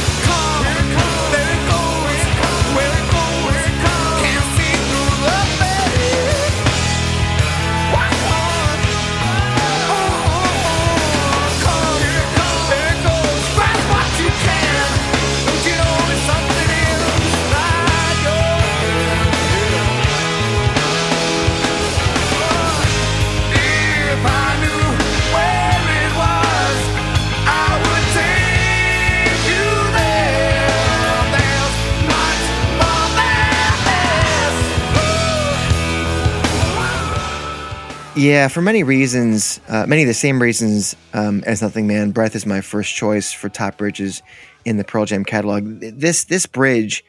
Yeah, 38.23 38.47
for 38.47 38.63
many 38.63 38.85
reasons, 38.85 39.59
uh, 39.67 39.85
many 39.89 40.03
of 40.03 40.07
the 40.07 40.15
same 40.15 40.41
reasons 40.41 40.95
um, 41.13 41.43
as 41.45 41.61
Nothing 41.61 41.89
Man, 41.89 42.13
Breath 42.13 42.37
is 42.37 42.47
my 42.47 42.61
first 42.61 42.95
choice 42.95 43.33
for 43.33 43.49
top 43.49 43.79
bridges 43.79 44.23
in 44.65 44.77
the 44.77 44.85
Pearl 44.85 45.07
Jam 45.07 45.25
catalog. 45.25 45.81
This 45.81 46.23
this 46.23 46.47
bridge, 46.47 47.05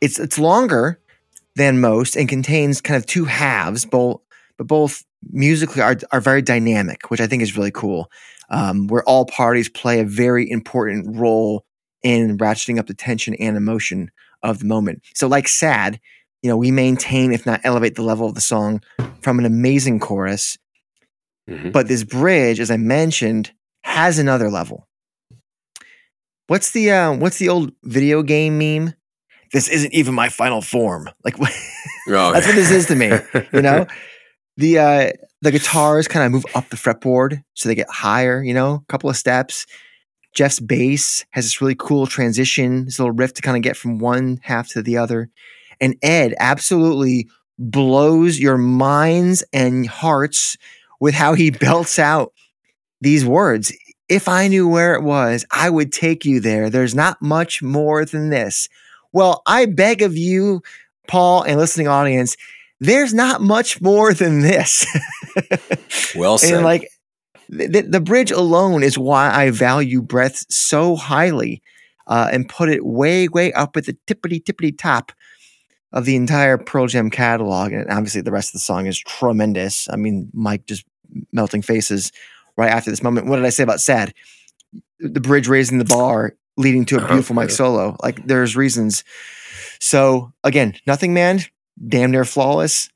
it's 0.00 0.20
it's 0.20 0.38
longer 0.38 1.00
than 1.56 1.80
most 1.80 2.14
and 2.14 2.28
contains 2.28 2.80
kind 2.80 2.96
of 2.96 3.04
two 3.04 3.24
halves, 3.24 3.84
both 3.84 4.20
but 4.56 4.68
both 4.68 5.04
musically 5.28 5.82
are, 5.82 5.96
are 6.12 6.20
very 6.20 6.40
dynamic, 6.40 7.10
which 7.10 7.20
I 7.20 7.26
think 7.26 7.42
is 7.42 7.56
really 7.56 7.72
cool. 7.72 8.08
Um, 8.48 8.86
where 8.86 9.02
all 9.08 9.26
parties 9.26 9.68
play 9.68 9.98
a 9.98 10.04
very 10.04 10.48
important 10.48 11.16
role 11.16 11.64
in 12.04 12.38
ratcheting 12.38 12.78
up 12.78 12.86
the 12.86 12.94
tension 12.94 13.34
and 13.40 13.56
emotion 13.56 14.12
of 14.44 14.60
the 14.60 14.66
moment. 14.66 15.02
So, 15.14 15.26
like 15.26 15.48
"Sad," 15.48 15.98
you 16.44 16.50
know, 16.50 16.58
we 16.58 16.70
maintain, 16.70 17.32
if 17.32 17.46
not 17.46 17.62
elevate, 17.64 17.94
the 17.94 18.02
level 18.02 18.26
of 18.26 18.34
the 18.34 18.40
song 18.42 18.82
from 19.22 19.38
an 19.38 19.46
amazing 19.46 19.98
chorus. 19.98 20.58
Mhm. 21.48 21.72
But 21.72 21.88
this 21.88 22.04
bridge, 22.04 22.60
as 22.60 22.70
I 22.70 22.76
mentioned, 22.76 23.50
has 23.82 24.18
another 24.18 24.50
level. 24.50 24.86
What's 26.48 26.72
the 26.72 26.90
uh, 26.90 27.14
what's 27.14 27.38
the 27.38 27.48
old 27.48 27.72
video 27.82 28.22
game 28.22 28.58
meme? 28.58 28.92
This 29.54 29.68
isn't 29.68 29.94
even 29.94 30.14
my 30.14 30.28
final 30.28 30.60
form. 30.60 31.08
Like 31.24 31.38
Oh, 32.08 32.32
that's 32.34 32.46
what 32.46 32.56
this 32.56 32.70
is 32.70 32.86
to 32.88 32.94
me. 32.94 33.10
You 33.54 33.62
know, 33.62 33.86
the 34.58 34.78
uh, 34.78 35.12
the 35.40 35.50
guitars 35.50 36.08
kind 36.08 36.26
of 36.26 36.32
move 36.32 36.44
up 36.54 36.68
the 36.68 36.76
fretboard, 36.76 37.42
so 37.54 37.70
they 37.70 37.74
get 37.74 37.88
higher. 37.88 38.42
You 38.42 38.52
know, 38.52 38.74
a 38.74 38.92
couple 38.92 39.08
of 39.08 39.16
steps. 39.16 39.64
Jeff's 40.34 40.60
bass 40.60 41.24
has 41.30 41.46
this 41.46 41.62
really 41.62 41.76
cool 41.76 42.06
transition, 42.06 42.84
this 42.84 42.98
little 42.98 43.14
riff 43.14 43.32
to 43.34 43.40
kind 43.42 43.56
of 43.56 43.62
get 43.62 43.78
from 43.78 43.98
one 43.98 44.40
half 44.42 44.68
to 44.70 44.82
the 44.82 44.98
other. 44.98 45.30
And 45.80 45.96
Ed 46.02 46.34
absolutely 46.38 47.28
blows 47.58 48.38
your 48.38 48.58
minds 48.58 49.44
and 49.52 49.86
hearts 49.86 50.56
with 51.00 51.14
how 51.14 51.34
he 51.34 51.50
belts 51.50 51.98
out 51.98 52.32
these 53.00 53.24
words. 53.24 53.72
If 54.08 54.28
I 54.28 54.48
knew 54.48 54.68
where 54.68 54.94
it 54.94 55.02
was, 55.02 55.46
I 55.50 55.70
would 55.70 55.92
take 55.92 56.24
you 56.24 56.40
there. 56.40 56.68
There's 56.68 56.94
not 56.94 57.22
much 57.22 57.62
more 57.62 58.04
than 58.04 58.28
this. 58.30 58.68
Well, 59.12 59.42
I 59.46 59.66
beg 59.66 60.02
of 60.02 60.16
you, 60.16 60.62
Paul 61.06 61.42
and 61.42 61.58
listening 61.58 61.88
audience, 61.88 62.36
there's 62.80 63.14
not 63.14 63.40
much 63.40 63.80
more 63.80 64.12
than 64.12 64.40
this. 64.40 64.86
well 66.16 66.38
said. 66.38 66.54
and 66.54 66.64
like 66.64 66.90
the, 67.48 67.82
the 67.82 68.00
bridge 68.00 68.30
alone 68.30 68.82
is 68.82 68.98
why 68.98 69.30
I 69.32 69.50
value 69.50 70.02
breath 70.02 70.44
so 70.50 70.96
highly 70.96 71.62
uh, 72.06 72.28
and 72.32 72.48
put 72.48 72.68
it 72.68 72.84
way, 72.84 73.28
way 73.28 73.52
up 73.52 73.76
at 73.76 73.86
the 73.86 73.96
tippity 74.06 74.42
tippity 74.42 74.76
top 74.76 75.12
of 75.94 76.04
the 76.04 76.16
entire 76.16 76.58
Pearl 76.58 76.86
Jam 76.86 77.08
catalog. 77.08 77.72
And 77.72 77.88
obviously, 77.88 78.20
the 78.20 78.32
rest 78.32 78.50
of 78.50 78.54
the 78.54 78.58
song 78.58 78.86
is 78.86 78.98
tremendous. 78.98 79.88
I 79.90 79.96
mean, 79.96 80.28
Mike 80.34 80.66
just 80.66 80.84
melting 81.32 81.62
faces 81.62 82.12
right 82.56 82.70
after 82.70 82.90
this 82.90 83.02
moment. 83.02 83.28
What 83.28 83.36
did 83.36 83.46
I 83.46 83.50
say 83.50 83.62
about 83.62 83.80
sad? 83.80 84.12
The 84.98 85.20
bridge 85.20 85.48
raising 85.48 85.78
the 85.78 85.84
bar, 85.84 86.34
leading 86.56 86.84
to 86.86 86.96
a 86.96 86.98
Uh-huh, 86.98 87.08
beautiful 87.08 87.36
Mike 87.36 87.48
yeah. 87.48 87.54
solo. 87.56 87.96
Like, 88.02 88.26
there's 88.26 88.56
reasons. 88.56 89.04
So, 89.80 90.32
again, 90.42 90.74
nothing, 90.86 91.14
man, 91.14 91.40
damn 91.88 92.10
near 92.10 92.24
flawless. 92.24 92.90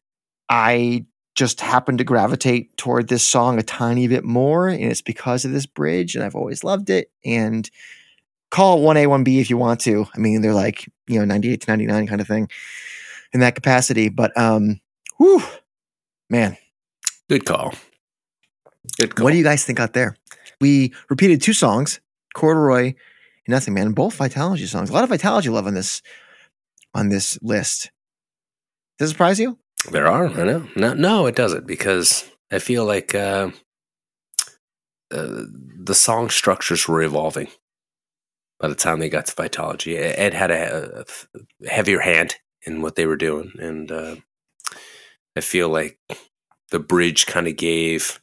I 0.49 1.07
just 1.35 1.61
happened 1.61 1.99
to 1.99 2.05
gravitate 2.05 2.77
toward 2.77 3.07
this 3.07 3.27
song 3.27 3.59
a 3.59 3.63
tiny 3.63 4.09
bit 4.09 4.25
more, 4.25 4.69
and 4.69 4.83
it's 4.83 5.03
because 5.03 5.45
of 5.45 5.53
this 5.53 5.67
bridge, 5.67 6.17
and 6.17 6.25
I've 6.25 6.35
always 6.35 6.65
loved 6.65 6.91
it. 6.91 7.13
And 7.25 7.71
call 8.51 8.79
it 8.79 8.83
1A, 8.83 9.07
1B 9.07 9.41
if 9.41 9.51
you 9.51 9.57
want 9.57 9.81
to. 9.83 10.07
I 10.15 10.19
mean, 10.19 10.41
they're 10.43 10.55
like, 10.55 10.89
you 11.07 11.19
know, 11.19 11.25
98 11.25 11.61
to 11.63 11.71
99 11.71 12.07
kind 12.07 12.21
of 12.21 12.27
thing 12.27 12.49
in 13.33 13.41
that 13.41 13.55
capacity. 13.55 14.09
But 14.09 14.37
um, 14.37 14.81
whew, 15.19 15.43
man, 16.31 16.57
Good 17.29 17.45
call. 17.45 17.75
Good 18.99 19.15
call. 19.15 19.25
what 19.25 19.33
do 19.33 19.37
you 19.37 19.45
guys 19.45 19.65
think 19.65 19.81
out 19.81 19.93
there? 19.93 20.17
We 20.61 20.95
repeated 21.11 21.43
two 21.43 21.53
songs, 21.53 22.01
Corduroy 22.35 22.87
and 22.87 22.95
Nothing 23.49 23.75
Man, 23.75 23.93
both 23.93 24.17
Vitalogy 24.17 24.67
songs. 24.67 24.91
A 24.91 24.93
lot 24.95 25.05
of 25.05 25.11
Vitalogy 25.11 25.53
love 25.53 25.67
on 25.67 25.75
this 25.75 26.01
on 26.95 27.11
this 27.11 27.39
list. 27.43 27.91
Does 28.99 29.11
it 29.11 29.13
surprise 29.13 29.39
you? 29.39 29.59
There 29.91 30.09
are. 30.09 30.27
I 30.29 30.45
know. 30.45 30.67
No, 30.75 30.95
no, 30.95 31.27
it 31.27 31.37
doesn't 31.37 31.67
because 31.67 32.25
I 32.51 32.59
feel 32.59 32.85
like 32.85 33.15
uh, 33.15 33.51
uh, 35.11 35.43
the 35.85 35.95
song 35.95 36.31
structures 36.31 36.89
were 36.89 37.03
evolving 37.03 37.49
by 38.61 38.69
the 38.69 38.75
time 38.75 38.99
they 38.99 39.09
got 39.09 39.27
to 39.27 39.35
Vitalogy. 39.35 39.97
Ed 39.97 40.35
had 40.35 40.51
a, 40.51 41.05
a 41.63 41.69
heavier 41.69 42.01
hand 42.01 42.37
in 42.67 42.83
what 42.83 42.97
they 42.97 43.07
were 43.07 43.17
doing, 43.17 43.53
and 43.59 43.91
uh, 43.91 44.17
I 45.37 45.41
feel 45.41 45.69
like 45.69 45.99
the 46.71 46.79
bridge 46.79 47.27
kind 47.27 47.47
of 47.47 47.57
gave 47.57 48.21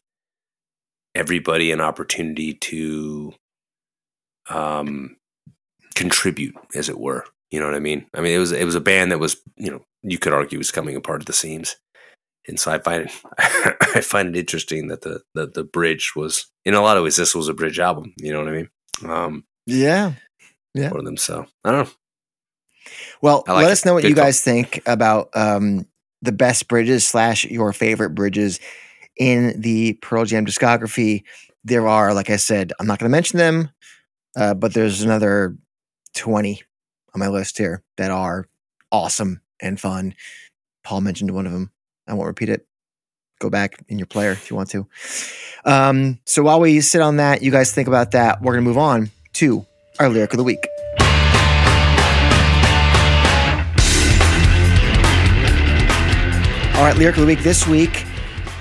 everybody 1.13 1.71
an 1.71 1.81
opportunity 1.81 2.53
to 2.53 3.33
um, 4.49 5.17
contribute, 5.95 6.55
as 6.75 6.89
it 6.89 6.99
were. 6.99 7.25
You 7.51 7.59
know 7.59 7.67
what 7.67 7.75
I 7.75 7.79
mean? 7.79 8.05
I 8.13 8.21
mean, 8.21 8.33
it 8.33 8.39
was 8.39 8.51
it 8.51 8.65
was 8.65 8.75
a 8.75 8.81
band 8.81 9.11
that 9.11 9.19
was, 9.19 9.38
you 9.55 9.71
know, 9.71 9.86
you 10.03 10.17
could 10.17 10.33
argue 10.33 10.57
was 10.57 10.71
coming 10.71 10.95
apart 10.95 11.21
at 11.21 11.27
the 11.27 11.33
seams, 11.33 11.77
and 12.47 12.59
so 12.59 12.71
I 12.71 12.79
find 12.79 13.03
it 13.03 13.11
I 13.95 14.01
find 14.01 14.29
it 14.29 14.39
interesting 14.39 14.88
that 14.89 15.01
the, 15.01 15.21
the 15.33 15.47
the 15.47 15.63
bridge 15.63 16.13
was 16.15 16.47
in 16.65 16.73
a 16.73 16.81
lot 16.81 16.97
of 16.97 17.03
ways 17.03 17.15
this 17.15 17.33
was 17.33 17.47
a 17.47 17.53
bridge 17.53 17.79
album. 17.79 18.13
You 18.17 18.33
know 18.33 18.39
what 18.39 18.49
I 18.49 18.51
mean? 18.51 18.69
Um, 19.05 19.45
Yeah. 19.65 20.13
Yeah. 20.76 20.89
for 20.89 21.01
them. 21.01 21.17
So 21.17 21.47
I 21.63 21.71
don't 21.71 21.86
know. 21.88 21.91
Well, 23.21 23.43
like 23.47 23.63
let 23.63 23.69
it. 23.69 23.71
us 23.71 23.86
know 23.86 23.93
what 23.95 24.03
Good 24.03 24.09
you 24.09 24.15
call. 24.15 24.26
guys 24.26 24.41
think 24.41 24.82
about 24.86 25.30
um, 25.34 25.88
the 26.21 26.32
best 26.32 26.67
bridges 26.67 27.07
slash 27.07 27.45
your 27.45 27.73
favorite 27.73 28.11
bridges 28.11 28.59
in 29.17 29.59
the 29.59 29.93
Pearl 29.93 30.26
Jam 30.26 30.45
discography. 30.45 31.23
There 31.63 31.88
are, 31.88 32.13
like 32.13 32.30
I 32.30 32.36
said, 32.36 32.73
I'm 32.80 32.86
not 32.86 32.99
going 32.99 33.09
to 33.09 33.11
mention 33.15 33.39
them, 33.39 33.69
uh, 34.36 34.53
but 34.53 34.73
there's 34.76 35.01
another 35.01 35.57
20 36.13 36.61
on 37.15 37.19
my 37.19 37.28
list 37.30 37.57
here 37.57 37.82
that 37.97 38.11
are 38.11 38.45
awesome 38.91 39.41
and 39.59 39.80
fun. 39.80 40.13
Paul 40.84 41.01
mentioned 41.01 41.32
one 41.32 41.47
of 41.47 41.53
them. 41.53 41.71
I 42.07 42.13
won't 42.13 42.28
repeat 42.28 42.49
it. 42.49 42.67
Go 43.39 43.49
back 43.49 43.84
in 43.88 43.97
your 43.97 44.05
player 44.05 44.32
if 44.32 44.49
you 44.51 44.55
want 44.55 44.69
to. 44.71 44.88
Um, 45.65 46.19
so 46.26 46.43
while 46.43 46.59
we 46.59 46.82
sit 46.82 47.01
on 47.01 47.17
that, 47.17 47.41
you 47.41 47.49
guys 47.51 47.73
think 47.73 47.88
about 47.88 48.11
that. 48.11 48.41
We're 48.41 48.53
going 48.53 48.63
to 48.63 48.69
move 48.69 48.78
on 48.78 49.09
to 49.34 49.65
our 49.99 50.09
lyric 50.09 50.33
of 50.33 50.37
the 50.37 50.43
week. 50.43 50.67
All 56.75 56.83
right, 56.83 56.95
lyric 56.97 57.15
of 57.15 57.21
the 57.21 57.27
week. 57.27 57.41
This 57.41 57.65
week, 57.65 58.05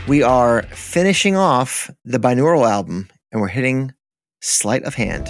we 0.07 0.23
are 0.23 0.63
finishing 0.63 1.37
off 1.37 1.91
the 2.05 2.19
binaural 2.19 2.69
album 2.69 3.09
and 3.33 3.41
we're 3.41 3.49
hitting 3.49 3.93
Sleight 4.41 4.85
of 4.85 4.95
Hand. 4.95 5.29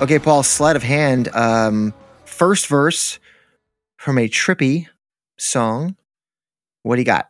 Okay, 0.00 0.18
Paul, 0.18 0.42
Sleight 0.42 0.76
of 0.76 0.82
Hand. 0.82 1.28
Um, 1.34 1.92
first 2.24 2.68
verse 2.68 3.18
from 3.98 4.18
a 4.18 4.28
trippy 4.28 4.86
song. 5.38 5.96
What 6.82 6.96
do 6.96 7.02
you 7.02 7.06
got? 7.06 7.28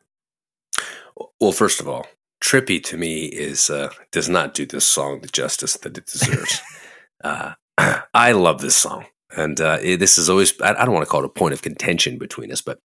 Well, 1.40 1.52
first 1.52 1.80
of 1.80 1.88
all, 1.88 2.06
Trippy 2.42 2.82
to 2.84 2.96
me 2.96 3.26
is 3.26 3.70
uh, 3.70 3.90
does 4.12 4.28
not 4.28 4.54
do 4.54 4.66
this 4.66 4.86
song 4.86 5.20
the 5.20 5.28
justice 5.28 5.74
that 5.78 5.98
it 5.98 6.06
deserves. 6.06 6.60
uh, 7.24 7.52
I 8.14 8.32
love 8.32 8.60
this 8.60 8.76
song, 8.76 9.06
and 9.36 9.60
uh, 9.60 9.78
it- 9.82 9.98
this 9.98 10.18
is 10.18 10.30
always 10.30 10.58
I, 10.60 10.70
I 10.72 10.84
don't 10.84 10.94
want 10.94 11.04
to 11.06 11.10
call 11.10 11.22
it 11.22 11.26
a 11.26 11.30
point 11.30 11.54
of 11.54 11.62
contention 11.62 12.18
between 12.18 12.52
us, 12.52 12.62
but 12.62 12.78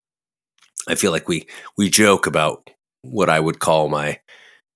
I 0.89 0.95
feel 0.95 1.13
like 1.13 1.29
we 1.29 1.47
we 1.79 1.91
joke 1.91 2.27
about 2.27 2.71
what 3.03 3.29
I 3.31 3.41
would 3.41 3.59
call 3.61 3.89
my 3.89 4.21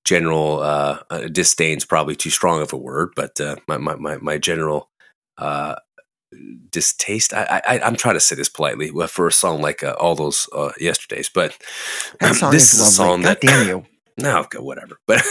general 0.05 0.61
uh, 0.61 1.01
uh, 1.11 1.29
disdain's 1.29 1.85
probably 1.85 2.17
too 2.17 2.31
strong 2.31 2.63
of 2.63 2.73
a 2.73 2.77
word, 2.77 3.11
but 3.17 3.41
uh, 3.41 3.57
my, 3.69 3.79
my 3.79 3.97
my 3.97 4.19
my 4.19 4.39
general 4.39 4.91
uh, 5.39 5.77
distaste. 6.71 7.33
I, 7.33 7.63
I 7.67 7.81
I'm 7.81 7.97
trying 7.97 8.15
to 8.15 8.21
say 8.21 8.37
this 8.37 8.49
politely 8.49 8.91
for 9.09 9.27
a 9.27 9.33
song 9.33 9.61
like 9.63 9.83
uh, 9.83 9.97
all 9.99 10.15
those 10.15 10.49
uh, 10.53 10.73
yesterdays, 10.79 11.31
but 11.33 11.57
song 12.35 12.53
this 12.53 12.75
is 12.75 12.81
is 12.81 12.81
a 12.81 12.91
song 12.91 13.23
God 13.23 13.29
that 13.29 13.41
damn 13.41 13.67
you. 13.67 13.87
no, 14.19 14.41
okay, 14.41 14.59
whatever. 14.59 14.99
But 15.07 15.23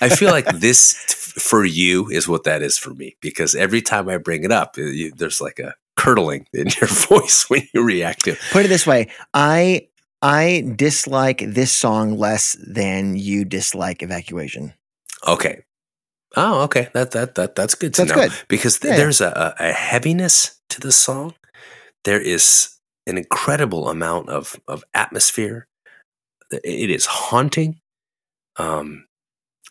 I 0.00 0.08
feel 0.08 0.30
like 0.30 0.46
this 0.46 0.94
for 1.38 1.64
you 1.64 2.08
is 2.10 2.28
what 2.28 2.44
that 2.44 2.62
is 2.62 2.78
for 2.78 2.94
me 2.94 3.16
because 3.20 3.54
every 3.54 3.82
time 3.82 4.08
I 4.08 4.18
bring 4.18 4.44
it 4.44 4.52
up, 4.52 4.76
uh, 4.78 4.82
you, 4.82 5.12
there's 5.12 5.40
like 5.40 5.58
a 5.58 5.74
curdling 5.96 6.46
in 6.52 6.68
your 6.80 6.88
voice 7.08 7.48
when 7.48 7.68
you 7.72 7.82
react 7.82 8.24
to 8.24 8.32
it. 8.32 8.38
Put 8.50 8.64
it 8.64 8.68
this 8.68 8.86
way. 8.86 9.08
I 9.32 9.88
I 10.22 10.72
dislike 10.76 11.44
this 11.46 11.72
song 11.72 12.16
less 12.16 12.56
than 12.66 13.16
you 13.16 13.44
dislike 13.44 14.02
Evacuation. 14.02 14.72
Okay. 15.26 15.62
Oh, 16.36 16.62
okay. 16.62 16.88
That 16.94 17.12
that 17.12 17.34
that 17.36 17.54
that's 17.54 17.74
good 17.74 17.94
to 17.94 18.02
That's 18.04 18.16
know 18.16 18.28
good. 18.28 18.32
because 18.48 18.78
th- 18.80 18.92
Yeah. 18.92 18.96
there's 18.98 19.20
a, 19.20 19.54
a 19.58 19.72
heaviness 19.72 20.60
to 20.70 20.80
the 20.80 20.92
song. 20.92 21.34
There 22.04 22.20
is 22.20 22.70
an 23.06 23.18
incredible 23.18 23.88
amount 23.88 24.28
of 24.30 24.58
of 24.68 24.84
atmosphere. 24.94 25.66
It 26.50 26.90
is 26.90 27.06
haunting. 27.06 27.80
Um, 28.56 29.06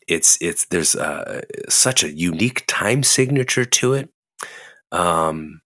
it's 0.07 0.37
it's 0.41 0.65
there's 0.65 0.95
uh, 0.95 1.41
such 1.69 2.03
a 2.03 2.11
unique 2.11 2.63
time 2.67 3.03
signature 3.03 3.65
to 3.65 3.93
it. 3.93 4.09
Um, 4.91 5.61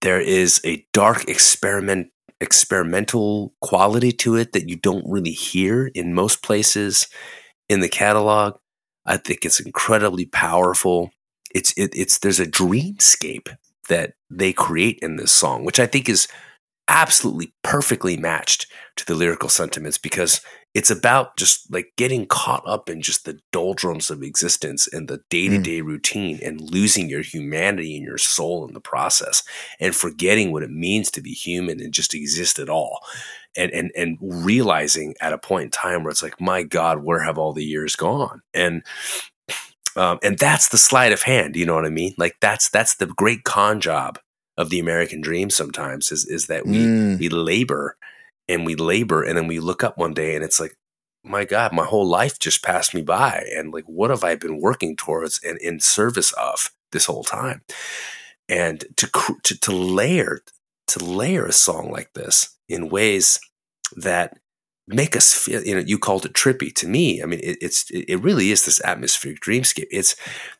there 0.00 0.20
is 0.20 0.60
a 0.64 0.86
dark 0.92 1.28
experiment 1.28 2.08
experimental 2.40 3.54
quality 3.62 4.12
to 4.12 4.36
it 4.36 4.52
that 4.52 4.68
you 4.68 4.76
don't 4.76 5.08
really 5.08 5.32
hear 5.32 5.86
in 5.94 6.12
most 6.14 6.42
places 6.42 7.08
in 7.68 7.80
the 7.80 7.88
catalog. 7.88 8.56
I 9.06 9.16
think 9.16 9.44
it's 9.44 9.60
incredibly 9.60 10.26
powerful. 10.26 11.10
It's 11.54 11.72
it, 11.76 11.92
it's 11.94 12.18
there's 12.18 12.40
a 12.40 12.46
dreamscape 12.46 13.54
that 13.88 14.14
they 14.30 14.52
create 14.52 14.98
in 15.02 15.16
this 15.16 15.32
song, 15.32 15.64
which 15.64 15.78
I 15.78 15.86
think 15.86 16.08
is 16.08 16.28
absolutely 16.88 17.54
perfectly 17.62 18.16
matched 18.16 18.66
to 18.96 19.06
the 19.06 19.14
lyrical 19.14 19.48
sentiments 19.48 19.96
because 19.96 20.40
it's 20.74 20.90
about 20.90 21.36
just 21.36 21.72
like 21.72 21.92
getting 21.96 22.26
caught 22.26 22.62
up 22.66 22.90
in 22.90 23.00
just 23.00 23.24
the 23.24 23.38
doldrums 23.52 24.10
of 24.10 24.22
existence 24.22 24.86
and 24.92 25.08
the 25.08 25.16
hmm. 25.16 25.22
day-to-day 25.30 25.80
routine 25.80 26.38
and 26.42 26.60
losing 26.60 27.08
your 27.08 27.22
humanity 27.22 27.96
and 27.96 28.04
your 28.04 28.18
soul 28.18 28.66
in 28.66 28.74
the 28.74 28.80
process 28.80 29.42
and 29.80 29.94
forgetting 29.94 30.52
what 30.52 30.62
it 30.62 30.70
means 30.70 31.10
to 31.10 31.22
be 31.22 31.30
human 31.30 31.80
and 31.80 31.94
just 31.94 32.14
exist 32.14 32.58
at 32.58 32.68
all 32.68 33.00
and 33.56 33.70
and 33.72 33.92
and 33.96 34.18
realizing 34.20 35.14
at 35.20 35.32
a 35.32 35.38
point 35.38 35.64
in 35.64 35.70
time 35.70 36.02
where 36.02 36.10
it's 36.10 36.22
like 36.22 36.40
my 36.40 36.62
god 36.62 37.02
where 37.04 37.22
have 37.22 37.38
all 37.38 37.52
the 37.52 37.64
years 37.64 37.96
gone? 37.96 38.42
And 38.52 38.82
um, 39.96 40.18
and 40.22 40.38
that's 40.38 40.68
the 40.70 40.78
sleight 40.78 41.12
of 41.12 41.22
hand 41.22 41.56
you 41.56 41.66
know 41.66 41.74
what 41.74 41.86
i 41.86 41.90
mean? 41.90 42.14
Like 42.18 42.36
that's 42.40 42.68
that's 42.68 42.96
the 42.96 43.06
great 43.06 43.44
con 43.44 43.80
job 43.80 44.18
of 44.56 44.70
the 44.70 44.78
american 44.80 45.20
dream 45.20 45.50
sometimes 45.50 46.12
is 46.12 46.26
is 46.26 46.46
that 46.46 46.66
we 46.66 46.78
Mm. 46.78 47.18
we 47.18 47.28
labor 47.28 47.96
and 48.48 48.66
we 48.66 48.74
labor 48.76 49.22
and 49.22 49.36
then 49.36 49.46
we 49.46 49.58
look 49.60 49.82
up 49.84 49.98
one 49.98 50.14
day 50.14 50.34
and 50.34 50.44
it's 50.44 50.60
like 50.60 50.76
my 51.24 51.44
god 51.44 51.72
my 51.72 51.84
whole 51.84 52.06
life 52.06 52.38
just 52.38 52.62
passed 52.62 52.94
me 52.94 53.02
by 53.02 53.44
and 53.56 53.72
like 53.72 53.84
what 53.86 54.10
have 54.10 54.24
i 54.24 54.34
been 54.36 54.60
working 54.60 54.96
towards 54.96 55.40
and 55.42 55.58
in 55.58 55.80
service 55.80 56.32
of 56.32 56.70
this 56.92 57.06
whole 57.06 57.24
time? 57.24 57.60
And 58.48 58.84
to 58.96 59.10
to, 59.42 59.58
to 59.60 59.72
layer 59.72 60.40
to 60.88 61.04
layer 61.04 61.44
a 61.46 61.52
song 61.52 61.90
like 61.90 62.12
this 62.14 62.56
in 62.68 62.88
ways 62.88 63.38
that 63.96 64.36
make 64.86 65.16
us 65.16 65.32
feel 65.32 65.62
you 65.62 65.74
know 65.74 65.80
you 65.86 65.98
called 65.98 66.26
it 66.26 66.34
trippy 66.34 66.70
to 66.74 66.86
me 66.86 67.22
i 67.22 67.26
mean 67.26 67.40
it, 67.42 67.56
it's 67.62 67.86
it 67.90 68.20
really 68.20 68.50
is 68.50 68.66
this 68.66 68.82
atmospheric 68.84 69.40
dreamscape 69.40 69.86
it's 69.90 70.14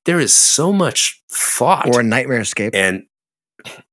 there 0.06 0.18
is 0.18 0.32
so 0.32 0.72
much 0.72 1.22
thought 1.30 1.86
Or 1.88 2.00
a 2.00 2.04
Nightmarescape. 2.04 2.70
and 2.74 3.04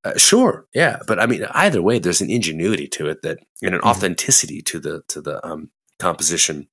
uh, 0.03 0.17
sure, 0.17 0.67
yeah, 0.73 0.97
but 1.07 1.17
I 1.19 1.25
mean, 1.27 1.45
either 1.51 1.81
way, 1.81 1.97
there's 1.99 2.19
an 2.19 2.29
ingenuity 2.29 2.87
to 2.89 3.07
it 3.07 3.21
that, 3.21 3.37
and 3.61 3.75
an 3.75 3.79
Mhm. 3.81 3.89
authenticity 3.89 4.61
to 4.63 4.79
the 4.79 5.03
to 5.07 5.21
the 5.21 5.45
um, 5.47 5.69
composition 5.99 6.67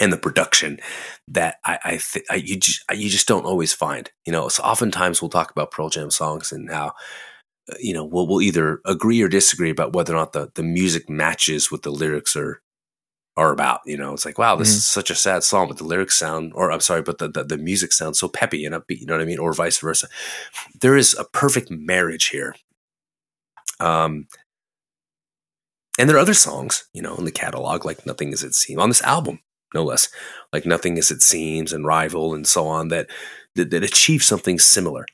and 0.00 0.12
the 0.12 0.16
production 0.16 0.80
that 1.28 1.56
I, 1.64 1.78
I 1.84 1.98
think 1.98 2.24
you 2.34 2.58
just 2.58 2.82
you 2.92 3.08
just 3.08 3.28
don't 3.28 3.44
always 3.44 3.72
find. 3.72 4.10
You 4.26 4.32
know, 4.32 4.48
so 4.48 4.62
oftentimes 4.64 5.20
we'll 5.22 5.28
talk 5.28 5.50
about 5.52 5.70
Pearl 5.70 5.90
Jam 5.90 6.10
songs 6.10 6.50
and 6.50 6.68
how 6.70 6.92
you 7.80 7.92
know 7.94 8.04
we'll 8.04 8.26
we'll 8.26 8.40
either 8.42 8.80
agree 8.84 9.20
or 9.22 9.28
disagree 9.28 9.70
about 9.70 9.92
whether 9.92 10.14
or 10.14 10.16
not 10.18 10.32
the 10.32 10.50
the 10.54 10.62
music 10.62 11.08
matches 11.10 11.70
what 11.70 11.82
the 11.82 11.90
lyrics 11.90 12.36
are 12.36 12.60
are 13.36 13.52
about. 13.52 13.80
You 13.86 13.96
know, 13.96 14.12
it's 14.14 14.24
like 14.24 14.38
wow, 14.38 14.56
this 14.56 14.70
Mhm. 14.72 14.76
is 14.78 14.86
such 14.86 15.10
a 15.10 15.14
sad 15.14 15.44
song, 15.44 15.68
but 15.68 15.78
the 15.78 15.84
lyrics 15.84 16.16
sound, 16.18 16.52
or 16.54 16.72
I'm 16.72 16.80
sorry, 16.80 17.02
but 17.02 17.18
the, 17.18 17.28
the 17.28 17.44
the 17.44 17.58
music 17.58 17.92
sounds 17.92 18.18
so 18.18 18.28
peppy 18.28 18.64
and 18.64 18.74
upbeat. 18.74 19.00
You 19.00 19.06
know 19.06 19.14
what 19.14 19.22
I 19.22 19.26
mean, 19.26 19.38
or 19.38 19.52
vice 19.52 19.78
versa. 19.78 20.08
There 20.80 20.96
is 20.96 21.14
a 21.18 21.24
perfect 21.24 21.70
marriage 21.70 22.28
here. 22.28 22.54
Um, 23.80 24.26
and 25.98 26.08
there 26.08 26.16
are 26.16 26.20
other 26.20 26.34
songs, 26.34 26.84
you 26.92 27.02
know, 27.02 27.16
in 27.16 27.24
the 27.24 27.32
catalog, 27.32 27.84
like 27.84 28.06
Nothing 28.06 28.32
As 28.32 28.42
It 28.42 28.54
Seems, 28.54 28.80
on 28.80 28.88
this 28.88 29.02
album, 29.02 29.40
no 29.74 29.84
less, 29.84 30.08
like 30.52 30.64
Nothing 30.64 30.96
As 30.98 31.10
It 31.10 31.22
Seems 31.22 31.72
and 31.72 31.84
Rival 31.84 32.34
and 32.34 32.46
so 32.46 32.66
on, 32.68 32.88
that, 32.88 33.08
that, 33.56 33.70
that 33.70 33.82
achieve 33.82 34.22
something 34.22 34.58
similar. 34.60 35.06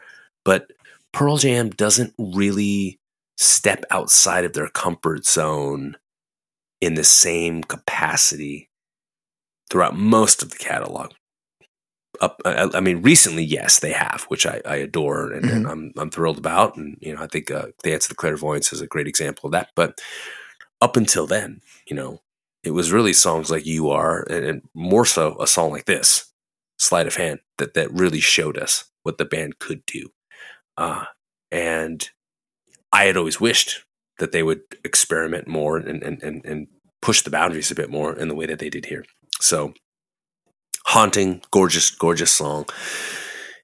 But 0.44 0.70
Pearl 1.14 1.36
Jam 1.36 1.70
doesn't 1.70 2.12
really 2.18 2.98
step 3.38 3.84
outside 3.90 4.44
of 4.44 4.52
their 4.52 4.68
comfort 4.68 5.24
zone 5.24 5.96
in 6.80 6.94
the 6.94 7.04
same 7.04 7.62
capacity 7.62 8.68
throughout 9.70 9.96
most 9.96 10.42
of 10.42 10.50
the 10.50 10.58
catalog. 10.58 11.12
Up, 12.20 12.40
I, 12.44 12.68
I 12.74 12.80
mean, 12.80 13.00
recently, 13.02 13.44
yes, 13.44 13.78
they 13.78 13.92
have, 13.92 14.24
which 14.28 14.44
I, 14.44 14.60
I 14.66 14.76
adore 14.76 15.32
and, 15.32 15.48
and 15.48 15.66
I'm 15.66 15.92
I'm 15.96 16.10
thrilled 16.10 16.38
about, 16.38 16.76
and 16.76 16.96
you 17.00 17.14
know, 17.14 17.22
I 17.22 17.26
think 17.26 17.50
uh, 17.50 17.68
Dance 17.82 18.06
of 18.06 18.10
the 18.10 18.14
Clairvoyants 18.16 18.72
is 18.72 18.80
a 18.80 18.86
great 18.86 19.08
example 19.08 19.46
of 19.46 19.52
that. 19.52 19.70
But 19.74 20.00
up 20.80 20.96
until 20.96 21.26
then, 21.26 21.60
you 21.88 21.96
know, 21.96 22.20
it 22.62 22.70
was 22.70 22.92
really 22.92 23.12
songs 23.12 23.50
like 23.50 23.66
"You 23.66 23.90
Are" 23.90 24.24
and, 24.30 24.44
and 24.44 24.62
more 24.74 25.04
so 25.04 25.36
a 25.40 25.46
song 25.46 25.70
like 25.72 25.86
this, 25.86 26.32
"Sleight 26.78 27.08
of 27.08 27.16
Hand," 27.16 27.40
that 27.58 27.74
that 27.74 27.92
really 27.92 28.20
showed 28.20 28.58
us 28.58 28.84
what 29.02 29.18
the 29.18 29.24
band 29.24 29.58
could 29.58 29.84
do. 29.86 30.10
Uh, 30.77 31.05
and 31.51 32.11
I 32.93 33.05
had 33.05 33.16
always 33.16 33.41
wished 33.41 33.85
that 34.18 34.33
they 34.33 34.43
would 34.43 34.62
experiment 34.85 35.49
more 35.49 35.77
and 35.77 36.03
and 36.03 36.22
and, 36.22 36.45
and 36.45 36.66
push 37.03 37.22
the 37.22 37.31
boundaries 37.31 37.70
a 37.70 37.75
bit 37.75 37.91
more 37.91 38.16
in 38.16 38.29
the 38.29 38.35
way 38.35 38.47
that 38.47 38.59
they 38.59 38.70
did 38.70 38.87
here. 38.87 39.05
So 39.41 39.75
haunting, 40.87 41.43
gorgeous, 41.51 41.91
gorgeous 41.91 42.33
song. 42.33 42.66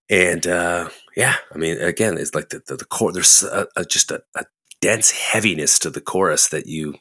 And 0.09 0.47
uh, 0.47 0.91
yeah, 1.17 1.37
I 1.55 1.59
mean, 1.59 1.81
again, 1.81 2.19
it's 2.19 2.35
like 2.35 2.51
the 2.51 2.63
the, 2.67 2.77
the 2.77 2.85
core. 2.85 3.13
There's 3.13 3.43
a, 3.43 3.67
a, 3.77 3.85
just 3.85 4.11
a, 4.11 4.23
a 4.37 4.45
dense 4.81 5.11
heaviness 5.11 5.79
to 5.81 5.91
the 5.91 6.01
chorus 6.01 6.49
that 6.49 6.67
you. 6.67 6.97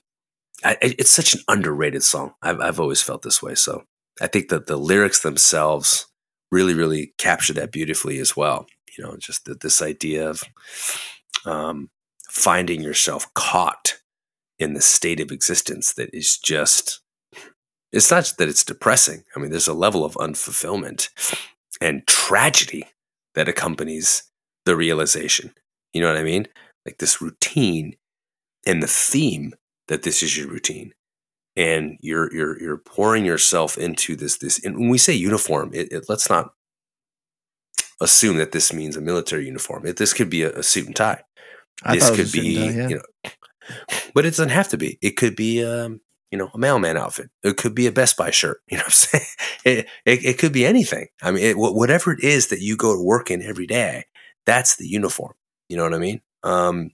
I, 0.63 0.77
it's 0.81 1.11
such 1.11 1.33
an 1.33 1.39
underrated 1.47 2.03
song. 2.03 2.33
I've 2.41 2.59
I've 2.59 2.79
always 2.79 3.01
felt 3.01 3.23
this 3.23 3.41
way. 3.41 3.55
So 3.55 3.83
I 4.21 4.27
think 4.27 4.49
that 4.49 4.67
the 4.67 4.77
lyrics 4.77 5.21
themselves 5.21 6.05
really 6.51 6.73
really 6.73 7.13
capture 7.17 7.53
that 7.53 7.71
beautifully 7.71 8.19
as 8.19 8.35
well. 8.35 8.67
You 8.99 9.05
know, 9.05 9.15
just 9.15 9.45
that 9.45 9.61
this 9.61 9.81
idea 9.81 10.29
of 10.29 10.43
um, 11.45 11.89
finding 12.29 12.81
yourself 12.81 13.33
caught 13.33 14.01
in 14.57 14.73
the 14.73 14.81
state 14.81 15.21
of 15.21 15.31
existence 15.31 15.93
that 15.93 16.13
is 16.13 16.37
just 16.37 16.99
it's 17.93 18.11
not 18.11 18.33
that 18.37 18.49
it's 18.49 18.65
depressing. 18.65 19.23
I 19.33 19.39
mean, 19.39 19.51
there's 19.51 19.69
a 19.69 19.73
level 19.73 20.03
of 20.03 20.15
unfulfillment 20.15 21.09
and 21.79 22.05
tragedy 22.07 22.89
that 23.35 23.47
accompanies 23.47 24.23
the 24.65 24.75
realization. 24.75 25.53
You 25.93 26.01
know 26.01 26.09
what 26.09 26.19
I 26.19 26.23
mean? 26.23 26.49
Like 26.85 26.97
this 26.97 27.21
routine 27.21 27.95
and 28.67 28.83
the 28.83 28.87
theme 28.87 29.53
that 29.87 30.03
this 30.03 30.21
is 30.21 30.37
your 30.37 30.49
routine. 30.49 30.93
And 31.55 31.97
you're 32.01 32.33
you're 32.33 32.61
you're 32.61 32.77
pouring 32.77 33.23
yourself 33.23 33.77
into 33.77 34.17
this 34.17 34.39
this 34.39 34.61
and 34.65 34.77
when 34.77 34.89
we 34.89 34.97
say 34.97 35.13
uniform, 35.13 35.71
it, 35.73 35.89
it 35.89 36.09
let's 36.09 36.29
not 36.29 36.51
assume 38.01 38.37
that 38.37 38.51
this 38.51 38.71
means 38.73 38.95
a 38.95 39.01
military 39.01 39.45
uniform. 39.45 39.85
It, 39.85 39.97
this 39.97 40.13
could 40.13 40.29
be 40.29 40.43
a, 40.43 40.51
a 40.59 40.63
suit 40.63 40.87
and 40.87 40.95
tie 40.95 41.23
I 41.83 41.95
this 41.95 42.09
could 42.09 42.19
was 42.19 42.27
a 42.27 42.31
suit 42.31 42.41
be, 42.41 42.55
tie, 42.55 42.69
yeah. 42.71 42.87
you 42.89 42.95
know, 42.95 43.31
but 44.13 44.25
it 44.25 44.31
doesn't 44.31 44.49
have 44.49 44.67
to 44.69 44.77
be. 44.77 44.97
It 45.01 45.11
could 45.17 45.35
be, 45.35 45.63
um, 45.63 46.01
you 46.31 46.37
know, 46.37 46.49
a 46.53 46.57
mailman 46.57 46.97
outfit. 46.97 47.29
It 47.43 47.57
could 47.57 47.73
be 47.75 47.87
a 47.87 47.91
Best 47.91 48.17
Buy 48.17 48.31
shirt. 48.31 48.61
You 48.69 48.77
know 48.77 48.83
what 48.83 48.87
I'm 48.87 48.91
saying? 48.91 49.25
It, 49.65 49.87
it, 50.05 50.25
it 50.25 50.37
could 50.39 50.53
be 50.53 50.65
anything. 50.65 51.07
I 51.21 51.31
mean, 51.31 51.43
it, 51.43 51.57
whatever 51.57 52.11
it 52.11 52.23
is 52.23 52.47
that 52.47 52.61
you 52.61 52.77
go 52.77 52.95
to 52.95 53.03
work 53.03 53.31
in 53.31 53.41
every 53.41 53.67
day, 53.67 54.05
that's 54.45 54.75
the 54.77 54.87
uniform. 54.87 55.33
You 55.69 55.77
know 55.77 55.83
what 55.83 55.93
I 55.93 55.99
mean? 55.99 56.21
Um, 56.43 56.91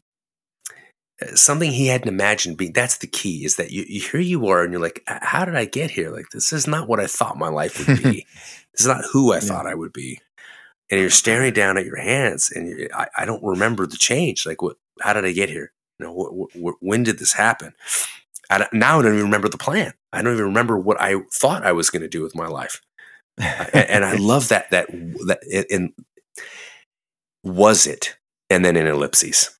something 1.33 1.71
he 1.71 1.87
hadn't 1.87 2.09
imagined 2.09 2.57
being 2.57 2.73
that's 2.73 2.97
the 2.97 3.07
key 3.07 3.45
is 3.45 3.55
that 3.55 3.71
you, 3.71 3.85
you 3.87 4.01
here 4.01 4.19
you 4.19 4.47
are 4.47 4.63
and 4.63 4.73
you're 4.73 4.81
like 4.81 5.01
how 5.07 5.45
did 5.45 5.55
i 5.55 5.63
get 5.63 5.89
here 5.89 6.11
like 6.11 6.25
this 6.33 6.51
is 6.51 6.67
not 6.67 6.89
what 6.89 6.99
i 6.99 7.07
thought 7.07 7.37
my 7.37 7.47
life 7.47 7.77
would 7.87 8.03
be 8.03 8.25
this 8.73 8.81
is 8.81 8.87
not 8.87 9.05
who 9.13 9.31
i 9.31 9.35
Yeah. 9.35 9.39
thought 9.39 9.65
i 9.65 9.73
would 9.73 9.93
be 9.93 10.19
and 10.91 10.99
you're 11.01 11.09
staring 11.09 11.53
down 11.53 11.77
at 11.77 11.86
your 11.86 11.97
hands 11.97 12.51
and 12.53 12.67
you 12.67 12.89
I, 12.93 13.07
I 13.17 13.25
don't 13.25 13.43
remember 13.43 13.86
the 13.88 13.97
change 13.97 14.45
like 14.45 14.61
what 14.61 14.77
how 15.01 15.13
did 15.13 15.25
i 15.25 15.31
get 15.31 15.49
here? 15.49 15.71
You 15.99 16.05
know 16.05 16.13
wh- 16.13 16.55
wh- 16.55 16.57
wh- 16.77 16.83
when 16.83 17.03
did 17.03 17.19
this 17.19 17.33
happen? 17.33 17.73
I 18.49 18.67
now 18.73 18.99
i 18.99 19.01
don't 19.01 19.13
even 19.13 19.25
remember 19.25 19.49
the 19.49 19.57
plan. 19.57 19.93
I 20.13 20.21
don't 20.21 20.33
even 20.33 20.45
remember 20.45 20.77
what 20.77 20.99
i 21.01 21.15
thought 21.33 21.65
i 21.65 21.71
was 21.71 21.89
going 21.89 22.01
to 22.03 22.07
do 22.07 22.21
with 22.21 22.36
my 22.36 22.47
life. 22.47 22.81
And, 23.38 23.89
and 23.89 24.05
i 24.05 24.15
love 24.19 24.47
that 24.49 24.69
that 24.71 24.88
that 25.27 25.39
in 25.69 25.93
was 27.43 27.88
it 27.88 28.15
and 28.49 28.63
then 28.65 28.75
in 28.75 28.88
ellipses. 28.88 29.51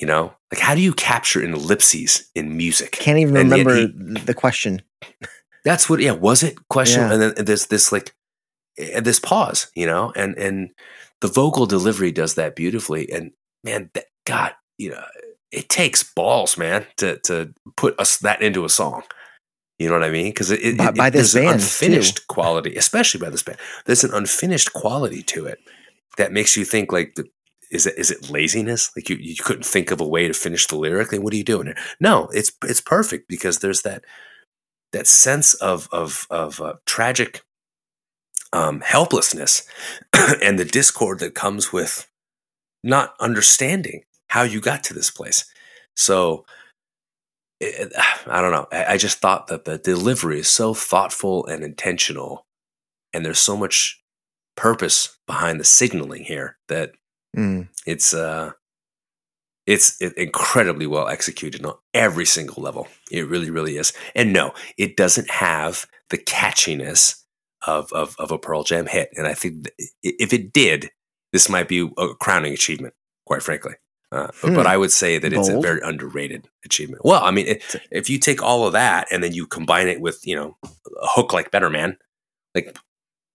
You 0.00 0.06
know? 0.06 0.34
Like 0.52 0.60
how 0.60 0.74
do 0.74 0.80
you 0.80 0.92
capture 0.92 1.42
in 1.42 1.54
ellipses 1.54 2.30
in 2.34 2.56
music? 2.56 2.92
Can't 2.92 3.18
even 3.18 3.36
And 3.36 3.50
remember 3.50 3.86
the 4.24 4.34
question. 4.34 4.82
that's 5.64 5.88
what 5.90 6.00
yeah 6.00 6.12
was 6.12 6.42
it? 6.42 6.56
Question 6.68 7.00
Yeah. 7.02 7.12
and 7.12 7.22
then 7.22 7.44
there's 7.44 7.66
this 7.66 7.90
like 7.92 8.14
this 8.76 9.20
pause 9.20 9.70
you 9.74 9.86
know 9.86 10.12
and 10.16 10.36
and 10.36 10.70
the 11.20 11.28
vocal 11.28 11.66
delivery 11.66 12.12
does 12.12 12.34
that 12.34 12.54
beautifully 12.56 13.10
and 13.10 13.32
man 13.64 13.90
that 13.94 14.06
god 14.26 14.52
you 14.78 14.90
know 14.90 15.02
it 15.52 15.68
takes 15.68 16.02
balls, 16.02 16.58
man, 16.58 16.84
to 16.96 17.18
to 17.20 17.54
put 17.76 17.98
us 18.00 18.18
that 18.18 18.42
into 18.42 18.64
a 18.64 18.68
song. 18.68 19.04
You 19.78 19.88
know 19.88 19.94
what 19.94 20.02
I 20.04 20.10
mean? 20.10 20.26
Because 20.30 20.50
it, 20.50 20.60
it, 20.60 20.76
By- 20.76 20.88
it- 20.88 20.96
by 20.96 21.08
this 21.10 21.32
there's 21.32 21.34
an 21.36 21.54
unfinished 21.54 22.26
quality, 22.26 22.74
especially 22.74 23.20
by 23.20 23.30
this 23.30 23.44
band. 23.44 23.58
There's 23.86 24.02
an 24.04 24.12
unfinished 24.12 24.72
quality 24.72 25.22
to 25.22 25.46
it 25.46 25.58
that 26.18 26.32
makes 26.32 26.56
you 26.56 26.64
think 26.64 26.92
like, 26.92 27.14
the, 27.14 27.26
is 27.70 27.86
it 27.86 27.94
is 27.96 28.10
it 28.10 28.28
laziness? 28.28 28.90
Like 28.96 29.08
you, 29.08 29.16
you 29.20 29.36
couldn't 29.36 29.64
think 29.64 29.92
of 29.92 30.00
a 30.00 30.06
way 30.06 30.26
to 30.26 30.34
finish 30.34 30.66
the 30.66 30.76
lyric. 30.76 31.12
Like 31.12 31.22
what 31.22 31.32
are 31.32 31.36
you 31.36 31.44
doing 31.44 31.66
here? 31.66 31.78
No, 32.00 32.28
it's 32.32 32.50
it's 32.64 32.80
perfect 32.80 33.28
because 33.28 33.60
there's 33.60 33.82
that 33.82 34.04
that 34.92 35.06
sense 35.06 35.54
of 35.54 35.88
of 35.92 36.26
of 36.28 36.60
uh, 36.60 36.74
tragic 36.86 37.42
um, 38.56 38.80
helplessness 38.80 39.66
and 40.42 40.58
the 40.58 40.64
discord 40.64 41.18
that 41.20 41.34
comes 41.34 41.72
with 41.72 42.10
not 42.82 43.14
understanding 43.20 44.04
how 44.28 44.42
you 44.42 44.60
got 44.60 44.82
to 44.84 44.94
this 44.94 45.10
place. 45.10 45.44
So 45.94 46.46
it, 47.60 47.92
I 48.26 48.40
don't 48.40 48.52
know. 48.52 48.66
I, 48.72 48.94
I 48.94 48.96
just 48.96 49.18
thought 49.18 49.48
that 49.48 49.64
the 49.66 49.76
delivery 49.78 50.40
is 50.40 50.48
so 50.48 50.72
thoughtful 50.74 51.46
and 51.46 51.62
intentional, 51.62 52.46
and 53.12 53.24
there's 53.24 53.38
so 53.38 53.56
much 53.56 54.00
purpose 54.56 55.18
behind 55.26 55.60
the 55.60 55.64
signaling 55.64 56.24
here 56.24 56.56
that 56.68 56.92
Mm. 57.36 57.68
it's 57.84 58.14
uh 58.14 58.52
it's 59.66 60.00
incredibly 60.00 60.86
well 60.86 61.08
executed 61.08 61.66
on 61.66 61.74
every 61.92 62.24
single 62.24 62.62
level. 62.62 62.88
It 63.10 63.28
really, 63.28 63.50
really 63.50 63.76
is. 63.76 63.92
And 64.14 64.32
no, 64.32 64.54
it 64.78 64.96
doesn't 64.96 65.28
have 65.30 65.84
the 66.08 66.16
catchiness 66.16 67.25
of 67.66 67.92
of, 67.92 68.16
of 68.18 68.30
a 68.30 68.38
Pearl 68.38 68.64
Jam 68.64 68.86
hit. 68.86 69.10
And 69.16 69.26
I 69.26 69.34
think 69.34 69.68
if 70.02 70.32
it 70.32 70.52
did, 70.52 70.90
this 71.32 71.48
might 71.48 71.68
be 71.68 71.90
a 71.98 72.08
crowning 72.20 72.52
achievement, 72.52 72.94
quite 73.26 73.42
frankly. 73.42 73.74
Uh, 74.12 74.28
but, 74.40 74.54
but 74.54 74.60
Hmm. 74.62 74.66
I 74.68 74.76
would 74.76 74.92
say 74.92 75.18
that 75.18 75.32
it's 75.32 75.48
a 75.48 75.60
very 75.60 75.80
underrated 75.82 76.48
achievement. 76.64 77.04
Well, 77.04 77.24
I 77.24 77.32
mean, 77.32 77.48
it, 77.48 77.76
if 77.90 78.08
you 78.08 78.18
take 78.20 78.40
all 78.40 78.64
of 78.64 78.72
that 78.72 79.08
and 79.10 79.22
then 79.22 79.32
you 79.34 79.46
combine 79.46 79.88
it 79.88 80.00
with 80.00 80.24
you 80.26 80.36
know 80.36 80.56
a 80.64 81.06
hook 81.08 81.32
like 81.32 81.50
Better 81.50 81.68
Man, 81.70 81.98
like 82.54 82.76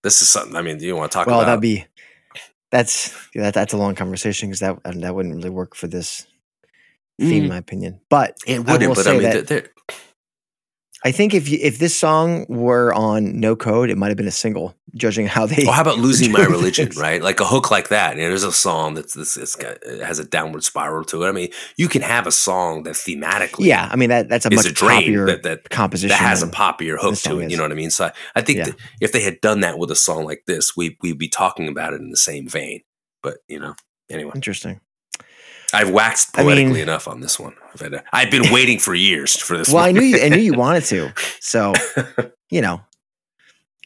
this 0.03 0.21
is 0.21 0.29
something. 0.29 0.55
I 0.55 0.61
mean, 0.61 0.77
do 0.77 0.85
you 0.85 0.95
want 0.95 1.11
to 1.11 1.15
talk 1.17 1.27
Well, 1.27 1.39
about? 1.41 1.47
that'd 1.47 1.61
be 1.61 1.85
that's 2.71 3.13
that, 3.35 3.53
that's 3.53 3.73
a 3.73 3.77
long 3.77 3.95
conversation 3.95 4.47
because 4.49 4.61
that 4.61 4.79
and 4.85 5.03
that 5.03 5.13
wouldn't 5.13 5.35
really 5.35 5.49
work 5.49 5.75
for 5.75 5.87
this 5.87 6.25
theme, 7.19 7.43
in 7.43 7.49
Mm. 7.49 7.49
my 7.49 7.57
opinion. 7.57 7.99
But 8.09 8.37
it 8.47 8.59
wouldn't, 8.59 8.87
will 8.87 8.95
but 8.95 9.03
say 9.03 9.09
I 9.11 9.13
mean, 9.13 9.23
that- 9.23 9.47
there- 9.47 9.61
there- 9.61 9.69
I 11.03 11.11
think 11.11 11.33
if 11.33 11.49
you, 11.49 11.57
if 11.61 11.79
this 11.79 11.95
song 11.95 12.45
were 12.47 12.93
on 12.93 13.39
No 13.39 13.55
Code, 13.55 13.89
it 13.89 13.97
might 13.97 14.09
have 14.09 14.17
been 14.17 14.27
a 14.27 14.31
single. 14.31 14.75
Judging 14.93 15.25
how 15.25 15.45
they, 15.45 15.63
Well, 15.63 15.71
how 15.71 15.81
about 15.81 15.97
losing 15.99 16.31
my 16.33 16.43
religion, 16.49 16.87
things. 16.87 16.97
right? 17.01 17.21
Like 17.23 17.39
a 17.39 17.45
hook 17.45 17.71
like 17.71 17.87
that. 17.87 18.17
There's 18.17 18.43
a 18.43 18.51
song 18.51 18.93
that's 18.93 19.13
this 19.13 19.37
it's 19.37 19.55
got, 19.55 19.77
it 19.83 20.01
has 20.03 20.19
a 20.19 20.25
downward 20.25 20.63
spiral 20.65 21.05
to 21.05 21.23
it. 21.23 21.29
I 21.29 21.31
mean, 21.31 21.49
you 21.77 21.87
can 21.87 22.01
have 22.01 22.27
a 22.27 22.31
song 22.31 22.83
that 22.83 22.95
thematically 22.95 23.65
yeah, 23.67 23.87
I 23.89 23.95
mean 23.95 24.09
that 24.09 24.27
that's 24.27 24.45
a 24.45 24.49
much 24.51 24.65
a 24.65 24.73
poppier 24.73 25.25
that, 25.27 25.43
that 25.43 25.69
composition. 25.69 26.09
that 26.09 26.19
has 26.19 26.43
a 26.43 26.47
poppier 26.47 26.97
hook 26.99 27.15
to 27.19 27.39
it. 27.39 27.45
is. 27.45 27.51
You 27.51 27.57
know 27.57 27.63
what 27.63 27.71
I 27.71 27.75
mean? 27.75 27.89
So 27.89 28.05
I, 28.07 28.11
I 28.35 28.41
think 28.41 28.57
Yeah. 28.59 28.65
that 28.65 28.75
if 28.99 29.11
they 29.13 29.21
had 29.23 29.39
done 29.39 29.61
that 29.61 29.79
with 29.79 29.91
a 29.91 29.95
song 29.95 30.25
like 30.25 30.43
this, 30.45 30.75
we 30.75 30.97
we'd 31.01 31.17
be 31.17 31.29
talking 31.29 31.69
about 31.69 31.93
it 31.93 32.01
in 32.01 32.09
the 32.11 32.17
same 32.17 32.47
vein. 32.49 32.81
But 33.23 33.37
you 33.47 33.59
know, 33.59 33.75
anyway, 34.09 34.33
Interesting. 34.35 34.81
I've 35.73 35.89
waxed 35.89 36.29
I 36.37 36.43
mean- 36.43 36.47
poetically 36.47 36.81
enough 36.81 37.07
on 37.07 37.21
this 37.21 37.39
one. 37.39 37.55
I've 38.11 38.29
been 38.31 38.51
waiting 38.51 38.79
for 38.79 38.93
years 38.93 39.37
for 39.37 39.57
this. 39.57 39.69
Well, 39.69 39.83
I 39.83 39.91
knew 39.91 40.01
you, 40.01 40.21
I 40.21 40.29
knew 40.29 40.37
you 40.41 40.53
wanted 40.57 40.83
to. 40.85 41.13
So 41.39 41.73
you 42.49 42.61
know, 42.61 42.81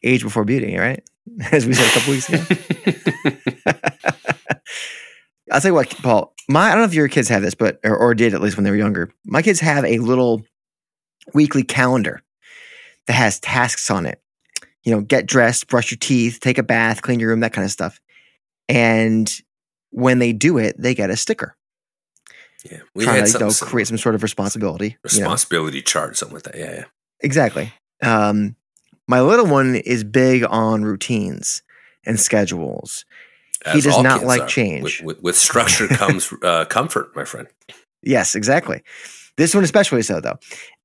age 0.04 0.24
before 0.24 0.44
beauty, 0.46 0.78
right? 0.78 1.04
As 1.52 1.66
we 1.66 1.74
said 1.74 1.88
a 1.88 1.92
couple 2.00 2.14
weeks 2.14 2.30
ago. 2.30 3.76
I'll 5.52 5.62
tell 5.62 5.70
you 5.70 5.76
what, 5.76 5.90
Paul. 6.02 6.34
My 6.50 6.68
I 6.68 6.72
don't 6.72 6.80
know 6.80 6.86
if 6.86 6.94
your 6.94 7.08
kids 7.08 7.30
have 7.30 7.42
this, 7.42 7.56
but 7.56 7.80
or, 7.84 7.96
or 7.96 8.14
did 8.16 8.34
at 8.34 8.42
least 8.42 8.58
when 8.58 8.64
they 8.64 8.72
were 8.72 8.76
younger. 8.78 9.12
My 9.26 9.42
kids 9.42 9.60
have 9.60 9.86
a 9.86 10.00
little 10.00 10.44
weekly 11.34 11.64
calendar 11.64 12.22
that 13.08 13.14
has 13.14 13.40
tasks 13.40 13.90
on 13.92 14.06
it. 14.06 14.22
You 14.84 14.94
know, 14.94 15.02
get 15.02 15.26
dressed, 15.26 15.68
brush 15.68 15.92
your 15.92 15.98
teeth, 16.00 16.40
take 16.42 16.58
a 16.58 16.64
bath, 16.64 17.02
clean 17.02 17.20
your 17.20 17.30
room, 17.30 17.40
that 17.40 17.54
kind 17.54 17.66
of 17.66 17.72
stuff. 17.72 18.00
And 18.70 19.32
when 19.92 20.20
they 20.20 20.34
do 20.34 20.58
it, 20.58 20.76
they 20.80 20.94
get 20.94 21.10
a 21.10 21.16
sticker. 21.18 21.56
Yeah, 22.70 22.80
we 22.94 23.04
trying 23.04 23.18
had 23.18 23.28
to 23.28 23.34
you 23.34 23.40
know, 23.40 23.50
some 23.50 23.68
create 23.68 23.88
some 23.88 23.98
sort 23.98 24.16
of 24.16 24.24
responsibility. 24.24 24.86
you 24.86 24.92
know. 24.92 25.26
responsibility 25.26 25.82
chart, 25.82 26.18
something 26.18 26.36
like 26.36 26.44
that. 26.44 26.58
Yeah, 26.58 26.74
yeah. 26.74 26.84
Exactly. 27.22 27.72
Um, 28.02 28.56
my 29.08 29.22
little 29.22 29.46
one 29.46 29.76
is 29.76 30.04
big 30.04 30.44
on 30.44 30.84
routines 30.84 31.62
and 32.06 32.20
schedules. 32.20 33.06
He 33.74 33.82
does 33.82 34.02
not 34.02 34.24
like 34.24 34.42
are. 34.42 34.48
change. 34.48 35.02
With, 35.02 35.02
with, 35.02 35.24
with 35.24 35.36
structure 35.36 35.88
comes 35.88 36.32
uh, 36.44 36.66
comfort, 36.66 37.16
my 37.16 37.26
friend. 37.26 37.48
Yes, 38.04 38.36
exactly. 38.36 38.84
This 39.38 39.54
one 39.54 39.64
especially 39.64 40.02
so 40.02 40.22
though. 40.22 40.38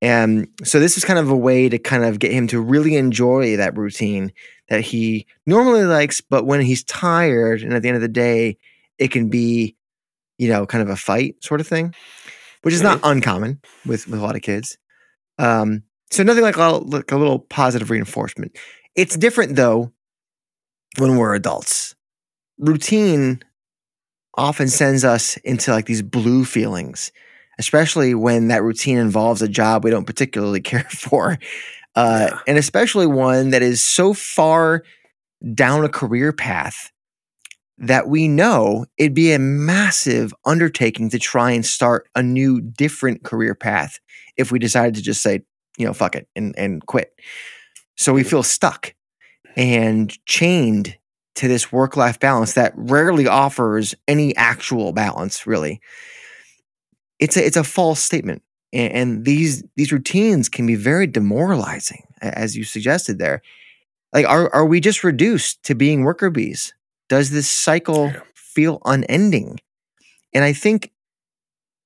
And 0.03 0.49
so 0.64 0.81
this 0.81 0.97
is 0.97 1.05
kind 1.05 1.18
of 1.18 1.31
a 1.31 1.37
way 1.37 1.68
to 1.68 1.78
kind 1.78 2.05
of 2.05 2.18
get 2.18 2.33
him 2.33 2.47
to 2.49 2.61
really 2.61 2.97
enjoy 2.97 3.57
that 3.57 3.76
routine 3.76 4.33
that 4.68 4.81
he 4.81 5.26
normally 5.47 5.85
likes, 5.85 6.20
but 6.20 6.47
when 6.47 6.61
he's 6.61 6.83
tired 6.85 7.62
and 7.62 7.74
at 7.74 7.83
the 7.83 7.89
end 7.89 7.97
of 7.97 8.03
the 8.03 8.09
day, 8.09 8.57
it 8.99 9.11
can 9.11 9.28
be, 9.28 9.76
you 10.41 10.49
know, 10.49 10.64
kind 10.64 10.82
of 10.82 10.88
a 10.88 10.97
fight 10.97 11.36
sort 11.45 11.61
of 11.61 11.66
thing, 11.66 11.95
which 12.62 12.72
is 12.72 12.82
not 12.82 12.99
uncommon 13.03 13.61
with 13.84 14.09
with 14.09 14.18
a 14.18 14.22
lot 14.22 14.36
of 14.36 14.43
kids. 14.43 14.78
Um, 15.38 15.82
so 16.11 16.22
nothing 16.22 16.43
like 16.43 16.57
a, 16.57 16.62
like 16.62 17.12
a 17.12 17.16
little 17.16 17.38
positive 17.38 17.91
reinforcement. 17.91 18.57
It's 18.97 19.16
different 19.16 19.55
though 19.55 19.93
when 20.99 21.16
we're 21.16 21.34
adults. 21.34 21.95
Routine 22.59 23.43
often 24.36 24.68
sends 24.68 25.05
us 25.05 25.36
into 25.38 25.72
like 25.72 25.84
these 25.86 26.03
blue 26.03 26.45
feelings, 26.47 27.12
especially 27.59 28.14
when 28.14 28.49
that 28.49 28.62
routine 28.62 28.97
involves 28.97 29.43
a 29.43 29.49
job 29.49 29.84
we 29.84 29.91
don't 29.91 30.07
particularly 30.07 30.61
care 30.72 30.88
for. 30.91 31.38
Uh, 31.95 32.28
Yeah. 32.30 32.38
And 32.47 32.57
especially 32.59 33.07
one 33.07 33.51
that 33.51 33.62
is 33.62 33.84
so 33.84 34.14
far 34.14 34.84
down 35.55 35.84
a 35.84 35.88
career 35.88 36.32
path 36.32 36.89
that 37.81 38.09
we 38.09 38.28
know 38.28 38.85
it'd 38.99 39.14
be 39.14 39.33
a 39.33 39.39
massive 39.39 40.35
undertaking 40.45 41.09
to 41.11 41.18
try 41.18 41.51
and 41.51 41.64
start 41.64 42.07
a 42.14 42.22
new, 42.22 42.61
different 42.61 43.24
career 43.24 43.55
path 43.55 43.99
if 44.37 44.53
we 44.53 44.59
decided 44.59 44.95
to 44.95 45.03
just 45.03 45.22
say, 45.22 45.41
you 45.78 45.87
know, 45.87 45.95
fuck 45.95 46.14
it 46.14 46.28
and, 46.37 46.55
and 46.59 46.85
quit. 46.87 47.14
So 47.97 48.12
we 48.12 48.22
feel 48.22 48.43
stuck 48.43 48.95
and 49.57 50.14
chained 50.26 50.97
to 51.37 51.49
this 51.49 51.72
work 51.72 51.97
life 51.97 52.20
balance 52.20 52.53
that 52.53 52.74
rarely 52.76 53.26
offers 53.26 53.95
any 54.07 54.37
actual 54.37 54.93
balance, 54.93 55.47
really. 55.47 55.81
It's 57.18 57.37
a, 57.37 57.47
it's 57.47 57.57
a 57.57 57.64
false 57.64 58.01
statement. 58.01 58.43
And, 58.74 58.93
and 58.93 59.24
these 59.24 59.64
these 59.76 59.91
routines 59.91 60.49
can 60.49 60.66
be 60.66 60.74
very 60.74 61.07
demoralizing, 61.07 62.05
as 62.20 62.57
you 62.57 62.64
suggested 62.64 63.18
there. 63.18 63.41
Like, 64.12 64.26
are, 64.28 64.53
are 64.55 64.66
we 64.66 64.81
just 64.81 65.03
reduced 65.03 65.62
to 65.64 65.74
being 65.74 66.03
worker 66.03 66.31
bees? 66.31 66.74
Does 67.11 67.29
this 67.31 67.51
cycle 67.51 68.07
Yeah. 68.07 68.21
feel 68.35 68.81
unending? 68.87 69.61
And 70.33 70.43
I 70.45 70.55
think 70.55 70.91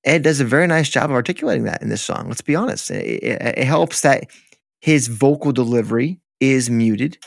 Ed 0.05 0.21
does 0.23 0.39
a 0.39 0.45
very 0.45 0.67
nice 0.67 0.87
job 0.87 1.05
of 1.05 1.11
articulating 1.15 1.63
that 1.65 1.81
in 1.81 1.89
this 1.89 2.03
song. 2.03 2.27
Let's 2.29 2.41
be 2.41 2.55
honest. 2.55 2.91
It, 2.91 3.23
it- 3.23 3.57
it 3.57 3.65
helps 3.65 4.01
that 4.01 4.27
his 4.79 5.07
vocal 5.07 5.51
delivery 5.51 6.19
is 6.39 6.69
muted, 6.69 7.17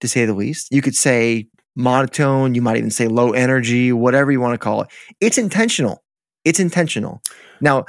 to 0.00 0.06
say 0.08 0.24
the 0.24 0.32
least. 0.34 0.68
You 0.70 0.80
could 0.80 0.94
say 0.94 1.48
monotone, 1.76 2.54
you 2.54 2.62
might 2.62 2.76
even 2.76 2.90
say 2.90 3.08
low 3.08 3.32
energy, 3.32 3.92
whatever 3.92 4.30
you 4.30 4.40
want 4.40 4.54
to 4.54 4.58
call 4.58 4.82
it. 4.82 4.88
It's 5.20 5.38
intentional. 5.38 6.04
It's 6.44 6.60
intentional. 6.60 7.20
Now, 7.60 7.84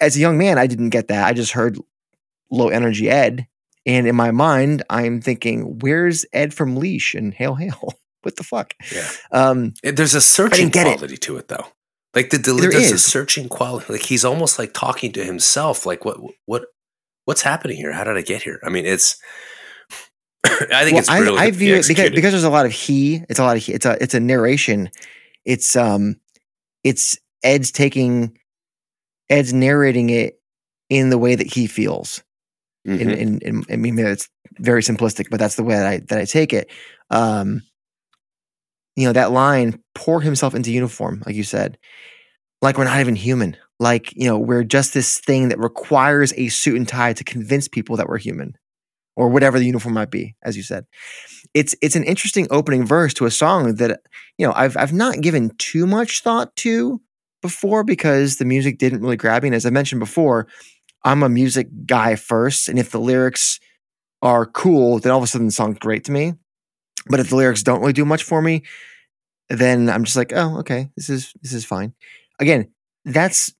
as 0.00 0.16
a 0.16 0.20
young 0.20 0.36
man, 0.36 0.58
I 0.58 0.66
didn't 0.66 0.90
get 0.90 1.08
that. 1.08 1.24
I 1.26 1.32
just 1.32 1.52
heard 1.52 1.78
low 2.50 2.68
energy 2.68 3.08
Ed. 3.08 3.46
And 3.86 4.06
in 4.08 4.16
my 4.16 4.32
mind, 4.32 4.82
I'm 4.90 5.20
thinking, 5.20 5.78
where's 5.78 6.24
Ed 6.32 6.52
from 6.52 6.76
Leash 6.76 7.14
and 7.14 7.32
Hail 7.32 7.54
Hail? 7.54 7.94
What 8.26 8.34
the 8.36 8.42
fuck? 8.44 8.74
Yeah. 8.92 9.08
Um, 9.30 9.72
There's 9.84 10.14
a 10.16 10.20
searching 10.20 10.68
get 10.68 10.88
it. 10.88 10.96
quality 10.98 11.16
to 11.16 11.36
it, 11.36 11.46
though. 11.46 11.64
Like 12.12 12.30
the, 12.30 12.38
There 12.38 12.56
there's 12.72 12.90
a 12.90 12.94
is. 12.94 13.04
searching 13.04 13.48
quality. 13.48 13.92
Like 13.92 14.02
he's 14.02 14.24
almost 14.24 14.58
like 14.58 14.72
talking 14.72 15.12
to 15.12 15.24
himself. 15.24 15.86
Like 15.86 16.04
what 16.04 16.18
what 16.46 16.64
what's 17.24 17.42
happening 17.42 17.76
here? 17.76 17.92
How 17.92 18.02
did 18.04 18.16
I 18.16 18.22
get 18.22 18.42
here? 18.42 18.58
I 18.64 18.68
mean, 18.68 18.84
it's. 18.84 19.16
I 20.44 20.82
think 20.84 20.92
well, 20.94 20.98
it's 20.98 21.08
I, 21.08 21.18
I 21.18 21.50
view 21.52 21.76
it 21.76 21.86
because 21.86 22.10
because 22.10 22.32
there's 22.32 22.42
a 22.44 22.50
lot 22.50 22.66
of 22.66 22.72
he. 22.72 23.22
It's 23.28 23.38
a 23.38 23.44
lot 23.44 23.56
of 23.56 23.62
he. 23.62 23.72
It's 23.72 23.86
a 23.86 24.02
it's 24.02 24.14
a 24.14 24.20
narration. 24.20 24.90
It's 25.44 25.76
um, 25.76 26.16
it's 26.82 27.16
Ed's 27.44 27.70
taking, 27.70 28.36
Ed's 29.30 29.52
narrating 29.52 30.10
it 30.10 30.40
in 30.90 31.10
the 31.10 31.18
way 31.18 31.34
that 31.36 31.46
he 31.46 31.66
feels. 31.68 32.22
In, 32.84 32.98
Mhm. 32.98 33.16
in, 33.16 33.38
in, 33.40 33.62
I 33.68 33.76
mean, 33.76 33.98
it's 33.98 34.28
very 34.58 34.80
simplistic, 34.80 35.26
but 35.30 35.38
that's 35.40 35.56
the 35.56 35.64
way 35.64 35.74
that 35.74 35.86
I 35.86 35.98
that 36.08 36.18
I 36.18 36.24
take 36.24 36.52
it. 36.52 36.70
Um, 37.10 37.62
you 38.96 39.06
know 39.06 39.12
that 39.12 39.32
line, 39.32 39.80
pour 39.94 40.20
himself 40.20 40.54
into 40.54 40.72
uniform, 40.72 41.22
like 41.26 41.36
you 41.36 41.44
said, 41.44 41.78
like 42.62 42.78
we're 42.78 42.84
not 42.84 43.00
even 43.00 43.16
human. 43.16 43.56
Like 43.78 44.12
you 44.16 44.26
know, 44.26 44.38
we're 44.38 44.64
just 44.64 44.94
this 44.94 45.18
thing 45.18 45.50
that 45.50 45.58
requires 45.58 46.32
a 46.36 46.48
suit 46.48 46.76
and 46.76 46.88
tie 46.88 47.12
to 47.12 47.24
convince 47.24 47.68
people 47.68 47.96
that 47.96 48.08
we're 48.08 48.18
human, 48.18 48.56
or 49.16 49.28
whatever 49.28 49.58
the 49.58 49.66
uniform 49.66 49.94
might 49.94 50.10
be, 50.10 50.34
as 50.42 50.56
you 50.56 50.62
said. 50.62 50.86
It's 51.54 51.74
it's 51.82 51.96
an 51.96 52.04
interesting 52.04 52.46
opening 52.50 52.86
verse 52.86 53.12
to 53.14 53.26
a 53.26 53.30
song 53.30 53.74
that 53.76 54.00
you 54.38 54.46
know 54.46 54.52
I've 54.56 54.76
I've 54.76 54.94
not 54.94 55.20
given 55.20 55.50
too 55.58 55.86
much 55.86 56.22
thought 56.22 56.56
to 56.56 57.00
before 57.42 57.84
because 57.84 58.36
the 58.36 58.44
music 58.46 58.78
didn't 58.78 59.02
really 59.02 59.16
grab 59.16 59.42
me. 59.42 59.48
And 59.48 59.54
as 59.54 59.66
I 59.66 59.70
mentioned 59.70 60.00
before, 60.00 60.48
I'm 61.04 61.22
a 61.22 61.28
music 61.28 61.68
guy 61.84 62.16
first, 62.16 62.68
and 62.68 62.78
if 62.78 62.90
the 62.90 63.00
lyrics 63.00 63.60
are 64.22 64.46
cool, 64.46 64.98
then 64.98 65.12
all 65.12 65.18
of 65.18 65.24
a 65.24 65.26
sudden 65.26 65.46
the 65.46 65.52
song's 65.52 65.78
great 65.78 66.04
to 66.04 66.12
me. 66.12 66.32
But 67.08 67.20
if 67.20 67.30
the 67.30 67.36
lyrics 67.36 67.62
don't 67.62 67.80
really 67.80 67.92
do 67.92 68.04
much 68.04 68.24
for 68.24 68.42
me, 68.42 68.62
then 69.48 69.88
I'm 69.88 70.04
just 70.04 70.16
like, 70.16 70.32
oh, 70.34 70.58
okay, 70.58 70.90
this 70.96 71.08
is 71.08 71.32
this 71.42 71.52
is 71.52 71.64
fine. 71.64 71.94
Again, 72.40 72.68
that's 73.04 73.52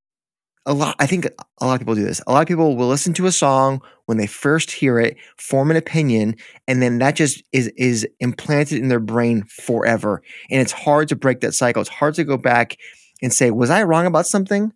a 0.66 0.74
lot. 0.74 0.96
I 0.98 1.06
think 1.06 1.26
a 1.60 1.66
lot 1.66 1.74
of 1.74 1.80
people 1.80 1.94
do 1.94 2.04
this. 2.04 2.20
A 2.26 2.32
lot 2.32 2.42
of 2.42 2.48
people 2.48 2.76
will 2.76 2.88
listen 2.88 3.14
to 3.14 3.26
a 3.26 3.32
song 3.32 3.80
when 4.06 4.18
they 4.18 4.26
first 4.26 4.72
hear 4.72 4.98
it, 4.98 5.16
form 5.38 5.70
an 5.70 5.76
opinion, 5.76 6.36
and 6.66 6.82
then 6.82 6.98
that 6.98 7.16
just 7.16 7.42
is 7.52 7.68
is 7.76 8.06
implanted 8.20 8.78
in 8.78 8.88
their 8.88 9.00
brain 9.00 9.44
forever. 9.44 10.22
And 10.50 10.60
it's 10.60 10.72
hard 10.72 11.08
to 11.08 11.16
break 11.16 11.40
that 11.40 11.54
cycle. 11.54 11.80
It's 11.80 11.90
hard 11.90 12.14
to 12.14 12.24
go 12.24 12.36
back 12.36 12.76
and 13.22 13.32
say, 13.32 13.50
was 13.50 13.70
I 13.70 13.84
wrong 13.84 14.06
about 14.06 14.26
something? 14.26 14.72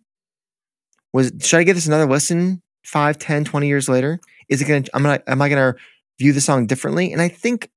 Was 1.13 1.33
should 1.41 1.59
I 1.59 1.63
give 1.63 1.75
this 1.75 1.87
another 1.87 2.09
listen 2.09 2.61
5, 2.85 3.17
10, 3.17 3.43
20 3.43 3.67
years 3.67 3.89
later? 3.89 4.19
Is 4.47 4.61
it 4.61 4.65
gonna 4.65 4.83
I'm 4.93 5.03
gonna 5.03 5.21
am 5.27 5.41
I 5.41 5.49
gonna 5.49 5.75
view 6.19 6.31
the 6.31 6.41
song 6.41 6.67
differently? 6.67 7.11
And 7.11 7.21
I 7.21 7.27
think 7.27 7.69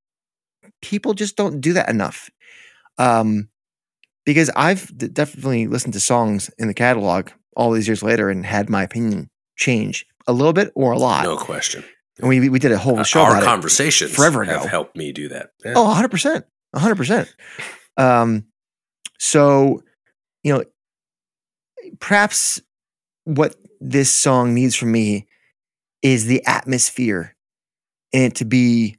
people 0.85 1.14
just 1.14 1.37
don't 1.37 1.61
do 1.61 1.72
that 1.72 1.89
enough. 1.89 2.30
Um 2.99 3.49
because 4.24 4.51
I've 4.57 4.97
definitely 4.97 5.66
listened 5.66 5.93
to 5.95 6.01
songs 6.01 6.51
in 6.59 6.66
the 6.68 6.74
catalog 6.74 7.28
all 7.57 7.72
these 7.72 7.87
years 7.87 8.03
later 8.03 8.30
and 8.30 8.45
had 8.47 8.70
my 8.70 8.82
opinion 8.82 9.28
change 9.57 10.07
a 10.26 10.32
little 10.32 10.53
bit 10.55 10.72
or 10.74 10.93
a 10.93 10.99
lot. 10.99 11.24
No 11.24 11.37
question. 11.37 11.85
And 12.18 12.28
we 12.28 12.49
we 12.49 12.59
did 12.59 12.72
a 12.72 12.78
whole 12.78 13.03
show 13.03 13.20
Our 13.20 13.32
about 13.32 13.43
it. 13.43 13.47
conversations 13.47 14.14
forever 14.14 14.45
have 14.45 14.64
helped 14.64 14.97
me 14.97 15.12
do 15.12 15.28
that. 15.28 15.51
Yeah. 15.64 15.74
Oh, 15.76 15.85
100%. 15.95 16.45
100%. 16.74 17.28
Um, 17.97 18.45
so, 19.18 19.82
you 20.43 20.53
know, 20.55 20.64
perhaps 22.01 22.61
what 23.24 23.57
this 23.80 24.11
song 24.11 24.55
needs 24.55 24.74
from 24.74 24.93
me 24.93 25.26
is 26.03 26.26
the 26.26 26.45
atmosphere 26.47 27.35
and 28.12 28.24
it 28.24 28.35
to 28.37 28.45
be 28.45 28.97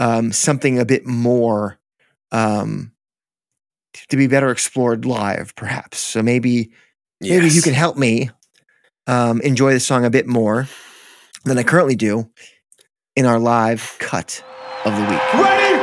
um, 0.00 0.32
something 0.32 0.78
a 0.78 0.84
bit 0.84 1.06
more, 1.06 1.78
um, 2.32 2.92
to 4.08 4.16
be 4.16 4.26
better 4.26 4.50
explored 4.50 5.04
live, 5.04 5.54
perhaps. 5.54 5.98
So 5.98 6.22
maybe, 6.22 6.72
maybe 7.20 7.48
you 7.48 7.62
can 7.62 7.74
help 7.74 7.96
me 7.96 8.30
um, 9.06 9.40
enjoy 9.42 9.74
the 9.74 9.80
song 9.80 10.04
a 10.04 10.10
bit 10.10 10.26
more 10.26 10.68
than 11.44 11.58
I 11.58 11.62
currently 11.62 11.96
do 11.96 12.30
in 13.14 13.26
our 13.26 13.38
live 13.38 13.96
cut 13.98 14.42
of 14.84 14.96
the 14.96 15.02
week. 15.02 15.34
Ready 15.34 15.79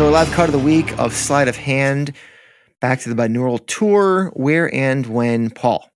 So 0.00 0.06
our 0.06 0.12
live 0.12 0.32
card 0.32 0.48
of 0.48 0.54
the 0.54 0.58
week 0.58 0.98
of 0.98 1.12
Sleight 1.12 1.46
of 1.46 1.56
Hand, 1.56 2.14
back 2.80 3.00
to 3.00 3.12
the 3.12 3.22
binaural 3.22 3.60
tour. 3.66 4.32
Where 4.34 4.74
and 4.74 5.04
when, 5.04 5.50
Paul? 5.50 5.90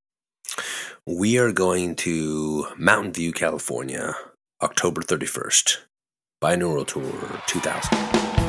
We 1.06 1.38
are 1.38 1.52
going 1.52 1.96
to 1.96 2.66
Mountain 2.76 3.14
View, 3.14 3.32
California, 3.32 4.14
October 4.60 5.00
31st. 5.00 5.78
Binaural 6.42 6.86
Tour 6.86 7.40
2000. 7.46 8.43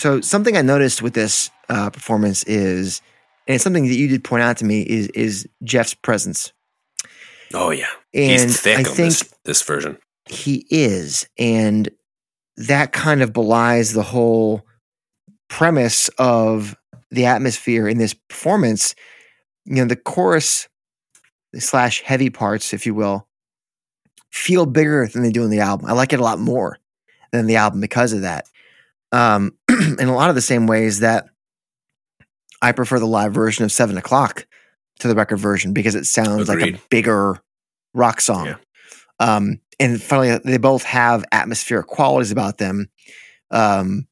So 0.00 0.22
something 0.22 0.56
I 0.56 0.62
noticed 0.62 1.02
with 1.02 1.12
this 1.12 1.50
uh, 1.68 1.90
performance 1.90 2.42
is, 2.44 3.02
and 3.46 3.56
it's 3.56 3.62
something 3.62 3.86
that 3.86 3.94
you 3.96 4.08
did 4.08 4.24
point 4.24 4.42
out 4.42 4.56
to 4.56 4.64
me 4.64 4.80
is 4.80 5.08
is 5.08 5.46
Jeff's 5.62 5.92
presence. 5.92 6.54
Oh 7.52 7.68
yeah, 7.68 7.84
And 8.14 8.40
he's 8.40 8.58
thick 8.58 8.78
I 8.78 8.80
on 8.80 8.96
think 8.96 9.10
this 9.10 9.34
this 9.44 9.62
version. 9.62 9.98
he 10.24 10.64
is, 10.70 11.28
and 11.38 11.90
that 12.56 12.92
kind 12.92 13.20
of 13.20 13.34
belies 13.34 13.92
the 13.92 14.02
whole 14.02 14.62
premise 15.50 16.08
of 16.16 16.74
the 17.10 17.26
atmosphere 17.26 17.86
in 17.86 17.98
this 17.98 18.14
performance. 18.14 18.94
You 19.66 19.76
know, 19.76 19.84
the 19.84 19.96
chorus 19.96 20.66
slash 21.58 22.00
heavy 22.00 22.30
parts, 22.30 22.72
if 22.72 22.86
you 22.86 22.94
will, 22.94 23.28
feel 24.30 24.64
bigger 24.64 25.06
than 25.06 25.22
they 25.22 25.30
do 25.30 25.44
in 25.44 25.50
the 25.50 25.60
album. 25.60 25.90
I 25.90 25.92
like 25.92 26.14
it 26.14 26.20
a 26.20 26.24
lot 26.24 26.38
more 26.38 26.78
than 27.32 27.46
the 27.46 27.56
album 27.56 27.82
because 27.82 28.14
of 28.14 28.22
that. 28.22 28.46
Um, 29.12 29.56
in 29.68 30.08
a 30.08 30.14
lot 30.14 30.30
of 30.30 30.36
the 30.36 30.42
same 30.42 30.66
ways 30.66 31.00
that 31.00 31.26
I 32.62 32.72
prefer 32.72 32.98
the 32.98 33.06
live 33.06 33.32
version 33.32 33.64
of 33.64 33.72
Seven 33.72 33.96
O'clock 33.96 34.46
to 35.00 35.08
the 35.08 35.14
record 35.14 35.38
version 35.38 35.72
because 35.72 35.94
it 35.94 36.04
sounds 36.04 36.48
like 36.48 36.62
a 36.62 36.80
bigger 36.90 37.38
rock 37.94 38.20
song. 38.20 38.46
Yeah. 38.46 38.56
Um, 39.18 39.60
and 39.78 40.00
finally, 40.00 40.38
they 40.44 40.58
both 40.58 40.82
have 40.84 41.24
atmospheric 41.32 41.86
qualities 41.86 42.30
about 42.30 42.58
them. 42.58 42.88
Um, 43.50 44.06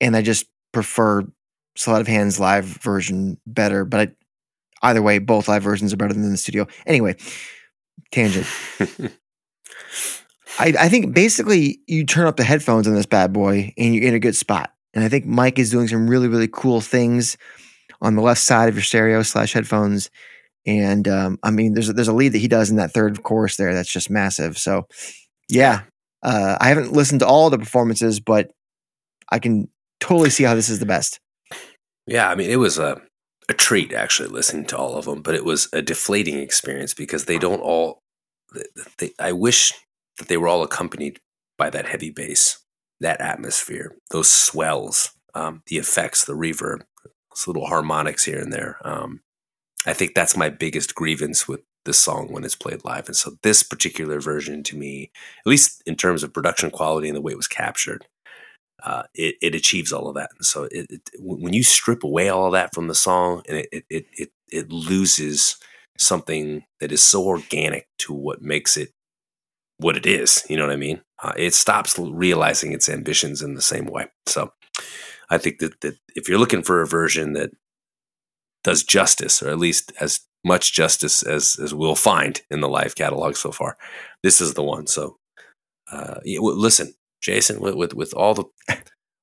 and 0.00 0.16
I 0.16 0.22
just 0.22 0.46
prefer 0.72 1.24
Sleight 1.76 2.00
of 2.00 2.06
Hand's 2.06 2.40
live 2.40 2.64
version 2.64 3.38
better. 3.46 3.84
But 3.84 4.08
I, 4.82 4.90
either 4.90 5.02
way, 5.02 5.18
both 5.18 5.48
live 5.48 5.62
versions 5.62 5.92
are 5.92 5.96
better 5.96 6.14
than 6.14 6.30
the 6.30 6.36
studio. 6.36 6.66
Anyway, 6.86 7.16
tangent. 8.10 8.46
I, 10.58 10.74
I 10.78 10.88
think 10.88 11.14
basically 11.14 11.80
you 11.86 12.04
turn 12.04 12.26
up 12.26 12.36
the 12.36 12.44
headphones 12.44 12.86
on 12.86 12.94
this 12.94 13.06
bad 13.06 13.32
boy 13.32 13.72
and 13.76 13.94
you're 13.94 14.04
in 14.04 14.14
a 14.14 14.20
good 14.20 14.36
spot. 14.36 14.72
And 14.94 15.02
I 15.02 15.08
think 15.08 15.24
Mike 15.24 15.58
is 15.58 15.70
doing 15.70 15.88
some 15.88 16.08
really, 16.08 16.28
really 16.28 16.48
cool 16.48 16.80
things 16.80 17.36
on 18.00 18.14
the 18.14 18.22
left 18.22 18.40
side 18.40 18.68
of 18.68 18.74
your 18.74 18.82
stereo 18.82 19.22
slash 19.22 19.52
headphones. 19.52 20.10
And 20.66 21.08
um, 21.08 21.38
I 21.42 21.50
mean, 21.50 21.74
there's 21.74 21.88
a, 21.88 21.92
there's 21.92 22.08
a 22.08 22.12
lead 22.12 22.32
that 22.32 22.38
he 22.38 22.48
does 22.48 22.70
in 22.70 22.76
that 22.76 22.92
third 22.92 23.22
chorus 23.22 23.56
there 23.56 23.74
that's 23.74 23.90
just 23.90 24.10
massive. 24.10 24.58
So, 24.58 24.86
yeah, 25.48 25.82
uh, 26.22 26.56
I 26.60 26.68
haven't 26.68 26.92
listened 26.92 27.20
to 27.20 27.26
all 27.26 27.50
the 27.50 27.58
performances, 27.58 28.20
but 28.20 28.50
I 29.30 29.38
can 29.38 29.68
totally 30.00 30.30
see 30.30 30.44
how 30.44 30.54
this 30.54 30.68
is 30.68 30.78
the 30.78 30.86
best. 30.86 31.18
Yeah, 32.06 32.28
I 32.28 32.34
mean, 32.34 32.50
it 32.50 32.56
was 32.56 32.78
a 32.78 33.00
a 33.48 33.54
treat 33.54 33.92
actually 33.92 34.28
listening 34.28 34.66
to 34.66 34.76
all 34.76 34.96
of 34.96 35.04
them, 35.04 35.20
but 35.20 35.34
it 35.34 35.44
was 35.44 35.68
a 35.72 35.82
deflating 35.82 36.38
experience 36.38 36.94
because 36.94 37.24
they 37.24 37.38
don't 37.38 37.60
all. 37.60 37.98
They, 38.98 39.12
I 39.18 39.32
wish 39.32 39.72
that 40.18 40.28
they 40.28 40.36
were 40.36 40.48
all 40.48 40.62
accompanied 40.62 41.20
by 41.58 41.70
that 41.70 41.86
heavy 41.86 42.10
bass, 42.10 42.58
that 43.00 43.20
atmosphere, 43.20 43.96
those 44.10 44.30
swells, 44.30 45.10
um, 45.34 45.62
the 45.66 45.76
effects, 45.76 46.24
the 46.24 46.34
reverb, 46.34 46.82
those 47.04 47.46
little 47.46 47.66
harmonics 47.66 48.24
here 48.24 48.38
and 48.38 48.52
there. 48.52 48.78
Um, 48.84 49.20
I 49.86 49.92
think 49.92 50.14
that's 50.14 50.36
my 50.36 50.48
biggest 50.48 50.94
grievance 50.94 51.48
with 51.48 51.60
this 51.84 51.98
song 51.98 52.28
when 52.30 52.44
it's 52.44 52.54
played 52.54 52.84
live. 52.84 53.06
And 53.06 53.16
so 53.16 53.32
this 53.42 53.62
particular 53.62 54.20
version 54.20 54.62
to 54.64 54.76
me, 54.76 55.10
at 55.44 55.50
least 55.50 55.82
in 55.86 55.96
terms 55.96 56.22
of 56.22 56.32
production 56.32 56.70
quality 56.70 57.08
and 57.08 57.16
the 57.16 57.20
way 57.20 57.32
it 57.32 57.36
was 57.36 57.48
captured, 57.48 58.06
uh, 58.84 59.04
it, 59.14 59.36
it 59.40 59.54
achieves 59.54 59.92
all 59.92 60.08
of 60.08 60.14
that. 60.14 60.30
And 60.36 60.44
so 60.44 60.64
it, 60.64 60.86
it, 60.90 61.10
when 61.18 61.52
you 61.52 61.62
strip 61.62 62.04
away 62.04 62.28
all 62.28 62.46
of 62.46 62.52
that 62.52 62.74
from 62.74 62.88
the 62.88 62.94
song 62.94 63.42
and 63.48 63.58
it, 63.58 63.68
it, 63.72 63.84
it, 63.90 64.06
it, 64.12 64.32
it 64.50 64.72
loses 64.72 65.56
something 65.98 66.64
that 66.80 66.92
is 66.92 67.02
so 67.02 67.24
organic 67.24 67.88
to 67.98 68.12
what 68.12 68.42
makes 68.42 68.76
it 68.76 68.92
what 69.82 69.96
it 69.96 70.06
is. 70.06 70.44
You 70.48 70.56
know 70.56 70.66
what 70.66 70.72
I 70.72 70.76
mean? 70.76 71.02
Uh, 71.22 71.32
it 71.36 71.54
stops 71.54 71.98
realizing 71.98 72.72
its 72.72 72.88
ambitions 72.88 73.42
in 73.42 73.54
the 73.54 73.62
same 73.62 73.86
way. 73.86 74.06
So 74.26 74.52
I 75.30 75.38
think 75.38 75.58
that, 75.58 75.80
that 75.82 75.96
if 76.14 76.28
you're 76.28 76.38
looking 76.38 76.62
for 76.62 76.80
a 76.80 76.86
version 76.86 77.34
that 77.34 77.50
does 78.64 78.82
justice, 78.82 79.42
or 79.42 79.50
at 79.50 79.58
least 79.58 79.92
as 80.00 80.20
much 80.44 80.72
justice 80.72 81.22
as, 81.22 81.56
as 81.62 81.74
we'll 81.74 81.94
find 81.94 82.42
in 82.50 82.60
the 82.60 82.68
live 82.68 82.94
catalog 82.94 83.36
so 83.36 83.52
far, 83.52 83.76
this 84.22 84.40
is 84.40 84.54
the 84.54 84.62
one. 84.62 84.86
So 84.86 85.16
uh, 85.90 86.20
listen, 86.24 86.94
Jason, 87.20 87.60
with, 87.60 87.74
with, 87.74 87.94
with 87.94 88.14
all 88.14 88.34
the 88.34 88.44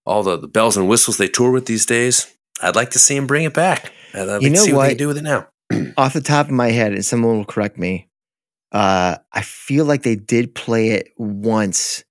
all 0.05 0.24
the, 0.24 0.38
the 0.38 0.47
bells 0.47 0.76
and 0.78 0.88
whistles 0.88 1.18
they 1.18 1.28
tour 1.28 1.51
with 1.51 1.66
these 1.68 1.86
days, 1.86 2.36
I'd 2.62 2.76
like 2.76 2.91
to 2.91 2.99
see 2.99 3.16
him 3.16 3.28
bring 3.28 3.43
it 3.43 3.53
back. 3.53 3.91
I'd 4.14 4.24
like 4.24 4.41
You 4.41 4.49
to 4.49 4.55
know 4.55 4.64
see 4.64 4.74
what, 4.74 4.84
they 4.84 4.88
what? 4.88 4.89
can 4.89 4.97
do 4.97 5.07
with 5.07 5.18
it 5.18 5.24
now. 5.24 5.47
Off 5.97 6.14
the 6.14 6.22
top 6.22 6.47
of 6.47 6.51
my 6.51 6.72
head, 6.72 6.93
and 6.93 7.05
someone 7.05 7.38
will 7.38 7.45
correct 7.45 7.78
me, 7.78 8.09
uh, 8.72 9.17
I 9.34 9.41
feel 9.41 9.86
like 9.86 10.03
they 10.03 10.15
did 10.15 10.53
play 10.55 10.89
it 10.89 11.11
once 11.17 12.03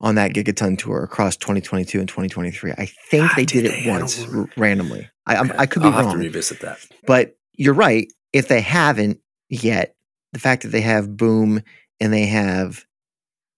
on 0.00 0.14
that 0.14 0.32
Gigaton 0.32 0.78
tour 0.78 1.02
across 1.02 1.36
2022 1.36 1.98
and 2.00 2.08
2023. 2.08 2.72
I 2.72 2.86
think 3.10 3.30
Ah, 3.30 3.34
they 3.36 3.44
did 3.44 3.62
did 3.64 3.72
it 3.72 3.88
once 3.88 4.26
r- 4.32 4.48
randomly. 4.56 5.08
I, 5.26 5.38
Okay. 5.40 5.54
I 5.58 5.66
could 5.66 5.82
be 5.82 5.88
wrong. 5.88 5.94
I'll 5.94 6.02
have 6.04 6.12
to 6.12 6.18
revisit 6.18 6.60
that. 6.60 6.78
but 7.06 7.36
you're 7.54 7.74
right. 7.74 8.10
If 8.32 8.48
they 8.48 8.60
haven't 8.62 9.20
yet, 9.50 9.94
the 10.32 10.38
fact 10.38 10.62
that 10.62 10.68
they 10.68 10.80
have 10.80 11.16
Boom 11.16 11.62
and 12.00 12.12
they 12.12 12.26
have 12.26 12.84